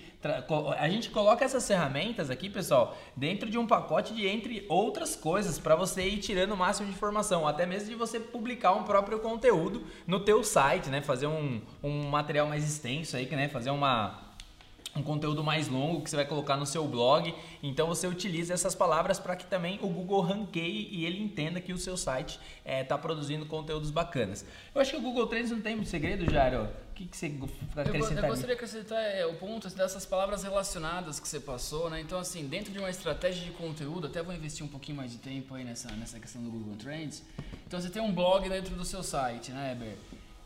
a 0.78 0.88
gente 0.88 1.10
coloca 1.10 1.44
essas 1.44 1.66
ferramentas 1.66 2.28
aqui, 2.28 2.50
pessoal, 2.50 2.96
dentro 3.14 3.48
de 3.48 3.56
um 3.56 3.66
pacote 3.66 4.12
de 4.14 4.26
entre 4.26 4.66
outras 4.68 5.14
coisas 5.14 5.58
para 5.58 5.76
você 5.76 6.08
ir 6.08 6.18
tirando 6.18 6.52
o 6.52 6.56
máximo 6.56 6.88
de 6.88 6.94
informação, 6.94 7.46
até 7.46 7.64
mesmo 7.64 7.88
de 7.88 7.94
você 7.94 8.18
publicar 8.18 8.72
um 8.72 8.82
próprio 8.82 9.20
conteúdo 9.20 9.84
no 10.06 10.18
teu 10.20 10.42
site, 10.42 10.88
né? 10.88 11.00
Fazer 11.00 11.28
um, 11.28 11.60
um 11.82 12.08
material 12.08 12.48
mais 12.48 12.64
extenso 12.64 13.16
aí, 13.16 13.28
né? 13.30 13.48
Fazer 13.48 13.70
uma 13.70 14.27
um 14.98 15.02
conteúdo 15.02 15.42
mais 15.42 15.68
longo 15.68 16.02
que 16.02 16.10
você 16.10 16.16
vai 16.16 16.26
colocar 16.26 16.56
no 16.56 16.66
seu 16.66 16.86
blog. 16.86 17.34
Então 17.62 17.86
você 17.86 18.06
utiliza 18.06 18.52
essas 18.52 18.74
palavras 18.74 19.18
para 19.18 19.36
que 19.36 19.46
também 19.46 19.78
o 19.80 19.88
Google 19.88 20.20
ranqueie 20.20 20.88
e 20.90 21.06
ele 21.06 21.22
entenda 21.22 21.60
que 21.60 21.72
o 21.72 21.78
seu 21.78 21.96
site 21.96 22.38
está 22.58 22.70
é, 22.72 22.84
tá 22.84 22.98
produzindo 22.98 23.46
conteúdos 23.46 23.90
bacanas. 23.90 24.44
Eu 24.74 24.80
acho 24.80 24.90
que 24.90 24.96
o 24.96 25.00
Google 25.00 25.26
Trends 25.26 25.50
não 25.50 25.60
tem 25.60 25.76
muito 25.76 25.88
segredo, 25.88 26.30
Jairo. 26.30 26.64
O 26.90 26.94
que, 26.98 27.06
que 27.06 27.16
você 27.16 27.26
acrescentar? 27.76 28.24
Eu, 28.24 28.24
eu 28.24 28.28
gostaria 28.30 28.46
de 28.46 28.52
acrescentar 28.52 28.98
é, 28.98 29.24
o 29.24 29.34
ponto 29.34 29.68
dessas 29.70 30.04
palavras 30.04 30.42
relacionadas 30.42 31.20
que 31.20 31.28
você 31.28 31.38
passou, 31.38 31.88
né? 31.88 32.00
Então, 32.00 32.18
assim, 32.18 32.48
dentro 32.48 32.72
de 32.72 32.78
uma 32.80 32.90
estratégia 32.90 33.44
de 33.44 33.52
conteúdo, 33.52 34.08
até 34.08 34.20
vou 34.20 34.34
investir 34.34 34.66
um 34.66 34.68
pouquinho 34.68 34.96
mais 34.96 35.12
de 35.12 35.18
tempo 35.18 35.54
aí 35.54 35.62
nessa, 35.62 35.92
nessa 35.92 36.18
questão 36.18 36.42
do 36.42 36.50
Google 36.50 36.74
Trends. 36.74 37.22
Então, 37.68 37.80
você 37.80 37.88
tem 37.88 38.02
um 38.02 38.12
blog 38.12 38.48
dentro 38.48 38.74
do 38.74 38.84
seu 38.84 39.04
site, 39.04 39.52
né, 39.52 39.72
Eber? 39.72 39.96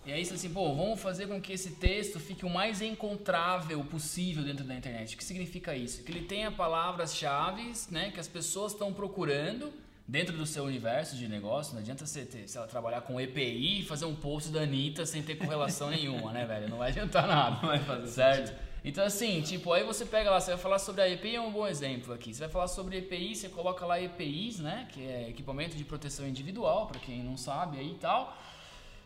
E 0.04 0.12
aí 0.12 0.24
você 0.24 0.34
assim, 0.34 0.52
pô, 0.52 0.74
vamos 0.74 1.00
fazer 1.00 1.28
com 1.28 1.40
que 1.40 1.52
esse 1.52 1.72
texto 1.72 2.18
fique 2.18 2.44
o 2.44 2.50
mais 2.50 2.82
encontrável 2.82 3.84
possível 3.84 4.42
dentro 4.42 4.64
da 4.64 4.74
internet. 4.74 5.14
O 5.14 5.18
que 5.18 5.22
significa 5.22 5.76
isso? 5.76 6.02
Que 6.02 6.10
ele 6.10 6.22
tenha 6.22 6.50
palavras-chave, 6.50 7.72
né, 7.88 8.10
que 8.10 8.18
as 8.18 8.26
pessoas 8.26 8.72
estão 8.72 8.92
procurando 8.92 9.72
dentro 10.06 10.36
do 10.36 10.44
seu 10.44 10.64
universo 10.64 11.16
de 11.16 11.28
negócio. 11.28 11.74
Não 11.74 11.80
adianta 11.80 12.04
você, 12.04 12.24
ter, 12.24 12.48
sei 12.48 12.60
lá, 12.60 12.66
trabalhar 12.66 13.02
com 13.02 13.20
EPI 13.20 13.80
e 13.80 13.84
fazer 13.84 14.04
um 14.04 14.14
post 14.16 14.50
da 14.50 14.62
Anitta 14.62 15.06
sem 15.06 15.22
ter 15.22 15.36
correlação 15.36 15.88
nenhuma, 15.90 16.32
né, 16.32 16.44
velho? 16.46 16.68
Não 16.68 16.78
vai 16.78 16.90
adiantar 16.90 17.28
nada. 17.28 17.60
Não 17.62 17.68
vai 17.68 17.78
fazer 17.78 18.08
certo? 18.08 18.48
Sentido. 18.48 18.72
Então, 18.84 19.04
assim, 19.04 19.40
tipo, 19.42 19.72
aí 19.72 19.84
você 19.84 20.04
pega 20.04 20.28
lá, 20.28 20.40
você 20.40 20.50
vai 20.50 20.58
falar 20.58 20.80
sobre 20.80 21.02
a 21.02 21.08
EPI, 21.08 21.36
é 21.36 21.40
um 21.40 21.52
bom 21.52 21.68
exemplo 21.68 22.12
aqui. 22.12 22.34
Você 22.34 22.40
vai 22.40 22.48
falar 22.48 22.66
sobre 22.66 22.98
EPI, 22.98 23.36
você 23.36 23.48
coloca 23.48 23.86
lá 23.86 24.00
EPIs, 24.00 24.58
né? 24.58 24.88
Que 24.90 25.06
é 25.06 25.28
equipamento 25.28 25.76
de 25.76 25.84
proteção 25.84 26.26
individual, 26.26 26.88
para 26.88 26.98
quem 26.98 27.22
não 27.22 27.36
sabe 27.36 27.78
aí 27.78 27.92
e 27.92 27.98
tal 27.98 28.36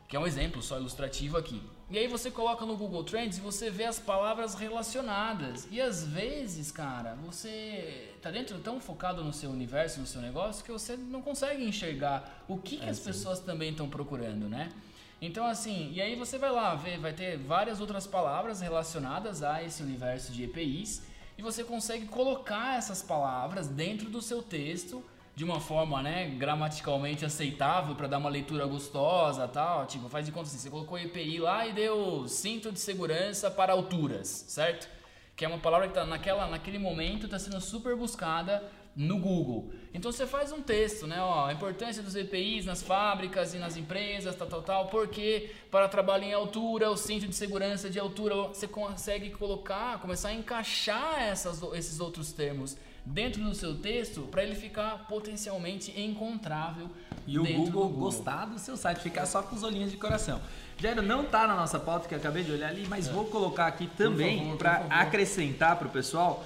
que 0.09 0.17
é 0.17 0.21
um 0.21 0.27
exemplo 0.27 0.63
só 0.63 0.79
ilustrativo 0.79 1.37
aqui. 1.37 1.63
E 1.89 1.99
aí 1.99 2.09
você 2.09 2.31
coloca 2.31 2.67
no 2.67 2.77
Google 2.77 3.05
Trends 3.05 3.39
e 3.39 3.41
você 3.41 3.71
vê 3.71 3.85
as 3.85 3.99
palavras 3.99 4.55
relacionadas. 4.55 5.69
E 5.71 5.81
às 5.81 6.05
vezes, 6.05 6.73
cara, 6.73 7.15
você 7.25 8.13
tá 8.21 8.31
dentro 8.31 8.59
tão 8.59 8.81
focado 8.81 9.23
no 9.23 9.33
seu 9.33 9.51
universo, 9.51 10.01
no 10.01 10.07
seu 10.07 10.21
negócio, 10.21 10.65
que 10.65 10.73
você 10.73 10.97
não 10.97 11.23
consegue 11.23 11.65
enxergar 11.65 12.45
o 12.49 12.59
que, 12.59 12.79
que 12.79 12.87
é 12.87 12.91
as 12.91 12.99
sim. 12.99 13.05
pessoas 13.05 13.39
também 13.39 13.71
estão 13.71 13.89
procurando, 13.89 14.49
né? 14.49 14.73
Então 15.21 15.47
assim, 15.47 15.93
e 15.93 16.03
aí 16.03 16.15
você 16.15 16.37
vai 16.37 16.51
lá 16.51 16.75
ver, 16.75 16.99
vai 16.99 17.13
ter 17.13 17.39
várias 17.39 17.81
outras 17.81 18.07
palavras 18.07 18.61
relacionadas 18.61 19.43
a 19.43 19.63
esse 19.63 19.83
universo 19.83 20.31
de 20.31 20.45
EPIs 20.45 21.03
e 21.39 21.43
você 21.43 21.65
consegue 21.65 22.07
colocar 22.07 22.77
essas 22.77 23.03
palavras 23.03 23.67
dentro 23.67 24.11
do 24.11 24.21
seu 24.21 24.43
texto 24.43 25.03
de 25.37 25.45
uma 25.45 25.61
forma, 25.61 26.03
né, 26.03 26.35
gramaticalmente 26.39 27.23
aceitável 27.23 27.95
para 27.95 28.07
dar 28.07 28.17
uma 28.17 28.31
leitura 28.31 28.65
gostosa, 28.67 29.47
tal, 29.47 29.85
tipo, 29.85 30.09
faz 30.09 30.25
de 30.25 30.33
conta 30.33 30.49
assim, 30.49 30.57
você 30.57 30.71
colocou 30.71 30.99
EPI 30.99 31.39
lá 31.39 31.67
e 31.67 31.75
deu 31.75 32.27
cinto 32.27 32.73
de 32.73 32.81
segurança 32.81 33.51
para 33.51 33.75
alturas, 33.75 34.47
certo? 34.49 34.89
Que 35.37 35.45
é 35.45 35.49
uma 35.49 35.59
palavra 35.59 35.89
que 35.89 35.95
tá 35.95 36.07
naquela, 36.07 36.49
naquele 36.49 36.79
momento 36.79 37.27
está 37.27 37.39
sendo 37.39 37.61
super 37.61 37.95
buscada 37.95 38.65
no 38.97 39.19
Google. 39.19 39.71
Então 39.93 40.11
você 40.11 40.27
faz 40.27 40.53
um 40.53 40.63
texto, 40.63 41.07
né, 41.07 41.21
ó, 41.21 41.45
a 41.45 41.53
importância 41.53 42.03
dos 42.03 42.17
EPIs 42.17 42.65
nas 42.65 42.83
fábricas 42.83 43.53
e 43.53 43.59
nas 43.59 43.77
empresas, 43.77 44.35
tal, 44.35 44.49
tal, 44.49 44.63
tal, 44.63 44.87
porque 44.87 45.51
para 45.71 45.87
trabalho 45.87 46.25
em 46.25 46.33
altura, 46.33 46.91
o 46.91 46.97
cinto 46.97 47.27
de 47.27 47.37
segurança 47.37 47.91
de 47.91 47.99
altura, 47.99 48.35
você 48.35 48.67
consegue 48.67 49.29
colocar, 49.29 50.01
começar 50.01 50.29
a 50.31 50.33
encaixar 50.33 51.21
essas, 51.21 51.63
esses 51.75 52.01
outros 52.01 52.33
termos 52.33 52.75
dentro 53.07 53.43
do 53.43 53.55
seu 53.55 53.77
texto 53.77 54.23
para 54.23 54.43
ele 54.43 54.57
ficar 54.57 55.07
potencialmente 55.07 55.99
encontrável. 55.99 56.91
E 57.27 57.39
o 57.39 57.45
Google, 57.45 57.89
Google, 57.89 57.91
gostar 57.91 58.47
do 58.47 58.59
seu 58.59 58.77
site, 58.77 59.01
ficar 59.01 59.27
só 59.27 59.43
com 59.43 59.55
os 59.55 59.63
olhinhos 59.63 59.91
de 59.91 59.97
coração. 59.97 60.41
Jairo, 60.79 61.01
não 61.01 61.23
está 61.23 61.47
na 61.47 61.55
nossa 61.55 61.79
pauta 61.79 62.09
que 62.09 62.15
eu 62.15 62.19
acabei 62.19 62.43
de 62.43 62.53
olhar 62.53 62.69
ali, 62.69 62.87
mas 62.89 63.09
é. 63.09 63.13
vou 63.13 63.25
colocar 63.27 63.67
aqui 63.67 63.87
também 63.97 64.57
para 64.57 64.87
acrescentar 64.91 65.77
para 65.77 65.87
o 65.89 65.91
pessoal 65.91 66.45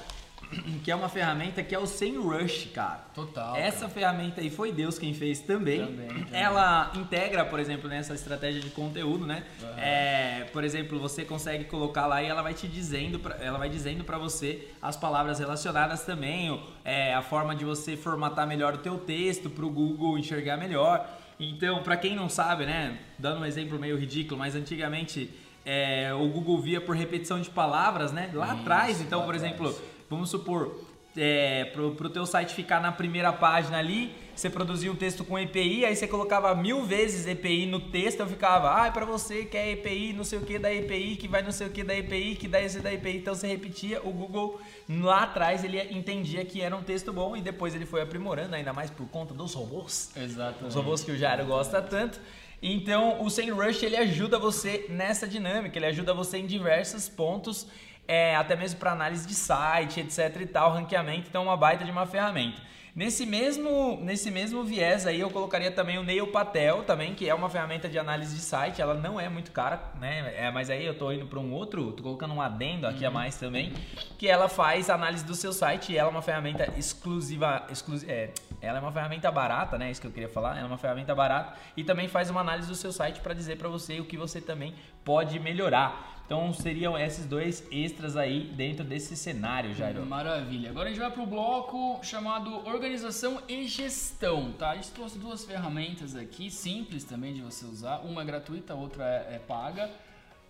que 0.84 0.90
é 0.90 0.94
uma 0.94 1.08
ferramenta 1.08 1.62
que 1.62 1.74
é 1.74 1.78
o 1.78 1.86
SEMrush, 1.86 2.70
cara. 2.74 3.04
Total. 3.14 3.56
Essa 3.56 3.80
cara. 3.80 3.90
ferramenta 3.90 4.40
aí 4.40 4.50
foi 4.50 4.72
Deus 4.72 4.98
quem 4.98 5.14
fez 5.14 5.40
também. 5.40 5.86
Também, 5.86 6.08
também. 6.08 6.26
Ela 6.32 6.92
integra, 6.94 7.44
por 7.44 7.58
exemplo, 7.58 7.88
nessa 7.88 8.14
estratégia 8.14 8.60
de 8.60 8.70
conteúdo, 8.70 9.26
né? 9.26 9.44
Uhum. 9.62 9.68
É, 9.78 10.48
por 10.52 10.64
exemplo, 10.64 10.98
você 10.98 11.24
consegue 11.24 11.64
colocar 11.64 12.06
lá 12.06 12.22
e 12.22 12.26
ela 12.26 12.42
vai 12.42 12.54
te 12.54 12.66
dizendo, 12.66 13.18
pra, 13.18 13.36
ela 13.36 13.58
vai 13.58 13.68
dizendo 13.68 14.04
para 14.04 14.18
você 14.18 14.68
as 14.80 14.96
palavras 14.96 15.38
relacionadas 15.38 16.04
também, 16.04 16.60
é, 16.84 17.14
a 17.14 17.22
forma 17.22 17.54
de 17.54 17.64
você 17.64 17.96
formatar 17.96 18.46
melhor 18.46 18.74
o 18.74 18.78
teu 18.78 18.98
texto 18.98 19.48
para 19.48 19.64
o 19.64 19.70
Google 19.70 20.18
enxergar 20.18 20.56
melhor. 20.56 21.08
Então, 21.38 21.82
para 21.82 21.96
quem 21.96 22.14
não 22.14 22.28
sabe, 22.28 22.66
né? 22.66 22.98
Dando 23.18 23.40
um 23.40 23.44
exemplo 23.44 23.78
meio 23.78 23.96
ridículo, 23.96 24.38
mas 24.38 24.54
antigamente 24.54 25.30
é, 25.64 26.12
o 26.12 26.28
Google 26.28 26.60
via 26.60 26.80
por 26.80 26.94
repetição 26.96 27.40
de 27.40 27.48
palavras, 27.48 28.12
né? 28.12 28.30
Lá 28.34 28.52
atrás, 28.52 29.00
então, 29.00 29.24
por 29.24 29.34
exemplo 29.34 29.74
Vamos 30.10 30.28
supor, 30.28 30.76
é, 31.16 31.66
pro, 31.66 31.94
pro 31.94 32.10
teu 32.10 32.26
site 32.26 32.52
ficar 32.52 32.80
na 32.80 32.90
primeira 32.90 33.32
página 33.32 33.78
ali, 33.78 34.12
você 34.34 34.50
produzia 34.50 34.90
um 34.90 34.96
texto 34.96 35.24
com 35.24 35.38
EPI, 35.38 35.84
aí 35.84 35.94
você 35.94 36.08
colocava 36.08 36.52
mil 36.54 36.84
vezes 36.84 37.28
EPI 37.28 37.66
no 37.66 37.78
texto, 37.78 38.18
eu 38.18 38.26
ficava, 38.26 38.82
ah, 38.82 38.86
é 38.88 38.90
pra 38.90 39.04
você 39.04 39.44
que 39.44 39.56
é 39.56 39.70
EPI, 39.70 40.12
não 40.12 40.24
sei 40.24 40.40
o 40.40 40.42
que 40.42 40.58
da 40.58 40.72
EPI, 40.72 41.16
que 41.16 41.28
vai 41.28 41.42
não 41.42 41.52
sei 41.52 41.68
o 41.68 41.70
que 41.70 41.84
da 41.84 41.94
EPI, 41.96 42.34
que 42.34 42.48
dá 42.48 42.60
esse 42.60 42.80
da 42.80 42.92
EPI, 42.92 43.18
então 43.18 43.36
você 43.36 43.46
repetia, 43.46 44.00
o 44.02 44.10
Google 44.10 44.60
lá 44.88 45.22
atrás 45.22 45.62
ele 45.62 45.80
entendia 45.96 46.44
que 46.44 46.60
era 46.60 46.74
um 46.74 46.82
texto 46.82 47.12
bom 47.12 47.36
e 47.36 47.40
depois 47.40 47.72
ele 47.72 47.86
foi 47.86 48.02
aprimorando, 48.02 48.56
ainda 48.56 48.72
mais 48.72 48.90
por 48.90 49.06
conta 49.08 49.32
dos 49.32 49.54
robôs. 49.54 50.10
Exato. 50.16 50.66
Os 50.66 50.74
robôs 50.74 51.04
que 51.04 51.12
o 51.12 51.16
Jairo 51.16 51.46
gosta 51.46 51.80
tanto. 51.80 52.20
Então 52.62 53.22
o 53.22 53.30
SEMrush 53.30 53.82
ele 53.84 53.96
ajuda 53.96 54.38
você 54.38 54.86
nessa 54.88 55.26
dinâmica, 55.26 55.78
ele 55.78 55.86
ajuda 55.86 56.12
você 56.12 56.38
em 56.38 56.46
diversos 56.46 57.08
pontos 57.08 57.66
é, 58.10 58.34
até 58.34 58.56
mesmo 58.56 58.80
para 58.80 58.90
análise 58.90 59.24
de 59.24 59.36
site, 59.36 60.00
etc 60.00 60.40
e 60.40 60.46
tal, 60.46 60.72
ranqueamento, 60.72 61.28
então 61.28 61.42
é 61.42 61.44
uma 61.44 61.56
baita 61.56 61.84
de 61.84 61.92
uma 61.92 62.06
ferramenta. 62.06 62.60
Nesse 62.92 63.24
mesmo, 63.24 64.00
nesse 64.02 64.32
mesmo 64.32 64.64
viés 64.64 65.06
aí 65.06 65.20
eu 65.20 65.30
colocaria 65.30 65.70
também 65.70 65.96
o 65.96 66.02
Nail 66.02 66.26
Patel 66.26 66.82
também, 66.82 67.14
que 67.14 67.28
é 67.28 67.32
uma 67.32 67.48
ferramenta 67.48 67.88
de 67.88 67.96
análise 68.00 68.34
de 68.34 68.40
site, 68.40 68.82
ela 68.82 68.94
não 68.94 69.20
é 69.20 69.28
muito 69.28 69.52
cara, 69.52 69.80
né? 70.00 70.34
É, 70.36 70.50
mas 70.50 70.68
aí 70.68 70.84
eu 70.84 70.98
tô 70.98 71.12
indo 71.12 71.24
para 71.24 71.38
um 71.38 71.52
outro, 71.52 71.92
tô 71.92 72.02
colocando 72.02 72.34
um 72.34 72.42
adendo 72.42 72.88
aqui 72.88 73.04
uhum. 73.04 73.10
a 73.10 73.10
mais 73.12 73.36
também, 73.36 73.72
que 74.18 74.26
ela 74.26 74.48
faz 74.48 74.90
análise 74.90 75.24
do 75.24 75.36
seu 75.36 75.52
site 75.52 75.92
e 75.92 75.96
ela 75.96 76.08
é 76.08 76.10
uma 76.10 76.20
ferramenta 76.20 76.68
exclusiva, 76.76 77.64
exclusiva 77.70 78.10
é, 78.10 78.30
ela 78.60 78.78
é 78.78 78.80
uma 78.80 78.90
ferramenta 78.90 79.30
barata, 79.30 79.78
né? 79.78 79.88
Isso 79.88 80.00
que 80.00 80.08
eu 80.08 80.12
queria 80.12 80.28
falar, 80.28 80.56
ela 80.56 80.62
é 80.62 80.64
uma 80.64 80.78
ferramenta 80.78 81.14
barata 81.14 81.56
e 81.76 81.84
também 81.84 82.08
faz 82.08 82.28
uma 82.28 82.40
análise 82.40 82.66
do 82.66 82.74
seu 82.74 82.90
site 82.90 83.20
para 83.20 83.34
dizer 83.34 83.56
para 83.56 83.68
você 83.68 84.00
o 84.00 84.04
que 84.04 84.16
você 84.16 84.40
também 84.40 84.74
pode 85.04 85.38
melhorar. 85.38 86.19
Então 86.30 86.52
seriam 86.52 86.96
esses 86.96 87.26
dois 87.26 87.64
extras 87.72 88.16
aí 88.16 88.44
dentro 88.54 88.84
desse 88.84 89.16
cenário, 89.16 89.74
Jairo. 89.74 90.06
Maravilha. 90.06 90.70
Agora 90.70 90.86
a 90.86 90.92
gente 90.92 91.00
vai 91.00 91.10
para 91.10 91.24
o 91.24 91.26
bloco 91.26 91.98
chamado 92.04 92.54
Organização 92.68 93.42
e 93.48 93.66
Gestão, 93.66 94.52
tá? 94.52 94.70
A 94.70 94.74
gente 94.76 94.92
trouxe 94.92 95.18
duas 95.18 95.44
ferramentas 95.44 96.14
aqui, 96.14 96.48
simples 96.48 97.02
também 97.02 97.34
de 97.34 97.40
você 97.40 97.64
usar. 97.64 98.02
Uma 98.04 98.22
é 98.22 98.24
gratuita, 98.24 98.74
a 98.74 98.76
outra 98.76 99.04
é, 99.04 99.34
é 99.34 99.38
paga, 99.40 99.90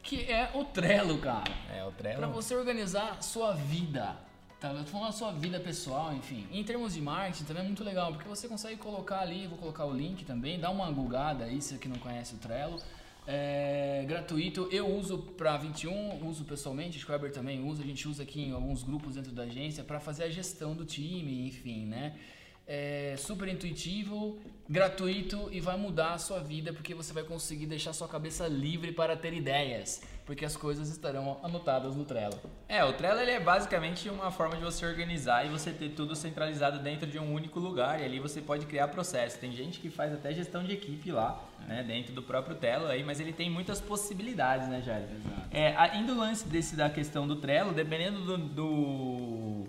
que 0.03 0.31
é 0.31 0.51
o 0.53 0.65
Trello, 0.67 1.17
cara. 1.17 1.51
É, 1.75 1.83
o 1.83 1.91
Trello. 1.93 2.19
Para 2.19 2.29
você 2.29 2.55
organizar 2.55 3.23
sua 3.23 3.55
vida. 3.55 4.19
Tá, 4.61 4.75
eu 4.75 4.85
tô 4.85 4.91
falando 4.91 5.09
a 5.09 5.13
sua 5.13 5.33
vida 5.33 5.59
pessoal, 5.59 6.13
enfim. 6.13 6.47
Em 6.53 6.63
termos 6.63 6.93
de 6.93 7.01
marketing 7.01 7.45
também 7.45 7.63
é 7.63 7.67
muito 7.67 7.83
legal, 7.83 8.13
porque 8.13 8.29
você 8.29 8.47
consegue 8.47 8.77
colocar 8.77 9.21
ali, 9.21 9.47
vou 9.47 9.57
colocar 9.57 9.87
o 9.87 9.95
link 9.95 10.27
também, 10.27 10.61
dá 10.61 10.69
uma 10.69 10.91
googada 10.91 11.45
aí, 11.45 11.63
se 11.63 11.75
você 11.75 11.89
não 11.89 11.97
conhece 11.97 12.35
o 12.35 12.37
Trello 12.37 12.79
é, 13.33 14.05
gratuito. 14.09 14.69
Eu 14.73 14.89
uso 14.89 15.19
para 15.39 15.57
21, 15.57 16.27
uso 16.27 16.45
pessoalmente, 16.45 16.99
o 16.99 17.01
Schweber 17.01 17.31
também 17.31 17.63
usa, 17.65 17.81
a 17.83 17.87
gente 17.87 18.09
usa 18.09 18.25
aqui 18.25 18.43
em 18.43 18.53
alguns 18.53 18.83
grupos 18.83 19.15
dentro 19.15 19.31
da 19.31 19.45
agência 19.45 19.85
para 19.85 20.01
fazer 20.01 20.25
a 20.25 20.29
gestão 20.29 20.75
do 20.75 20.85
time, 20.85 21.47
enfim, 21.47 21.87
né? 21.87 22.17
É 22.67 23.15
super 23.17 23.49
intuitivo, 23.49 24.39
gratuito 24.69 25.49
e 25.53 25.61
vai 25.61 25.77
mudar 25.77 26.15
a 26.15 26.19
sua 26.19 26.41
vida 26.41 26.73
porque 26.73 26.93
você 26.93 27.13
vai 27.13 27.23
conseguir 27.23 27.67
deixar 27.67 27.93
sua 27.93 28.09
cabeça 28.09 28.49
livre 28.49 28.93
para 28.93 29.17
ter 29.17 29.33
ideias 29.33 30.03
porque 30.25 30.45
as 30.45 30.57
coisas 30.57 30.89
estarão 30.89 31.39
anotadas 31.43 31.97
no 31.97 32.05
Trello. 32.05 32.39
É, 32.69 32.85
o 32.85 32.93
Trello 32.93 33.21
ele 33.21 33.33
é 33.33 33.41
basicamente 33.41 34.09
uma 34.09 34.31
forma 34.31 34.57
de 34.57 34.63
você 34.63 34.87
organizar 34.87 35.45
e 35.45 35.49
você 35.49 35.73
ter 35.73 35.91
tudo 35.91 36.15
centralizado 36.15 36.79
dentro 36.79 37.07
de 37.07 37.19
um 37.19 37.33
único 37.33 37.59
lugar 37.59 38.01
e 38.01 38.05
ali 38.05 38.21
você 38.21 38.41
pode 38.41 38.67
criar 38.67 38.89
processos. 38.89 39.39
Tem 39.39 39.53
gente 39.53 39.81
que 39.81 39.91
faz 39.91 40.13
até 40.13 40.33
gestão 40.33 40.63
de 40.63 40.73
equipe 40.73 41.11
lá, 41.11 41.43
né, 41.67 41.83
dentro 41.83 42.13
do 42.13 42.23
próprio 42.23 42.57
Trello 42.57 42.87
aí, 42.87 43.03
mas 43.03 43.21
ele 43.21 43.33
tem 43.33 43.51
muitas 43.51 43.81
possibilidades, 43.81 44.69
né, 44.69 44.83
Jair? 44.83 45.05
Exato. 45.05 45.49
É, 45.51 45.75
ainda 45.77 46.13
o 46.13 46.17
lance 46.17 46.47
desse 46.47 46.77
da 46.77 46.89
questão 46.89 47.27
do 47.27 47.37
Trello, 47.37 47.73
dependendo 47.73 48.21
do, 48.21 48.39
do 48.39 49.65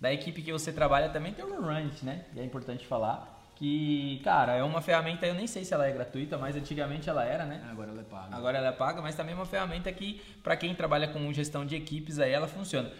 da 0.00 0.12
equipe 0.12 0.42
que 0.42 0.52
você 0.52 0.72
trabalha, 0.72 1.08
também 1.08 1.32
tem 1.32 1.44
o 1.44 1.60
Runit, 1.60 2.04
né? 2.04 2.24
E 2.34 2.40
é 2.40 2.44
importante 2.44 2.86
falar 2.86 3.35
que, 3.56 4.20
cara, 4.22 4.54
é 4.54 4.62
uma 4.62 4.82
ferramenta, 4.82 5.26
eu 5.26 5.34
nem 5.34 5.46
sei 5.46 5.64
se 5.64 5.72
ela 5.72 5.86
é 5.86 5.90
gratuita, 5.90 6.36
mas 6.36 6.54
antigamente 6.54 7.08
ela 7.08 7.24
era, 7.24 7.46
né? 7.46 7.66
Agora 7.70 7.90
ela 7.90 8.00
é 8.00 8.04
paga. 8.04 8.36
Agora 8.36 8.58
ela 8.58 8.68
é 8.68 8.72
paga, 8.72 9.00
mas 9.00 9.14
também 9.14 9.32
é 9.32 9.36
uma 9.36 9.46
ferramenta 9.46 9.90
que, 9.90 10.20
para 10.42 10.56
quem 10.56 10.74
trabalha 10.74 11.08
com 11.08 11.32
gestão 11.32 11.64
de 11.64 11.74
equipes, 11.74 12.18
aí 12.18 12.32
ela 12.32 12.46
funciona. 12.46 12.92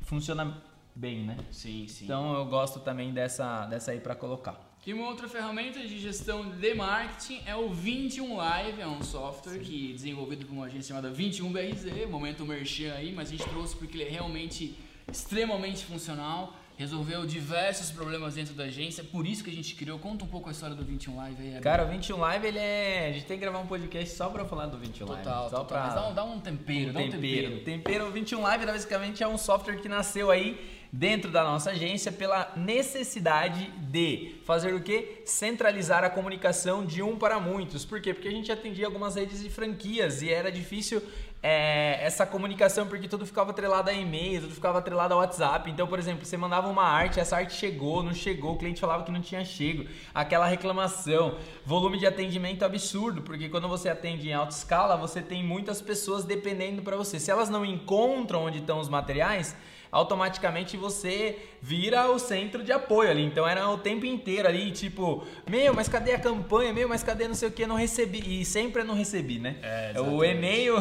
Funciona 0.00 0.56
bem, 0.96 1.24
né? 1.24 1.36
Sim, 1.52 1.86
sim. 1.86 2.06
Então 2.06 2.34
eu 2.34 2.46
gosto 2.46 2.80
também 2.80 3.12
dessa, 3.12 3.66
dessa 3.66 3.90
aí 3.90 4.00
para 4.00 4.14
colocar. 4.14 4.58
E 4.86 4.94
uma 4.94 5.06
outra 5.06 5.28
ferramenta 5.28 5.78
de 5.78 5.98
gestão 5.98 6.50
de 6.50 6.74
marketing 6.74 7.42
é 7.44 7.54
o 7.54 7.68
21 7.68 8.36
Live, 8.36 8.80
é 8.80 8.86
um 8.86 9.02
software 9.02 9.58
sim. 9.58 9.60
que 9.60 9.90
é 9.90 9.92
desenvolvido 9.92 10.46
por 10.46 10.54
uma 10.54 10.64
agência 10.64 10.94
chamada 10.94 11.14
21BRZ, 11.14 12.06
momento 12.06 12.46
merchan 12.46 12.94
aí, 12.94 13.12
mas 13.12 13.28
a 13.28 13.32
gente 13.32 13.46
trouxe 13.50 13.76
porque 13.76 13.98
ele 13.98 14.04
é 14.04 14.08
realmente 14.08 14.74
extremamente 15.06 15.84
funcional 15.84 16.54
resolveu 16.80 17.26
diversos 17.26 17.90
problemas 17.90 18.36
dentro 18.36 18.54
da 18.54 18.64
agência, 18.64 19.04
por 19.04 19.26
isso 19.26 19.44
que 19.44 19.50
a 19.50 19.52
gente 19.52 19.74
criou. 19.74 19.98
Conta 19.98 20.24
um 20.24 20.26
pouco 20.26 20.48
a 20.48 20.52
história 20.52 20.74
do 20.74 20.82
21 20.82 21.14
Live 21.14 21.42
aí. 21.42 21.60
Cara, 21.60 21.84
o 21.84 21.88
21 21.88 22.16
Live, 22.16 22.46
ele 22.46 22.58
é... 22.58 23.08
A 23.10 23.12
gente 23.12 23.26
tem 23.26 23.36
que 23.36 23.42
gravar 23.42 23.58
um 23.58 23.66
podcast 23.66 24.16
só 24.16 24.30
pra 24.30 24.46
falar 24.46 24.64
do 24.64 24.78
21 24.78 25.06
Live. 25.06 25.22
Total, 25.22 25.50
só. 25.50 25.64
Pra... 25.64 25.82
Mas 25.82 25.94
dá 25.94 26.08
um, 26.08 26.14
dá 26.14 26.24
um 26.24 26.40
tempero, 26.40 26.88
um 26.88 26.92
dá 26.94 27.00
um 27.00 27.10
tempero. 27.10 27.20
tempero. 27.20 27.64
Tempero, 27.64 28.06
o 28.06 28.10
21 28.10 28.40
Live, 28.40 28.64
basicamente, 28.64 29.22
é 29.22 29.28
um 29.28 29.36
software 29.36 29.76
que 29.76 29.90
nasceu 29.90 30.30
aí 30.30 30.58
dentro 30.92 31.30
da 31.30 31.44
nossa 31.44 31.70
agência 31.70 32.10
pela 32.10 32.52
necessidade 32.56 33.70
de 33.78 34.34
fazer 34.44 34.74
o 34.74 34.82
que? 34.82 35.22
Centralizar 35.24 36.02
a 36.02 36.10
comunicação 36.10 36.84
de 36.84 37.02
um 37.02 37.16
para 37.16 37.38
muitos. 37.38 37.84
Por 37.84 38.00
quê? 38.00 38.12
Porque 38.12 38.28
a 38.28 38.32
gente 38.32 38.50
atendia 38.50 38.86
algumas 38.86 39.14
redes 39.14 39.42
de 39.42 39.50
franquias 39.50 40.20
e 40.22 40.30
era 40.30 40.50
difícil 40.50 41.00
é, 41.42 41.98
essa 42.02 42.26
comunicação 42.26 42.86
porque 42.86 43.08
tudo 43.08 43.24
ficava 43.24 43.50
atrelado 43.50 43.88
a 43.88 43.92
e-mail, 43.92 44.42
tudo 44.42 44.54
ficava 44.54 44.78
atrelado 44.78 45.14
ao 45.14 45.20
WhatsApp. 45.20 45.70
Então, 45.70 45.86
por 45.86 45.98
exemplo, 45.98 46.26
você 46.26 46.36
mandava 46.36 46.68
uma 46.68 46.82
arte, 46.82 47.20
essa 47.20 47.36
arte 47.36 47.54
chegou, 47.54 48.02
não 48.02 48.12
chegou, 48.12 48.54
o 48.54 48.58
cliente 48.58 48.80
falava 48.80 49.04
que 49.04 49.12
não 49.12 49.20
tinha 49.20 49.44
chego, 49.44 49.86
aquela 50.14 50.46
reclamação, 50.46 51.36
volume 51.64 51.98
de 51.98 52.06
atendimento 52.06 52.64
absurdo, 52.64 53.22
porque 53.22 53.48
quando 53.48 53.68
você 53.68 53.88
atende 53.88 54.28
em 54.28 54.32
alta 54.32 54.54
escala, 54.54 54.96
você 54.96 55.22
tem 55.22 55.42
muitas 55.42 55.80
pessoas 55.80 56.24
dependendo 56.24 56.82
para 56.82 56.96
você. 56.96 57.18
Se 57.18 57.30
elas 57.30 57.48
não 57.48 57.64
encontram 57.64 58.44
onde 58.44 58.58
estão 58.58 58.78
os 58.78 58.88
materiais, 58.88 59.56
automaticamente 59.90 60.76
você 60.76 61.38
vira 61.60 62.10
o 62.10 62.18
centro 62.18 62.62
de 62.62 62.72
apoio 62.72 63.10
ali. 63.10 63.24
Então 63.24 63.46
era 63.46 63.68
o 63.68 63.78
tempo 63.78 64.06
inteiro 64.06 64.48
ali, 64.48 64.70
tipo, 64.70 65.24
meu, 65.48 65.74
mas 65.74 65.88
cadê 65.88 66.12
a 66.12 66.18
campanha? 66.18 66.72
Meu, 66.72 66.88
mas 66.88 67.02
cadê 67.02 67.26
não 67.26 67.34
sei 67.34 67.48
o 67.48 67.52
que? 67.52 67.66
Não 67.66 67.76
recebi. 67.76 68.40
E 68.40 68.44
sempre 68.44 68.82
não 68.84 68.94
recebi, 68.94 69.38
né? 69.38 69.56
É, 69.62 70.00
o 70.00 70.24
e-mail, 70.24 70.76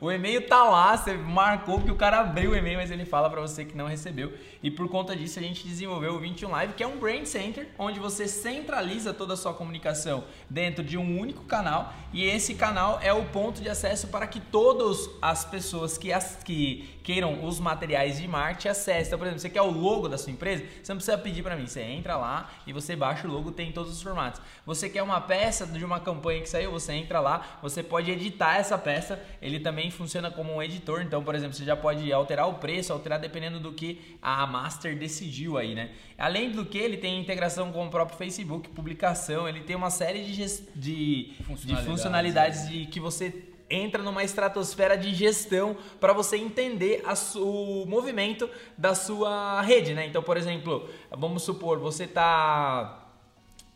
o 0.00 0.10
e-mail 0.10 0.46
tá 0.46 0.62
lá, 0.64 0.96
você 0.96 1.14
marcou 1.14 1.80
que 1.80 1.90
o 1.90 1.94
cara 1.94 2.20
abriu 2.20 2.50
o 2.50 2.56
e-mail, 2.56 2.78
mas 2.78 2.90
ele 2.90 3.04
fala 3.04 3.30
para 3.30 3.40
você 3.40 3.64
que 3.64 3.76
não 3.76 3.86
recebeu. 3.86 4.32
E 4.62 4.70
por 4.70 4.88
conta 4.88 5.14
disso 5.14 5.38
a 5.38 5.42
gente 5.42 5.66
desenvolveu 5.66 6.14
o 6.14 6.18
21 6.18 6.50
Live, 6.50 6.72
que 6.74 6.82
é 6.82 6.86
um 6.86 6.98
Brain 6.98 7.24
Center, 7.24 7.68
onde 7.78 7.98
você 7.98 8.28
centraliza 8.28 9.14
toda 9.14 9.34
a 9.34 9.36
sua 9.36 9.54
comunicação 9.54 10.24
dentro 10.50 10.84
de 10.84 10.98
um 10.98 11.18
único 11.18 11.44
canal. 11.44 11.94
E 12.12 12.24
esse 12.24 12.54
canal 12.54 12.98
é 13.02 13.12
o 13.12 13.24
ponto 13.26 13.62
de 13.62 13.68
acesso 13.68 14.08
para 14.08 14.26
que 14.26 14.40
todas 14.40 15.08
as 15.22 15.44
pessoas 15.44 15.96
que, 15.96 16.12
as, 16.12 16.42
que 16.44 16.98
queiram 17.02 17.44
os 17.44 17.60
materiais 17.60 18.18
de 18.18 18.26
marketing 18.26 18.68
acessem. 18.68 19.06
Então, 19.06 19.18
por 19.18 19.26
exemplo, 19.26 19.40
você 19.40 19.50
quer 19.50 19.62
o 19.62 19.70
logo 19.70 20.08
da 20.08 20.18
sua 20.18 20.32
empresa, 20.32 20.64
você 20.82 20.92
não 20.92 20.96
precisa 20.96 21.16
pedir 21.16 21.42
para 21.42 21.54
mim. 21.54 21.66
Você 21.66 21.80
entra 21.80 22.16
lá 22.16 22.50
e 22.66 22.72
você 22.72 22.96
baixa 22.96 23.26
o 23.28 23.30
logo, 23.30 23.52
tem 23.52 23.72
todos 23.72 23.92
os 23.92 24.02
formatos. 24.02 24.40
Você 24.66 24.88
quer 24.88 25.02
uma 25.02 25.20
peça 25.20 25.66
de 25.66 25.84
uma 25.84 26.00
campanha 26.00 26.40
que 26.40 26.48
saiu, 26.48 26.72
você 26.72 26.92
entra 26.92 27.20
lá, 27.20 27.58
você 27.62 27.82
pode 27.82 28.10
editar 28.10 28.56
essa 28.56 28.76
peça. 28.76 29.22
Ele 29.40 29.60
também 29.60 29.90
funciona 29.96 30.30
como 30.30 30.54
um 30.54 30.62
editor. 30.62 31.02
Então, 31.02 31.22
por 31.22 31.34
exemplo, 31.34 31.56
você 31.56 31.64
já 31.64 31.76
pode 31.76 32.12
alterar 32.12 32.48
o 32.48 32.54
preço, 32.54 32.92
alterar 32.92 33.18
dependendo 33.18 33.58
do 33.58 33.72
que 33.72 34.16
a 34.20 34.46
master 34.46 34.98
decidiu 34.98 35.56
aí, 35.58 35.74
né? 35.74 35.90
Além 36.16 36.50
do 36.50 36.64
que, 36.64 36.78
ele 36.78 36.96
tem 36.96 37.20
integração 37.20 37.72
com 37.72 37.86
o 37.86 37.90
próprio 37.90 38.16
Facebook, 38.16 38.68
publicação, 38.70 39.48
ele 39.48 39.60
tem 39.60 39.74
uma 39.74 39.90
série 39.90 40.24
de, 40.24 40.46
de 40.74 41.34
funcionalidades, 41.44 41.66
de 41.66 41.90
funcionalidades 41.90 42.68
de 42.68 42.86
que 42.86 43.00
você 43.00 43.44
entra 43.68 44.02
numa 44.02 44.22
estratosfera 44.22 44.96
de 44.96 45.12
gestão 45.14 45.76
para 45.98 46.12
você 46.12 46.36
entender 46.36 47.02
o 47.34 47.84
movimento 47.86 48.48
da 48.78 48.94
sua 48.94 49.60
rede, 49.62 49.94
né? 49.94 50.06
Então, 50.06 50.22
por 50.22 50.36
exemplo, 50.36 50.88
vamos 51.10 51.42
supor, 51.42 51.78
você 51.78 52.04
está 52.04 53.05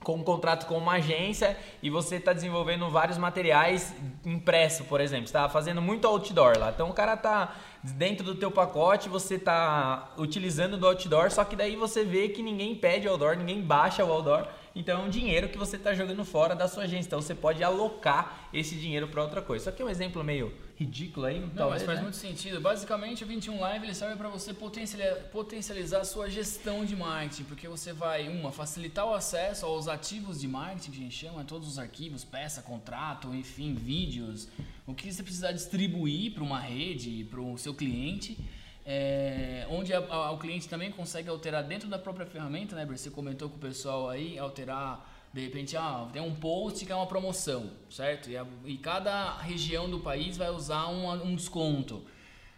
com 0.02 0.14
um 0.14 0.22
contrato 0.22 0.66
com 0.66 0.78
uma 0.78 0.92
agência 0.94 1.56
e 1.82 1.90
você 1.90 2.16
está 2.16 2.32
desenvolvendo 2.32 2.88
vários 2.88 3.18
materiais 3.18 3.94
impresso, 4.24 4.84
por 4.84 5.00
exemplo, 5.00 5.26
está 5.26 5.48
fazendo 5.48 5.82
muito 5.82 6.06
outdoor 6.06 6.58
lá. 6.58 6.70
Então 6.70 6.88
o 6.88 6.92
cara 6.92 7.14
está 7.14 7.54
dentro 7.82 8.24
do 8.24 8.34
teu 8.34 8.50
pacote, 8.50 9.08
você 9.08 9.34
está 9.34 10.12
utilizando 10.16 10.78
do 10.78 10.86
outdoor, 10.86 11.30
só 11.30 11.44
que 11.44 11.54
daí 11.54 11.76
você 11.76 12.04
vê 12.04 12.28
que 12.28 12.42
ninguém 12.42 12.74
pede 12.74 13.06
outdoor, 13.06 13.36
ninguém 13.36 13.60
baixa 13.60 14.04
o 14.04 14.10
outdoor 14.10 14.48
então 14.74 15.02
é 15.02 15.04
um 15.04 15.10
dinheiro 15.10 15.48
que 15.48 15.58
você 15.58 15.76
está 15.76 15.92
jogando 15.94 16.24
fora 16.24 16.54
da 16.54 16.68
sua 16.68 16.84
agência. 16.84 17.08
Então 17.08 17.20
você 17.20 17.34
pode 17.34 17.62
alocar 17.62 18.48
esse 18.52 18.74
dinheiro 18.76 19.08
para 19.08 19.22
outra 19.22 19.42
coisa. 19.42 19.66
Só 19.66 19.70
que 19.72 19.82
é 19.82 19.84
um 19.84 19.88
exemplo 19.88 20.22
meio 20.22 20.52
ridículo 20.80 21.26
aí. 21.26 21.40
Não, 21.40 21.50
talvez, 21.50 21.82
mas 21.82 21.86
faz 21.86 21.98
né? 21.98 22.02
muito 22.02 22.16
sentido. 22.16 22.60
Basicamente 22.60 23.22
o 23.22 23.26
21 23.26 23.60
Live 23.60 23.86
ele 23.86 23.94
serve 23.94 24.16
para 24.16 24.28
você 24.28 24.54
potencializar 24.54 26.00
a 26.00 26.04
sua 26.04 26.30
gestão 26.30 26.84
de 26.84 26.96
marketing, 26.96 27.44
porque 27.44 27.68
você 27.68 27.92
vai, 27.92 28.28
uma, 28.28 28.50
facilitar 28.50 29.06
o 29.06 29.12
acesso 29.12 29.66
aos 29.66 29.86
ativos 29.86 30.40
de 30.40 30.48
marketing, 30.48 30.90
que 30.90 30.98
a 30.98 31.02
gente 31.02 31.16
chama, 31.16 31.44
todos 31.44 31.68
os 31.68 31.78
arquivos, 31.78 32.24
peça, 32.24 32.62
contrato, 32.62 33.34
enfim, 33.34 33.74
vídeos, 33.74 34.48
o 34.86 34.94
que 34.94 35.12
você 35.12 35.22
precisar 35.22 35.52
distribuir 35.52 36.32
para 36.32 36.42
uma 36.42 36.58
rede, 36.58 37.24
para 37.24 37.40
o 37.40 37.58
seu 37.58 37.74
cliente 37.74 38.38
é, 38.84 39.66
onde 39.70 39.92
a, 39.92 39.98
a, 39.98 40.30
o 40.32 40.38
cliente 40.38 40.68
também 40.68 40.90
consegue 40.90 41.28
alterar 41.28 41.62
dentro 41.62 41.88
da 41.88 41.98
própria 41.98 42.26
ferramenta, 42.26 42.74
né? 42.74 42.84
Você 42.86 43.10
comentou 43.10 43.48
com 43.48 43.56
o 43.56 43.60
pessoal 43.60 44.08
aí, 44.08 44.38
alterar, 44.38 45.19
de 45.32 45.40
repente, 45.40 45.76
ah, 45.76 46.08
tem 46.12 46.20
um 46.20 46.34
post 46.34 46.84
que 46.84 46.90
é 46.90 46.94
uma 46.94 47.06
promoção, 47.06 47.70
certo? 47.88 48.28
E, 48.28 48.36
a, 48.36 48.44
e 48.64 48.76
cada 48.76 49.36
região 49.38 49.88
do 49.88 50.00
país 50.00 50.36
vai 50.36 50.50
usar 50.50 50.88
um, 50.88 51.10
um 51.24 51.36
desconto. 51.36 52.04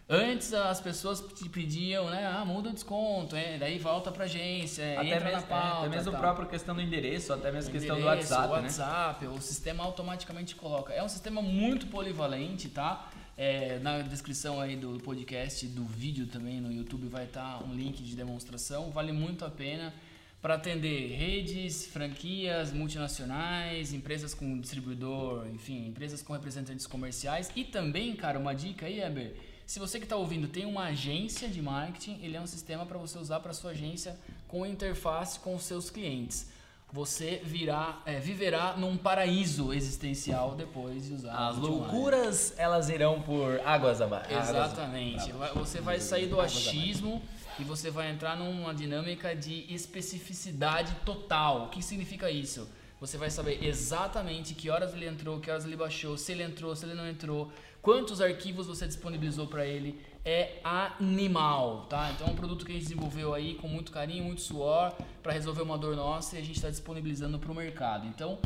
Antes 0.09 0.53
as 0.53 0.81
pessoas 0.81 1.21
te 1.35 1.49
pediam, 1.49 2.11
né? 2.11 2.27
Ah, 2.27 2.45
muda 2.45 2.71
o 2.71 2.73
desconto, 2.73 3.37
é, 3.37 3.57
daí 3.57 3.79
volta 3.79 4.11
pra 4.11 4.25
agência, 4.25 4.99
até 4.99 5.07
entra 5.07 5.25
mesmo, 5.25 5.41
na 5.41 5.47
pauta. 5.47 5.77
É, 5.85 5.87
até 5.87 5.97
mesmo 5.97 6.17
a 6.17 6.19
própria 6.19 6.47
questão 6.47 6.75
do 6.75 6.81
endereço, 6.81 7.33
até 7.33 7.53
mesmo 7.53 7.71
a 7.71 7.73
questão 7.73 7.99
endereço, 7.99 8.29
do 8.29 8.35
WhatsApp. 8.35 8.49
O 8.49 8.51
WhatsApp, 8.53 9.27
né? 9.27 9.33
o 9.37 9.41
sistema 9.41 9.85
automaticamente 9.85 10.55
coloca. 10.55 10.93
É 10.93 11.03
um 11.03 11.09
sistema 11.09 11.41
muito 11.41 11.87
polivalente, 11.87 12.69
tá? 12.69 13.09
É, 13.37 13.79
na 13.79 14.01
descrição 14.01 14.61
aí 14.61 14.77
do 14.77 14.99
podcast, 15.01 15.67
do 15.67 15.85
vídeo 15.85 16.27
também 16.27 16.61
no 16.61 16.71
YouTube 16.71 17.09
vai 17.09 17.25
estar 17.25 17.63
um 17.65 17.75
link 17.75 18.03
de 18.03 18.15
demonstração. 18.15 18.91
Vale 18.91 19.13
muito 19.13 19.45
a 19.45 19.51
pena 19.51 19.95
para 20.43 20.55
atender 20.55 21.17
redes, 21.17 21.87
franquias, 21.87 22.73
multinacionais, 22.73 23.93
empresas 23.93 24.35
com 24.35 24.59
distribuidor, 24.59 25.47
enfim, 25.47 25.87
empresas 25.87 26.21
com 26.21 26.33
representantes 26.33 26.85
comerciais. 26.85 27.49
E 27.55 27.63
também, 27.63 28.17
cara, 28.17 28.41
uma 28.41 28.53
dica 28.53 28.87
aí, 28.87 29.01
Eber, 29.01 29.37
se 29.65 29.79
você 29.79 30.01
que 30.01 30.05
está 30.05 30.17
ouvindo 30.17 30.49
tem 30.49 30.67
uma 30.67 30.87
agência 30.87 31.49
de 31.49 31.63
marketing, 31.63 32.19
ele 32.23 32.37
é 32.37 32.41
um 32.41 32.47
sistema 32.47 32.85
para 32.85 32.99
você 32.99 33.17
usar 33.19 33.39
para 33.39 33.53
sua 33.53 33.71
agência 33.71 34.19
com 34.49 34.67
interface 34.67 35.39
com 35.39 35.55
os 35.55 35.63
seus 35.63 35.89
clientes. 35.89 36.51
Você 36.93 37.41
virá, 37.43 38.03
é, 38.05 38.19
viverá 38.19 38.77
num 38.77 38.99
paraíso 38.99 39.73
existencial 39.73 40.55
depois 40.55 41.07
de 41.07 41.15
usar. 41.15 41.49
As 41.49 41.57
loucuras 41.57 42.53
elas 42.59 42.91
irão 42.91 43.23
por 43.23 43.61
águas 43.65 44.03
abaixo. 44.03 44.31
Exatamente. 44.31 45.31
Águas 45.31 45.53
você 45.55 45.81
vai 45.81 46.01
sair 46.01 46.27
do 46.27 46.39
achismo 46.39 47.23
e 47.59 47.65
você 47.65 47.91
vai 47.91 48.11
entrar 48.11 48.37
numa 48.37 48.75
dinâmica 48.75 49.35
de 49.35 49.73
especificidade 49.73 50.95
total. 51.05 51.65
O 51.65 51.69
que 51.69 51.83
significa 51.83 52.31
isso? 52.31 52.69
Você 53.01 53.19
vai 53.19 53.31
saber 53.31 53.65
exatamente 53.65 54.55
que 54.55 54.71
horas 54.71 54.95
ele 54.95 55.07
entrou, 55.07 55.41
que 55.41 55.51
horas 55.51 55.65
ele 55.65 55.77
baixou, 55.77 56.17
se 56.17 56.33
ele 56.33 56.45
entrou, 56.45 56.75
se 56.77 56.85
ele 56.85 56.95
não 56.95 57.09
entrou, 57.09 57.53
quantos 57.83 58.21
arquivos 58.21 58.67
você 58.67 58.87
disponibilizou 58.87 59.49
para 59.49 59.67
ele. 59.67 60.01
É 60.25 60.61
animal, 60.63 61.87
tá? 61.87 62.13
Então 62.13 62.29
é 62.29 62.31
um 62.31 62.37
produto 62.37 62.65
que 62.65 62.71
a 62.71 62.75
gente 62.75 62.85
desenvolveu 62.85 63.35
aí 63.35 63.57
com 63.57 63.67
muito 63.67 63.91
carinho, 63.91 64.23
muito 64.23 64.41
suor 64.41 64.95
para 65.21 65.33
resolver 65.33 65.63
uma 65.63 65.77
dor 65.77 65.97
nossa 65.97 66.37
e 66.37 66.39
a 66.39 66.45
gente 66.45 66.57
está 66.57 66.71
disponibilizando 66.71 67.41
para 67.41 67.51
o 67.51 67.55
mercado. 67.55 68.07
Então 68.07 68.39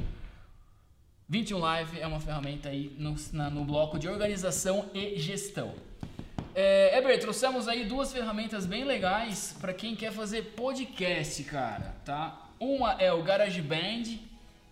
21 1.29 1.59
Live 1.59 2.01
é 2.01 2.07
uma 2.07 2.21
ferramenta 2.21 2.69
aí 2.69 2.95
no, 2.99 3.15
na, 3.33 3.51
no 3.51 3.65
bloco 3.65 3.99
de 3.99 4.09
organização 4.09 4.89
e 4.95 5.19
gestão. 5.19 5.75
É, 6.59 6.97
Eber, 6.97 7.21
trouxemos 7.21 7.69
aí 7.69 7.85
duas 7.85 8.11
ferramentas 8.11 8.65
bem 8.65 8.83
legais 8.83 9.55
para 9.61 9.75
quem 9.75 9.95
quer 9.95 10.11
fazer 10.11 10.55
podcast, 10.57 11.45
cara, 11.45 11.95
tá? 12.03 12.49
Uma 12.59 12.93
é 12.93 13.13
o 13.13 13.23
GarageBand, 13.23 14.19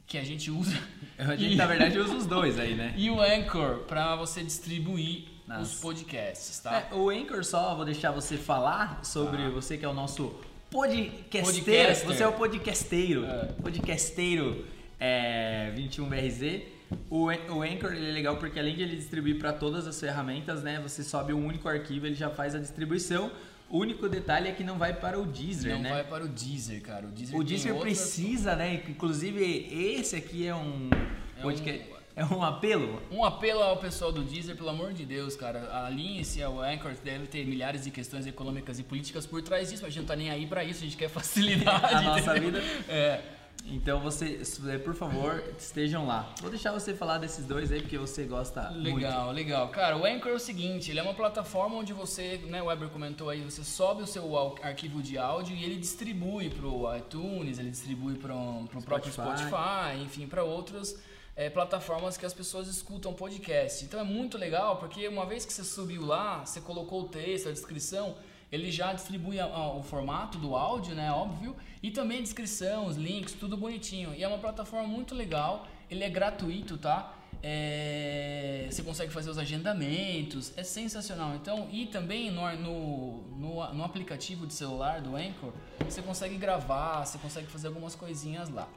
que 0.06 0.16
a 0.16 0.24
gente 0.24 0.50
usa. 0.50 0.74
A 1.18 1.36
gente, 1.36 1.52
e, 1.52 1.56
na 1.56 1.66
verdade, 1.66 1.98
usa 1.98 2.14
os 2.14 2.26
dois 2.26 2.58
aí, 2.58 2.74
né? 2.74 2.94
E 2.96 3.10
o 3.10 3.20
Anchor, 3.20 3.80
para 3.80 4.16
você 4.16 4.42
distribuir 4.42 5.24
Nossa. 5.46 5.60
os 5.60 5.74
podcasts, 5.74 6.58
tá? 6.58 6.88
É, 6.90 6.94
o 6.94 7.10
Anchor 7.10 7.44
só, 7.44 7.74
vou 7.74 7.84
deixar 7.84 8.12
você 8.12 8.38
falar 8.38 9.04
sobre 9.04 9.42
ah. 9.42 9.50
você 9.50 9.76
que 9.76 9.84
é 9.84 9.88
o 9.88 9.92
nosso 9.92 10.34
podcasteiro. 10.70 11.44
Podcaster. 11.44 12.06
Você 12.06 12.22
é 12.22 12.26
o 12.26 12.32
podcasteiro. 12.32 13.26
É. 13.26 13.44
Podcasteiro 13.60 14.64
é, 14.98 15.70
21BRZ. 15.76 16.62
O, 17.10 17.26
o 17.26 17.62
Anchor 17.62 17.92
ele 17.92 18.08
é 18.08 18.12
legal 18.12 18.36
porque 18.36 18.58
além 18.58 18.76
de 18.76 18.82
ele 18.82 18.96
distribuir 18.96 19.38
para 19.38 19.52
todas 19.52 19.86
as 19.86 19.98
ferramentas, 19.98 20.62
né, 20.62 20.80
você 20.80 21.02
sobe 21.02 21.32
um 21.32 21.46
único 21.46 21.68
arquivo, 21.68 22.06
ele 22.06 22.14
já 22.14 22.30
faz 22.30 22.54
a 22.54 22.58
distribuição. 22.58 23.30
O 23.68 23.78
único 23.78 24.08
detalhe 24.08 24.48
é 24.48 24.52
que 24.52 24.62
não 24.62 24.78
vai 24.78 24.92
para 24.92 25.18
o 25.18 25.24
Deezer, 25.24 25.74
não 25.74 25.82
né? 25.82 25.88
Não 25.88 25.96
vai 25.96 26.04
para 26.04 26.24
o 26.24 26.28
Deezer, 26.28 26.82
cara. 26.82 27.06
O 27.06 27.10
Deezer, 27.10 27.36
o 27.36 27.42
Deezer 27.42 27.74
precisa, 27.76 28.54
né? 28.54 28.82
Inclusive, 28.88 29.42
esse 29.70 30.14
aqui 30.16 30.46
é 30.46 30.54
um 30.54 30.90
é 31.38 31.42
podcast. 31.42 31.90
Um... 31.90 31.94
É 32.16 32.24
um 32.24 32.44
apelo? 32.44 33.02
Um 33.10 33.24
apelo 33.24 33.60
ao 33.60 33.76
pessoal 33.78 34.12
do 34.12 34.22
Deezer, 34.22 34.54
pelo 34.54 34.68
amor 34.68 34.92
de 34.92 35.04
Deus, 35.04 35.34
cara. 35.34 35.84
Alinhe-se 35.84 36.40
ao 36.40 36.60
Anchor, 36.60 36.92
deve 37.02 37.26
ter 37.26 37.44
milhares 37.44 37.82
de 37.82 37.90
questões 37.90 38.24
econômicas 38.24 38.78
e 38.78 38.84
políticas 38.84 39.26
por 39.26 39.42
trás 39.42 39.70
disso, 39.70 39.82
mas 39.82 39.88
a 39.88 39.90
gente 39.90 40.02
não 40.02 40.06
tá 40.06 40.14
nem 40.14 40.30
aí 40.30 40.46
para 40.46 40.62
isso, 40.62 40.80
a 40.80 40.84
gente 40.84 40.96
quer 40.96 41.08
facilidade. 41.10 41.82
a 41.92 42.02
nossa 42.02 42.34
vida. 42.34 42.60
É. 42.88 43.20
Então 43.66 43.98
você, 44.00 44.40
por 44.84 44.94
favor, 44.94 45.42
estejam 45.58 46.06
lá. 46.06 46.34
Vou 46.40 46.50
deixar 46.50 46.72
você 46.72 46.94
falar 46.94 47.18
desses 47.18 47.46
dois 47.46 47.72
aí 47.72 47.80
porque 47.80 47.96
você 47.96 48.24
gosta 48.24 48.68
legal, 48.68 48.82
muito. 48.82 48.96
Legal, 48.96 49.32
legal. 49.32 49.68
Cara, 49.68 49.96
o 49.96 50.04
Anchor 50.04 50.32
é 50.32 50.34
o 50.34 50.38
seguinte, 50.38 50.90
ele 50.90 51.00
é 51.00 51.02
uma 51.02 51.14
plataforma 51.14 51.76
onde 51.76 51.92
você, 51.92 52.38
né, 52.46 52.62
o 52.62 52.66
Weber 52.66 52.88
comentou 52.88 53.30
aí, 53.30 53.40
você 53.40 53.64
sobe 53.64 54.02
o 54.02 54.06
seu 54.06 54.56
arquivo 54.62 55.02
de 55.02 55.16
áudio 55.16 55.56
e 55.56 55.64
ele 55.64 55.76
distribui 55.76 56.50
pro 56.50 56.94
iTunes, 56.96 57.58
ele 57.58 57.70
distribui 57.70 58.16
para 58.16 58.34
o 58.34 58.82
próprio 58.84 59.12
Spotify, 59.12 60.02
enfim, 60.02 60.26
para 60.26 60.44
outras 60.44 60.98
é, 61.36 61.50
plataformas 61.50 62.16
que 62.16 62.26
as 62.26 62.34
pessoas 62.34 62.68
escutam 62.68 63.12
podcast. 63.12 63.84
Então 63.84 63.98
é 63.98 64.04
muito 64.04 64.38
legal 64.38 64.76
porque 64.76 65.08
uma 65.08 65.26
vez 65.26 65.44
que 65.44 65.52
você 65.52 65.64
subiu 65.64 66.04
lá, 66.04 66.44
você 66.44 66.60
colocou 66.60 67.02
o 67.02 67.08
texto, 67.08 67.48
a 67.48 67.52
descrição, 67.52 68.14
ele 68.54 68.70
já 68.70 68.92
distribui 68.92 69.40
a, 69.40 69.44
a, 69.44 69.76
o 69.76 69.82
formato 69.82 70.38
do 70.38 70.54
áudio, 70.54 70.94
né, 70.94 71.10
óbvio, 71.10 71.56
e 71.82 71.90
também 71.90 72.18
a 72.18 72.22
descrição, 72.22 72.86
os 72.86 72.96
links, 72.96 73.32
tudo 73.32 73.56
bonitinho. 73.56 74.14
E 74.14 74.22
é 74.22 74.28
uma 74.28 74.38
plataforma 74.38 74.86
muito 74.86 75.14
legal, 75.14 75.66
ele 75.90 76.04
é 76.04 76.08
gratuito, 76.08 76.78
tá? 76.78 77.14
É, 77.42 78.66
você 78.70 78.82
consegue 78.82 79.12
fazer 79.12 79.28
os 79.28 79.38
agendamentos, 79.38 80.52
é 80.56 80.62
sensacional. 80.62 81.34
Então, 81.34 81.68
e 81.70 81.86
também 81.86 82.30
no, 82.30 82.50
no, 82.56 83.22
no, 83.36 83.74
no 83.74 83.84
aplicativo 83.84 84.46
de 84.46 84.54
celular 84.54 85.00
do 85.00 85.16
Anchor, 85.16 85.52
você 85.80 86.00
consegue 86.00 86.38
gravar, 86.38 87.04
você 87.04 87.18
consegue 87.18 87.48
fazer 87.48 87.66
algumas 87.66 87.94
coisinhas 87.94 88.48
lá. 88.48 88.68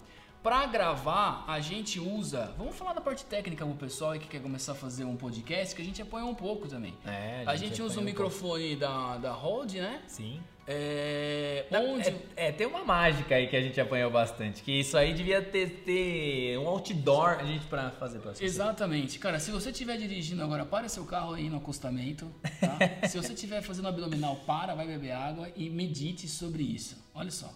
Para 0.44 0.66
gravar, 0.66 1.44
a 1.48 1.60
gente 1.60 2.00
usa. 2.00 2.54
Vamos 2.58 2.76
falar 2.76 2.94
da 2.94 3.02
parte 3.02 3.26
técnica 3.26 3.66
pro 3.66 3.76
pessoal 3.76 4.14
que 4.14 4.28
quer 4.28 4.42
começar 4.42 4.74
a 4.74 4.76
fazer 4.76 5.04
um 5.04 5.16
podcast, 5.16 5.76
que 5.76 5.82
a 5.82 5.86
gente 5.86 6.02
apoia 6.02 6.24
um 6.26 6.36
pouco 6.36 6.68
também. 6.68 6.94
É, 7.06 7.44
a 7.46 7.56
gente, 7.56 7.66
a 7.66 7.68
gente 7.68 7.82
usa 7.82 8.00
o 8.00 8.02
um 8.02 8.06
microfone 8.06 8.76
da, 8.76 9.18
da 9.18 9.32
Rode, 9.32 9.80
né? 9.80 10.02
Sim. 10.08 10.42
É, 10.70 11.66
onde... 11.72 12.10
É, 12.10 12.48
é, 12.48 12.52
tem 12.52 12.68
uma 12.68 12.84
mágica 12.84 13.36
aí 13.36 13.48
que 13.48 13.56
a 13.56 13.62
gente 13.62 13.80
apanhou 13.80 14.12
bastante, 14.12 14.62
que 14.62 14.80
isso 14.82 14.98
aí 14.98 15.14
devia 15.14 15.42
ter, 15.42 15.84
ter 15.86 16.60
um 16.60 16.68
outdoor 16.68 17.38
a 17.40 17.46
gente 17.46 17.66
para 17.68 17.90
fazer 17.92 18.20
pra 18.20 18.34
Exatamente. 18.40 19.18
Cara, 19.18 19.40
se 19.40 19.50
você 19.50 19.72
estiver 19.72 19.98
dirigindo 19.98 20.44
agora, 20.44 20.66
para 20.66 20.90
seu 20.90 21.06
carro 21.06 21.34
aí 21.34 21.50
no 21.50 21.58
acostamento, 21.58 22.30
tá? 22.60 22.78
se 23.08 23.18
você 23.18 23.32
estiver 23.32 23.62
fazendo 23.62 23.88
abdominal, 23.88 24.36
para, 24.46 24.76
vai 24.76 24.86
beber 24.86 25.12
água 25.12 25.50
e 25.56 25.70
medite 25.70 26.28
sobre 26.28 26.64
isso. 26.64 27.02
Olha 27.16 27.32
só. 27.32 27.50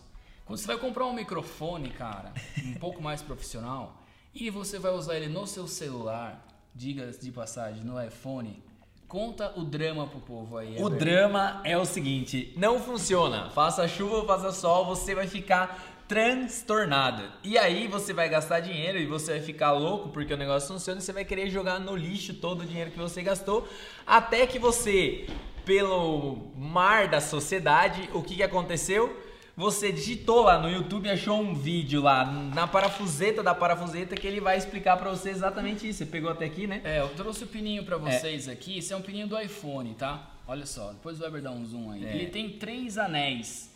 Quando 0.51 0.59
você 0.59 0.67
vai 0.67 0.77
comprar 0.77 1.05
um 1.05 1.13
microfone, 1.13 1.89
cara, 1.91 2.33
um 2.65 2.73
pouco 2.73 3.01
mais 3.01 3.21
profissional, 3.21 4.03
e 4.35 4.49
você 4.49 4.77
vai 4.77 4.91
usar 4.91 5.15
ele 5.15 5.29
no 5.29 5.47
seu 5.47 5.65
celular, 5.65 6.45
diga 6.75 7.09
de 7.09 7.31
passagem, 7.31 7.85
no 7.85 8.03
iPhone, 8.03 8.61
conta 9.07 9.57
o 9.57 9.63
drama 9.63 10.07
pro 10.07 10.19
povo 10.19 10.57
aí. 10.57 10.75
O 10.77 10.89
drama 10.89 11.61
é 11.63 11.77
o 11.77 11.85
seguinte, 11.85 12.53
não 12.57 12.81
funciona. 12.81 13.49
Faça 13.51 13.87
chuva, 13.87 14.27
faça 14.27 14.51
sol, 14.51 14.85
você 14.85 15.15
vai 15.15 15.25
ficar 15.25 16.03
transtornado. 16.05 17.23
E 17.45 17.57
aí 17.57 17.87
você 17.87 18.11
vai 18.11 18.27
gastar 18.27 18.59
dinheiro 18.59 18.99
e 18.99 19.05
você 19.05 19.31
vai 19.31 19.41
ficar 19.41 19.71
louco 19.71 20.09
porque 20.09 20.33
o 20.33 20.37
negócio 20.37 20.67
funciona 20.67 20.99
e 20.99 21.01
você 21.01 21.13
vai 21.13 21.23
querer 21.23 21.49
jogar 21.49 21.79
no 21.79 21.95
lixo 21.95 22.33
todo 22.33 22.63
o 22.63 22.65
dinheiro 22.65 22.91
que 22.91 22.99
você 22.99 23.21
gastou, 23.21 23.65
até 24.05 24.45
que 24.45 24.59
você, 24.59 25.27
pelo 25.63 26.51
mar 26.57 27.07
da 27.07 27.21
sociedade, 27.21 28.09
o 28.13 28.21
que, 28.21 28.35
que 28.35 28.43
aconteceu? 28.43 29.30
Você 29.55 29.91
digitou 29.91 30.43
lá 30.43 30.57
no 30.59 30.69
YouTube 30.69 31.07
e 31.07 31.11
achou 31.11 31.39
um 31.39 31.53
vídeo 31.53 32.01
lá 32.01 32.25
na 32.25 32.67
parafuseta 32.67 33.43
da 33.43 33.53
parafuseta 33.53 34.15
que 34.15 34.25
ele 34.25 34.39
vai 34.39 34.57
explicar 34.57 34.97
para 34.97 35.09
você 35.09 35.29
exatamente 35.29 35.87
isso. 35.87 35.99
Você 35.99 36.05
pegou 36.05 36.31
até 36.31 36.45
aqui, 36.45 36.67
né? 36.67 36.81
É, 36.83 36.99
eu 36.99 37.09
trouxe 37.09 37.43
o 37.43 37.47
pininho 37.47 37.83
para 37.83 37.97
vocês 37.97 38.47
é. 38.47 38.51
aqui. 38.51 38.77
Esse 38.77 38.93
é 38.93 38.95
um 38.95 39.01
pininho 39.01 39.27
do 39.27 39.39
iPhone, 39.39 39.93
tá? 39.95 40.31
Olha 40.47 40.65
só, 40.65 40.91
depois 40.91 41.19
o 41.19 41.23
Weber 41.23 41.41
dá 41.41 41.51
um 41.51 41.65
zoom 41.65 41.91
aí. 41.91 42.05
É. 42.05 42.15
Ele 42.15 42.27
tem 42.27 42.49
três 42.49 42.97
anéis. 42.97 43.69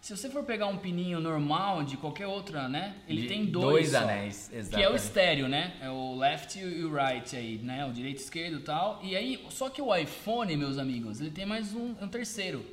Se 0.00 0.16
você 0.16 0.28
for 0.28 0.42
pegar 0.42 0.66
um 0.66 0.76
pininho 0.76 1.20
normal 1.20 1.84
de 1.84 1.96
qualquer 1.96 2.26
outra, 2.26 2.68
né? 2.68 2.96
Ele 3.06 3.22
de 3.22 3.28
tem 3.28 3.46
dois, 3.46 3.92
dois 3.92 3.94
anéis, 3.94 4.50
exatamente. 4.52 4.74
Que 4.74 4.82
é 4.82 4.90
o 4.90 4.96
estéreo, 4.96 5.48
né? 5.48 5.76
É 5.80 5.88
o 5.88 6.16
left 6.16 6.58
e 6.58 6.84
o 6.84 6.92
right 6.92 7.36
aí, 7.36 7.58
né? 7.58 7.86
O 7.86 7.92
direito 7.92 8.18
e 8.18 8.22
esquerdo 8.24 8.58
e 8.58 8.62
tal. 8.62 8.98
E 9.00 9.14
aí, 9.14 9.46
só 9.48 9.70
que 9.70 9.80
o 9.80 9.94
iPhone, 9.94 10.56
meus 10.56 10.76
amigos, 10.76 11.20
ele 11.20 11.30
tem 11.30 11.46
mais 11.46 11.72
um, 11.72 11.94
um 12.00 12.08
terceiro. 12.08 12.66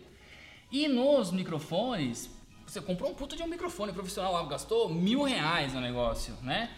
E 0.71 0.87
nos 0.87 1.31
microfones, 1.31 2.31
você 2.69 2.81
comprou 2.81 3.09
um 3.09 3.13
puto 3.13 3.35
de 3.35 3.43
um 3.43 3.47
microfone 3.47 3.91
profissional 3.91 4.33
lá, 4.33 4.43
gastou 4.45 4.89
mil 4.89 5.23
reais 5.23 5.73
no 5.73 5.81
negócio, 5.81 6.35
né? 6.41 6.69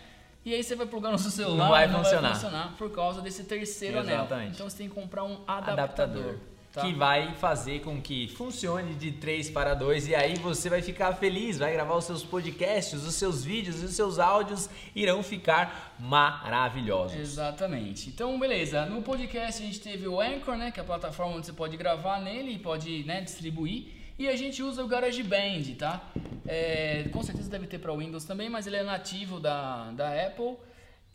E 0.43 0.53
aí 0.53 0.63
você 0.63 0.75
vai 0.75 0.87
plugar 0.87 1.11
no 1.11 1.19
seu 1.19 1.29
celular, 1.29 1.65
não 1.65 1.69
vai, 1.69 1.87
não 1.87 1.99
funcionar. 1.99 2.21
vai 2.21 2.33
funcionar 2.33 2.75
por 2.77 2.89
causa 2.91 3.21
desse 3.21 3.43
terceiro 3.43 3.99
Exatamente. 3.99 4.33
anel. 4.33 4.47
Então 4.47 4.69
você 4.69 4.77
tem 4.77 4.89
que 4.89 4.95
comprar 4.95 5.23
um 5.23 5.41
adaptador. 5.45 5.71
adaptador. 5.71 6.35
Tá. 6.73 6.81
Que 6.83 6.93
vai 6.93 7.33
fazer 7.33 7.81
com 7.81 8.01
que 8.01 8.29
funcione 8.29 8.93
de 8.93 9.11
3 9.11 9.49
para 9.49 9.73
2 9.73 10.07
e 10.07 10.15
aí 10.15 10.35
você 10.35 10.69
vai 10.69 10.81
ficar 10.81 11.13
feliz, 11.13 11.57
vai 11.59 11.73
gravar 11.73 11.95
os 11.95 12.05
seus 12.05 12.23
podcasts, 12.23 13.03
os 13.03 13.15
seus 13.15 13.43
vídeos, 13.43 13.83
os 13.83 13.93
seus 13.93 14.19
áudios 14.19 14.69
irão 14.95 15.21
ficar 15.21 15.93
maravilhosos. 15.99 17.17
Exatamente. 17.17 18.07
Então, 18.07 18.39
beleza. 18.39 18.85
No 18.85 19.01
podcast 19.01 19.61
a 19.61 19.65
gente 19.65 19.81
teve 19.81 20.07
o 20.07 20.21
Anchor, 20.21 20.55
né, 20.55 20.71
que 20.71 20.79
é 20.79 20.83
a 20.83 20.85
plataforma 20.85 21.35
onde 21.35 21.45
você 21.45 21.53
pode 21.53 21.75
gravar 21.75 22.21
nele 22.21 22.53
e 22.53 22.59
pode, 22.59 23.03
né, 23.03 23.19
distribuir. 23.19 24.00
E 24.21 24.27
a 24.27 24.35
gente 24.35 24.61
usa 24.61 24.83
o 24.83 24.87
GarageBand, 24.87 25.63
tá? 25.79 26.07
É, 26.45 27.09
com 27.11 27.23
certeza 27.23 27.49
deve 27.49 27.65
ter 27.65 27.79
para 27.79 27.91
Windows 27.91 28.23
também, 28.23 28.51
mas 28.51 28.67
ele 28.67 28.75
é 28.75 28.83
nativo 28.83 29.39
da, 29.39 29.89
da 29.93 30.13
Apple. 30.27 30.57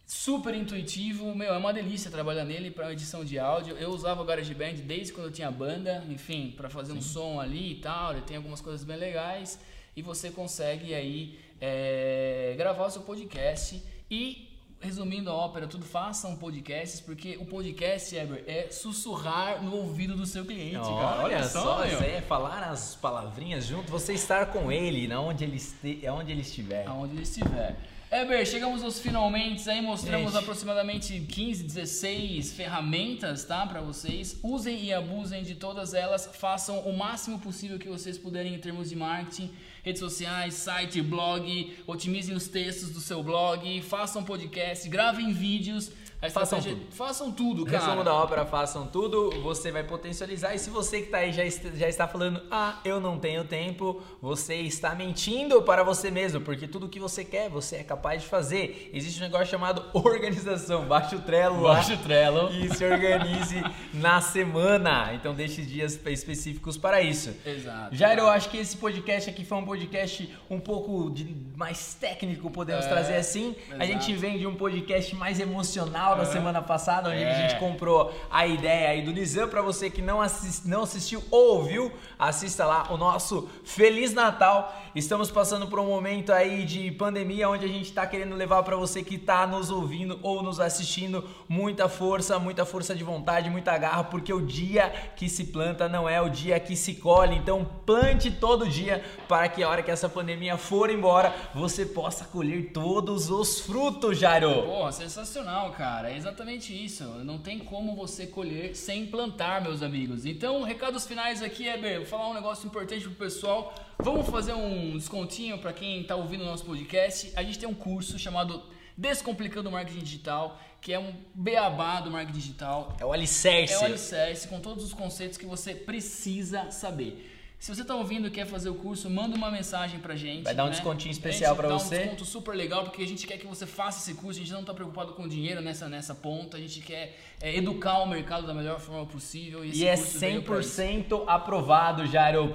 Super 0.05 0.53
intuitivo, 0.57 1.33
meu, 1.33 1.55
é 1.55 1.57
uma 1.57 1.73
delícia 1.73 2.11
trabalhar 2.11 2.45
nele 2.45 2.69
para 2.69 2.93
edição 2.93 3.25
de 3.25 3.39
áudio. 3.39 3.77
Eu 3.77 3.91
usava 3.91 4.23
o 4.23 4.25
GarageBand 4.25 4.83
desde 4.85 5.13
quando 5.13 5.27
eu 5.29 5.33
tinha 5.33 5.49
banda, 5.53 6.03
enfim, 6.11 6.53
para 6.57 6.69
fazer 6.69 6.95
Sim. 6.95 6.99
um 6.99 7.01
som 7.01 7.41
ali 7.41 7.75
e 7.75 7.77
tal. 7.77 8.11
Ele 8.11 8.23
tem 8.23 8.39
algumas 8.39 8.61
coisas 8.61 8.83
bem 8.83 8.97
legais 8.97 9.61
e 9.95 10.03
você 10.03 10.29
consegue 10.29 10.93
aí 10.93 11.39
é, 11.61 12.57
gravar 12.59 12.87
o 12.87 12.91
seu 12.91 13.03
podcast 13.03 13.81
e 14.11 14.46
resumindo 14.81 15.31
a 15.31 15.35
ópera, 15.35 15.67
tudo 15.67 15.85
façam 15.85 16.37
podcasts, 16.37 17.01
porque 17.01 17.37
o 17.41 17.45
podcast, 17.47 18.15
Eber, 18.15 18.45
é 18.47 18.69
sussurrar 18.71 19.63
no 19.63 19.75
ouvido 19.75 20.15
do 20.17 20.27
seu 20.27 20.45
cliente, 20.45 20.77
Ó, 20.77 21.01
cara. 21.01 21.23
olha 21.23 21.45
só, 21.45 21.85
meu. 21.85 22.01
é 22.01 22.21
falar 22.21 22.63
as 22.65 22.95
palavrinhas 22.95 23.67
junto, 23.67 23.91
você 23.91 24.13
estar 24.13 24.47
com 24.47 24.71
ele, 24.71 25.09
na 25.09 25.21
onde 25.21 25.45
ele, 25.45 25.57
este, 25.57 26.09
onde 26.09 26.33
ele 26.33 26.43
estiver. 26.43 26.87
Aonde 26.87 27.15
ele 27.15 27.23
estiver. 27.23 27.77
Eber, 28.09 28.47
chegamos 28.47 28.85
aos 28.85 29.01
finalmente, 29.01 29.69
aí 29.69 29.83
mostramos 29.83 30.33
Gente. 30.33 30.41
aproximadamente 30.41 31.19
15, 31.19 31.65
16 31.65 32.53
ferramentas, 32.53 33.45
tá, 33.45 33.67
para 33.67 33.81
vocês. 33.81 34.39
Usem 34.45 34.85
e 34.85 34.93
abusem 34.93 35.43
de 35.43 35.57
todas 35.57 35.93
elas, 35.93 36.31
façam 36.33 36.79
o 36.81 36.97
máximo 36.97 37.41
possível 37.41 37.81
que 37.81 37.89
vocês 37.89 38.17
puderem 38.17 38.55
em 38.55 38.59
termos 38.59 38.91
de 38.91 38.97
marketing, 38.97 39.51
redes 39.87 40.01
sociais, 40.01 40.55
site, 40.55 41.01
blog, 41.01 41.73
otimizem 41.87 42.35
os 42.35 42.49
textos 42.49 42.91
do 42.91 43.01
seu 43.01 43.23
blog, 43.23 43.81
façam 43.83 44.25
podcast, 44.25 44.89
gravem 44.89 45.33
vídeos, 45.33 45.93
a 46.27 46.31
Façam 46.31 46.59
estratégia- 46.59 46.85
tudo. 46.87 46.97
façam 46.97 47.33
tudo, 47.33 47.65
cara. 47.65 47.79
Resumo 47.85 48.05
da 48.05 48.15
ópera, 48.15 48.45
façam 48.47 48.87
tudo, 48.87 49.31
você 49.43 49.71
vai 49.71 49.83
potencializar. 49.85 50.55
E 50.55 50.59
se 50.59 50.71
você 50.71 51.03
que 51.03 51.09
tá 51.09 51.19
aí 51.19 51.33
já, 51.33 51.43
já 51.75 51.89
está 51.89 52.07
falando, 52.09 52.41
ah, 52.51 52.81
eu 52.85 53.01
não 53.01 53.19
tenho 53.19 53.45
tempo, 53.45 54.03
você 54.21 54.57
está 54.57 54.95
mentindo 54.95 55.63
para 55.63 55.83
você 55.83 56.11
mesmo, 56.11 56.41
porque 56.41 56.67
tudo 56.67 56.89
que 56.89 56.99
você 57.01 57.25
quer, 57.25 57.49
você 57.49 57.77
é 57.77 57.83
capaz 57.85 58.23
de 58.23 58.29
fazer. 58.29 58.91
Existe 58.93 59.19
um 59.21 59.23
negócio 59.25 59.47
chamado 59.47 59.85
organização. 59.95 60.85
Baixe 60.87 61.15
o 61.17 61.21
Trello 61.21 61.63
lá 61.63 61.75
Baixa 61.75 61.95
o 61.95 61.99
Trello. 61.99 62.51
e 62.53 62.75
se 62.75 62.85
organize 62.85 63.63
na 63.95 64.21
semana. 64.21 65.13
Então 65.15 65.35
deixe 65.35 65.63
dias 65.63 65.95
específicos 65.95 66.77
para 66.77 67.01
isso. 67.03 67.35
Exato. 67.45 67.95
Jairo, 67.95 68.23
eu 68.23 68.29
acho 68.29 68.49
que 68.51 68.57
esse 68.59 68.77
podcast 68.77 69.29
aqui 69.31 69.45
foi 69.45 69.59
um 69.59 69.65
podcast 69.65 70.35
um 70.51 70.59
pouco 70.61 71.11
de- 71.11 71.37
mais 71.57 71.95
técnico, 71.95 72.51
podemos 72.51 72.85
É, 72.85 72.89
trazer 72.89 73.17
assim. 73.17 73.55
A 73.71 73.85
exato. 73.85 73.87
gente 73.87 74.13
vem 74.15 74.39
de 74.39 74.47
um 74.47 74.55
podcast 74.55 75.15
mais 75.17 75.41
emocional 75.41 76.16
da 76.17 76.25
semana 76.25 76.61
passada, 76.63 77.09
onde 77.11 77.23
a 77.23 77.29
É. 77.29 77.49
gente 77.49 77.59
comprou 77.59 78.13
a 78.31 78.47
ideia 78.47 78.89
aí 78.91 79.03
do 79.03 79.13
Nizam. 79.13 79.49
Pra 79.49 79.63
você 79.63 79.89
que 79.91 80.03
não, 80.03 80.21
assis- 80.21 80.65
não 80.65 80.83
assistiu 80.83 81.23
ou 81.31 81.57
ouviu, 81.59 81.93
assista 82.19 82.65
lá 82.65 82.87
o 82.91 82.97
nosso 82.97 83.49
Feliz 83.65 84.13
Natal. 84.13 84.75
Estamos 84.97 85.31
passando 85.31 85.67
por 85.67 85.79
um 85.79 85.85
momento 85.85 86.33
aí 86.33 86.65
de 86.65 86.91
pandemia, 86.91 87.51
onde 87.51 87.67
a 87.67 87.69
gente 87.69 87.93
tá 87.93 88.07
querendo 88.07 88.35
levar 88.35 88.63
pra 88.63 88.77
você 88.77 89.05
que 89.05 89.19
tá 89.19 89.47
nos 89.47 89.71
ouvindo 89.71 90.19
ou 90.23 90.43
nos 90.43 90.59
assistindo 90.59 91.23
muita 91.47 91.87
força, 91.87 92.39
muita 92.39 92.65
força 92.65 92.95
de 92.95 93.05
vontade, 93.05 93.51
muita 93.51 93.77
garra, 93.77 94.05
porque 94.05 94.33
o 94.33 94.41
dia 94.41 94.89
que 95.15 95.29
se 95.29 95.45
planta 95.45 95.87
não 95.87 96.09
é 96.09 96.19
o 96.19 96.31
dia 96.31 96.59
que 96.59 96.75
se 96.75 96.95
colhe. 96.95 97.37
Então 97.37 97.63
plante 97.85 98.31
todo 98.31 98.67
dia 98.67 99.05
para 99.29 99.51
que 99.51 99.63
a 99.63 99.69
hora 99.69 99.83
que 99.83 99.91
essa 99.91 100.09
pandemia 100.09 100.57
for 100.57 100.89
embora, 100.89 101.31
você 101.55 101.85
possa 101.85 102.25
colher 102.25 102.73
todos 102.73 103.29
os 103.29 103.61
frutos, 103.61 104.19
Jairo. 104.19 104.63
Porra, 104.63 104.93
sensacional, 104.93 105.73
cara. 105.73 106.11
É 106.11 106.17
exatamente 106.17 106.73
isso. 106.73 107.05
Não 107.23 107.37
tem 107.37 107.59
como 107.59 107.95
você 107.95 108.27
colher 108.27 108.75
sem 108.75 109.05
plantar, 109.05 109.61
meus 109.61 109.83
amigos. 109.83 110.25
Então, 110.25 110.63
recados 110.63 111.07
finais 111.07 111.43
aqui, 111.43 111.69
Eber. 111.69 111.99
Vou 111.99 112.07
falar 112.07 112.31
um 112.31 112.35
negócio 112.35 112.67
importante 112.67 113.03
pro 113.03 113.13
pessoal. 113.13 113.75
Vamos 113.99 114.29
fazer 114.29 114.53
um 114.53 114.97
descontinho 114.97 115.59
para 115.59 115.73
quem 115.73 116.05
tá 116.05 116.15
ouvindo 116.15 116.43
o 116.43 116.47
nosso 116.47 116.65
podcast. 116.65 117.33
A 117.35 117.43
gente 117.43 117.59
tem 117.59 117.69
um 117.69 117.75
curso 117.75 118.19
chamado 118.19 118.63
Descomplicando 118.97 119.69
o 119.69 119.73
Marketing 119.73 120.01
Digital, 120.01 120.61
que 120.81 120.93
é 120.93 120.99
um 120.99 121.15
beabá 121.35 122.01
do 122.01 122.11
marketing 122.11 122.39
digital. 122.39 122.97
É 123.01 123.05
o 123.05 123.13
alicerce. 123.13 123.75
É 123.75 123.79
o 123.79 123.85
alicerce 123.85 124.49
com 124.49 124.61
todos 124.61 124.85
os 124.85 124.93
conceitos 124.93 125.39
que 125.39 125.47
você 125.47 125.75
precisa 125.75 126.71
saber. 126.71 127.33
Se 127.59 127.75
você 127.75 127.83
está 127.83 127.95
ouvindo 127.97 128.29
e 128.29 128.31
quer 128.31 128.47
fazer 128.47 128.69
o 128.69 128.75
curso, 128.75 129.09
manda 129.09 129.35
uma 129.35 129.51
mensagem 129.51 129.99
pra 129.99 130.15
gente. 130.15 130.45
Vai 130.45 130.55
dar 130.55 130.65
um 130.65 130.67
né? 130.67 130.73
descontinho 130.73 131.11
especial 131.11 131.57
dá 131.57 131.69
você. 131.71 131.97
um 131.97 131.99
desconto 132.01 132.25
super 132.27 132.55
legal, 132.55 132.85
porque 132.85 133.03
a 133.03 133.07
gente 133.07 133.27
quer 133.27 133.39
que 133.39 133.47
você 133.47 133.65
faça 133.67 133.99
esse 133.99 134.15
curso. 134.21 134.39
A 134.39 134.43
gente 134.43 134.53
não 134.53 134.61
está 134.61 134.75
preocupado 134.75 135.15
com 135.15 135.27
dinheiro 135.27 135.63
nessa, 135.63 135.89
nessa 135.89 136.15
ponta. 136.15 136.59
A 136.59 136.61
gente 136.61 136.81
quer 136.81 137.19
é, 137.41 137.57
educar 137.57 137.99
o 138.01 138.07
mercado 138.07 138.47
da 138.47 138.53
melhor 138.53 138.79
forma 138.79 139.07
possível. 139.07 139.65
E, 139.65 139.71
E 139.75 139.87
é 139.87 139.97
curso 139.97 140.19
veio 140.19 140.43
pra 140.43 140.61
isso. 140.61 140.81
100% 140.81 141.25
aprovado, 141.27 142.07
Jairo. 142.07 142.55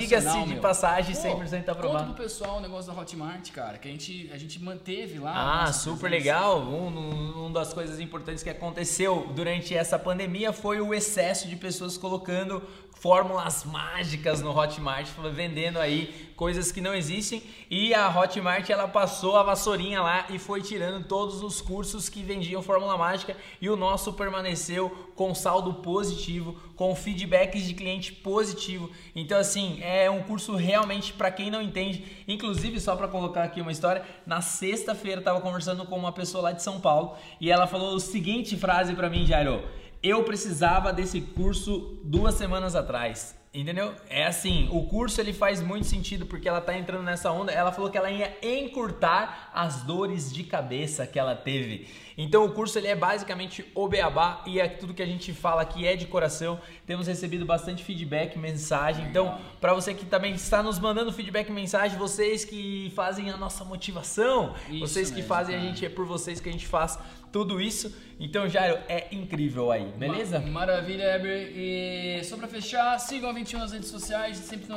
Diga-se 0.00 0.44
de 0.44 0.56
passagem, 0.56 1.14
Pô, 1.14 1.22
100% 1.22 1.50
Conta 1.58 1.72
aprovado. 1.72 2.12
pro 2.14 2.22
pessoal 2.24 2.58
o 2.58 2.60
negócio 2.60 2.92
da 2.92 3.00
Hotmart, 3.00 3.50
cara, 3.52 3.78
que 3.78 3.86
a 3.88 3.90
gente, 3.90 4.30
a 4.32 4.36
gente 4.36 4.60
manteve 4.60 5.20
lá. 5.20 5.62
Ah, 5.64 5.72
super 5.72 6.10
presença. 6.10 6.18
legal. 6.18 6.60
Um, 6.60 6.88
um- 6.88 7.46
um 7.46 7.52
das 7.52 7.72
coisas 7.72 8.00
importantes 8.00 8.42
que 8.42 8.50
aconteceu 8.50 9.28
durante 9.34 9.74
essa 9.74 9.98
pandemia 9.98 10.52
foi 10.52 10.80
o 10.80 10.92
excesso 10.92 11.46
de 11.48 11.54
pessoas 11.56 11.96
colocando 11.96 12.62
fórmulas 12.96 13.64
mágicas 13.64 14.23
no 14.40 14.56
Hotmart, 14.56 15.08
vendendo 15.32 15.78
aí 15.78 16.32
coisas 16.34 16.72
que 16.72 16.80
não 16.80 16.94
existem. 16.94 17.42
E 17.70 17.94
a 17.94 18.08
Hotmart 18.08 18.68
ela 18.70 18.88
passou 18.88 19.36
a 19.36 19.42
vassourinha 19.42 20.00
lá 20.00 20.26
e 20.30 20.38
foi 20.38 20.62
tirando 20.62 21.06
todos 21.06 21.42
os 21.42 21.60
cursos 21.60 22.08
que 22.08 22.22
vendiam 22.22 22.62
fórmula 22.62 22.96
mágica 22.96 23.36
e 23.60 23.68
o 23.68 23.76
nosso 23.76 24.12
permaneceu 24.12 24.90
com 25.14 25.34
saldo 25.34 25.74
positivo, 25.74 26.56
com 26.76 26.94
feedbacks 26.94 27.64
de 27.64 27.74
cliente 27.74 28.12
positivo. 28.12 28.90
Então 29.14 29.38
assim, 29.38 29.78
é 29.82 30.10
um 30.10 30.22
curso 30.22 30.56
realmente 30.56 31.12
para 31.12 31.30
quem 31.30 31.50
não 31.50 31.62
entende. 31.62 32.04
Inclusive, 32.26 32.80
só 32.80 32.96
para 32.96 33.08
colocar 33.08 33.44
aqui 33.44 33.60
uma 33.60 33.72
história, 33.72 34.04
na 34.26 34.40
sexta-feira 34.40 35.20
eu 35.20 35.24
tava 35.24 35.40
conversando 35.40 35.84
com 35.84 35.96
uma 35.96 36.12
pessoa 36.12 36.44
lá 36.44 36.52
de 36.52 36.62
São 36.62 36.80
Paulo 36.80 37.16
e 37.40 37.50
ela 37.50 37.66
falou 37.66 37.96
a 37.96 38.00
seguinte 38.00 38.56
frase 38.56 38.94
para 38.94 39.10
mim, 39.10 39.26
Jairo: 39.26 39.62
"Eu 40.02 40.24
precisava 40.24 40.92
desse 40.92 41.20
curso 41.20 41.98
duas 42.04 42.34
semanas 42.34 42.74
atrás". 42.74 43.43
Entendeu? 43.54 43.94
É 44.10 44.24
assim, 44.24 44.68
o 44.72 44.82
curso 44.82 45.20
ele 45.20 45.32
faz 45.32 45.62
muito 45.62 45.86
sentido 45.86 46.26
porque 46.26 46.48
ela 46.48 46.60
tá 46.60 46.76
entrando 46.76 47.04
nessa 47.04 47.30
onda. 47.30 47.52
Ela 47.52 47.70
falou 47.70 47.88
que 47.88 47.96
ela 47.96 48.10
ia 48.10 48.36
encurtar 48.42 49.52
as 49.54 49.82
dores 49.82 50.32
de 50.32 50.42
cabeça 50.42 51.06
que 51.06 51.20
ela 51.20 51.36
teve. 51.36 51.86
Então 52.18 52.44
o 52.44 52.50
curso 52.50 52.76
ele 52.78 52.88
é 52.88 52.96
basicamente 52.96 53.64
o 53.72 53.86
beabá 53.86 54.42
e 54.44 54.58
é 54.58 54.66
tudo 54.66 54.92
que 54.92 55.02
a 55.02 55.06
gente 55.06 55.32
fala 55.32 55.62
aqui 55.62 55.86
é 55.86 55.94
de 55.94 56.04
coração. 56.06 56.60
Temos 56.84 57.06
recebido 57.06 57.46
bastante 57.46 57.84
feedback, 57.84 58.36
mensagem. 58.36 59.06
Então, 59.06 59.38
para 59.60 59.72
você 59.72 59.94
que 59.94 60.04
também 60.04 60.34
está 60.34 60.60
nos 60.60 60.80
mandando 60.80 61.12
feedback, 61.12 61.50
mensagem, 61.52 61.96
vocês 61.96 62.44
que 62.44 62.92
fazem 62.96 63.30
a 63.30 63.36
nossa 63.36 63.64
motivação, 63.64 64.52
Isso 64.68 64.80
vocês 64.80 65.10
que 65.10 65.16
mesmo, 65.16 65.28
fazem 65.28 65.54
a 65.54 65.58
cara. 65.58 65.70
gente 65.70 65.86
é 65.86 65.88
por 65.88 66.04
vocês 66.04 66.40
que 66.40 66.48
a 66.48 66.52
gente 66.52 66.66
faz 66.66 66.98
tudo 67.34 67.60
isso. 67.60 67.92
Então, 68.20 68.48
Jairo, 68.48 68.78
é 68.88 69.08
incrível 69.10 69.72
aí, 69.72 69.86
beleza? 69.96 70.38
Ma- 70.38 70.60
Maravilha, 70.60 71.16
Eber. 71.16 71.50
E 71.52 72.22
só 72.22 72.36
pra 72.36 72.46
fechar, 72.46 72.96
sigam 73.00 73.28
a 73.28 73.32
21 73.32 73.58
nas 73.58 73.72
redes 73.72 73.88
sociais, 73.88 74.36
sempre, 74.36 74.68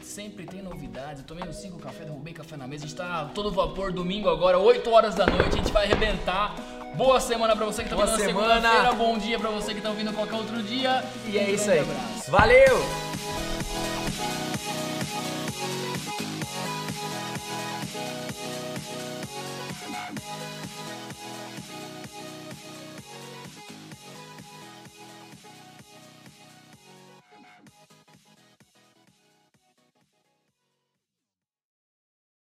sempre 0.00 0.46
tem 0.46 0.62
novidades. 0.62 1.20
Eu 1.20 1.26
tomei 1.26 1.46
uns 1.46 1.56
5 1.56 1.78
café, 1.78 2.04
derrubei 2.04 2.32
café 2.32 2.56
na 2.56 2.66
mesa. 2.66 2.86
A 2.86 2.88
gente 2.88 2.96
tá 2.96 3.30
todo 3.34 3.50
vapor 3.52 3.92
domingo 3.92 4.30
agora, 4.30 4.58
8 4.58 4.90
horas 4.90 5.14
da 5.14 5.26
noite. 5.26 5.48
A 5.48 5.62
gente 5.62 5.70
vai 5.70 5.84
arrebentar. 5.84 6.56
Boa 6.96 7.20
semana 7.20 7.54
pra 7.54 7.66
você 7.66 7.82
que 7.82 7.90
tá 7.90 7.96
Boa 7.96 8.08
ouvindo 8.10 8.22
na 8.22 8.26
segunda-feira. 8.26 8.92
Bom 8.94 9.18
dia 9.18 9.38
pra 9.38 9.50
você 9.50 9.74
que 9.74 9.82
tá 9.82 9.90
ouvindo 9.90 10.10
qualquer 10.14 10.36
outro 10.36 10.62
dia. 10.62 11.04
E 11.30 11.36
é 11.36 11.50
isso 11.50 11.70
aí. 11.70 11.80
abraço. 11.80 12.30
Valeu! 12.30 13.11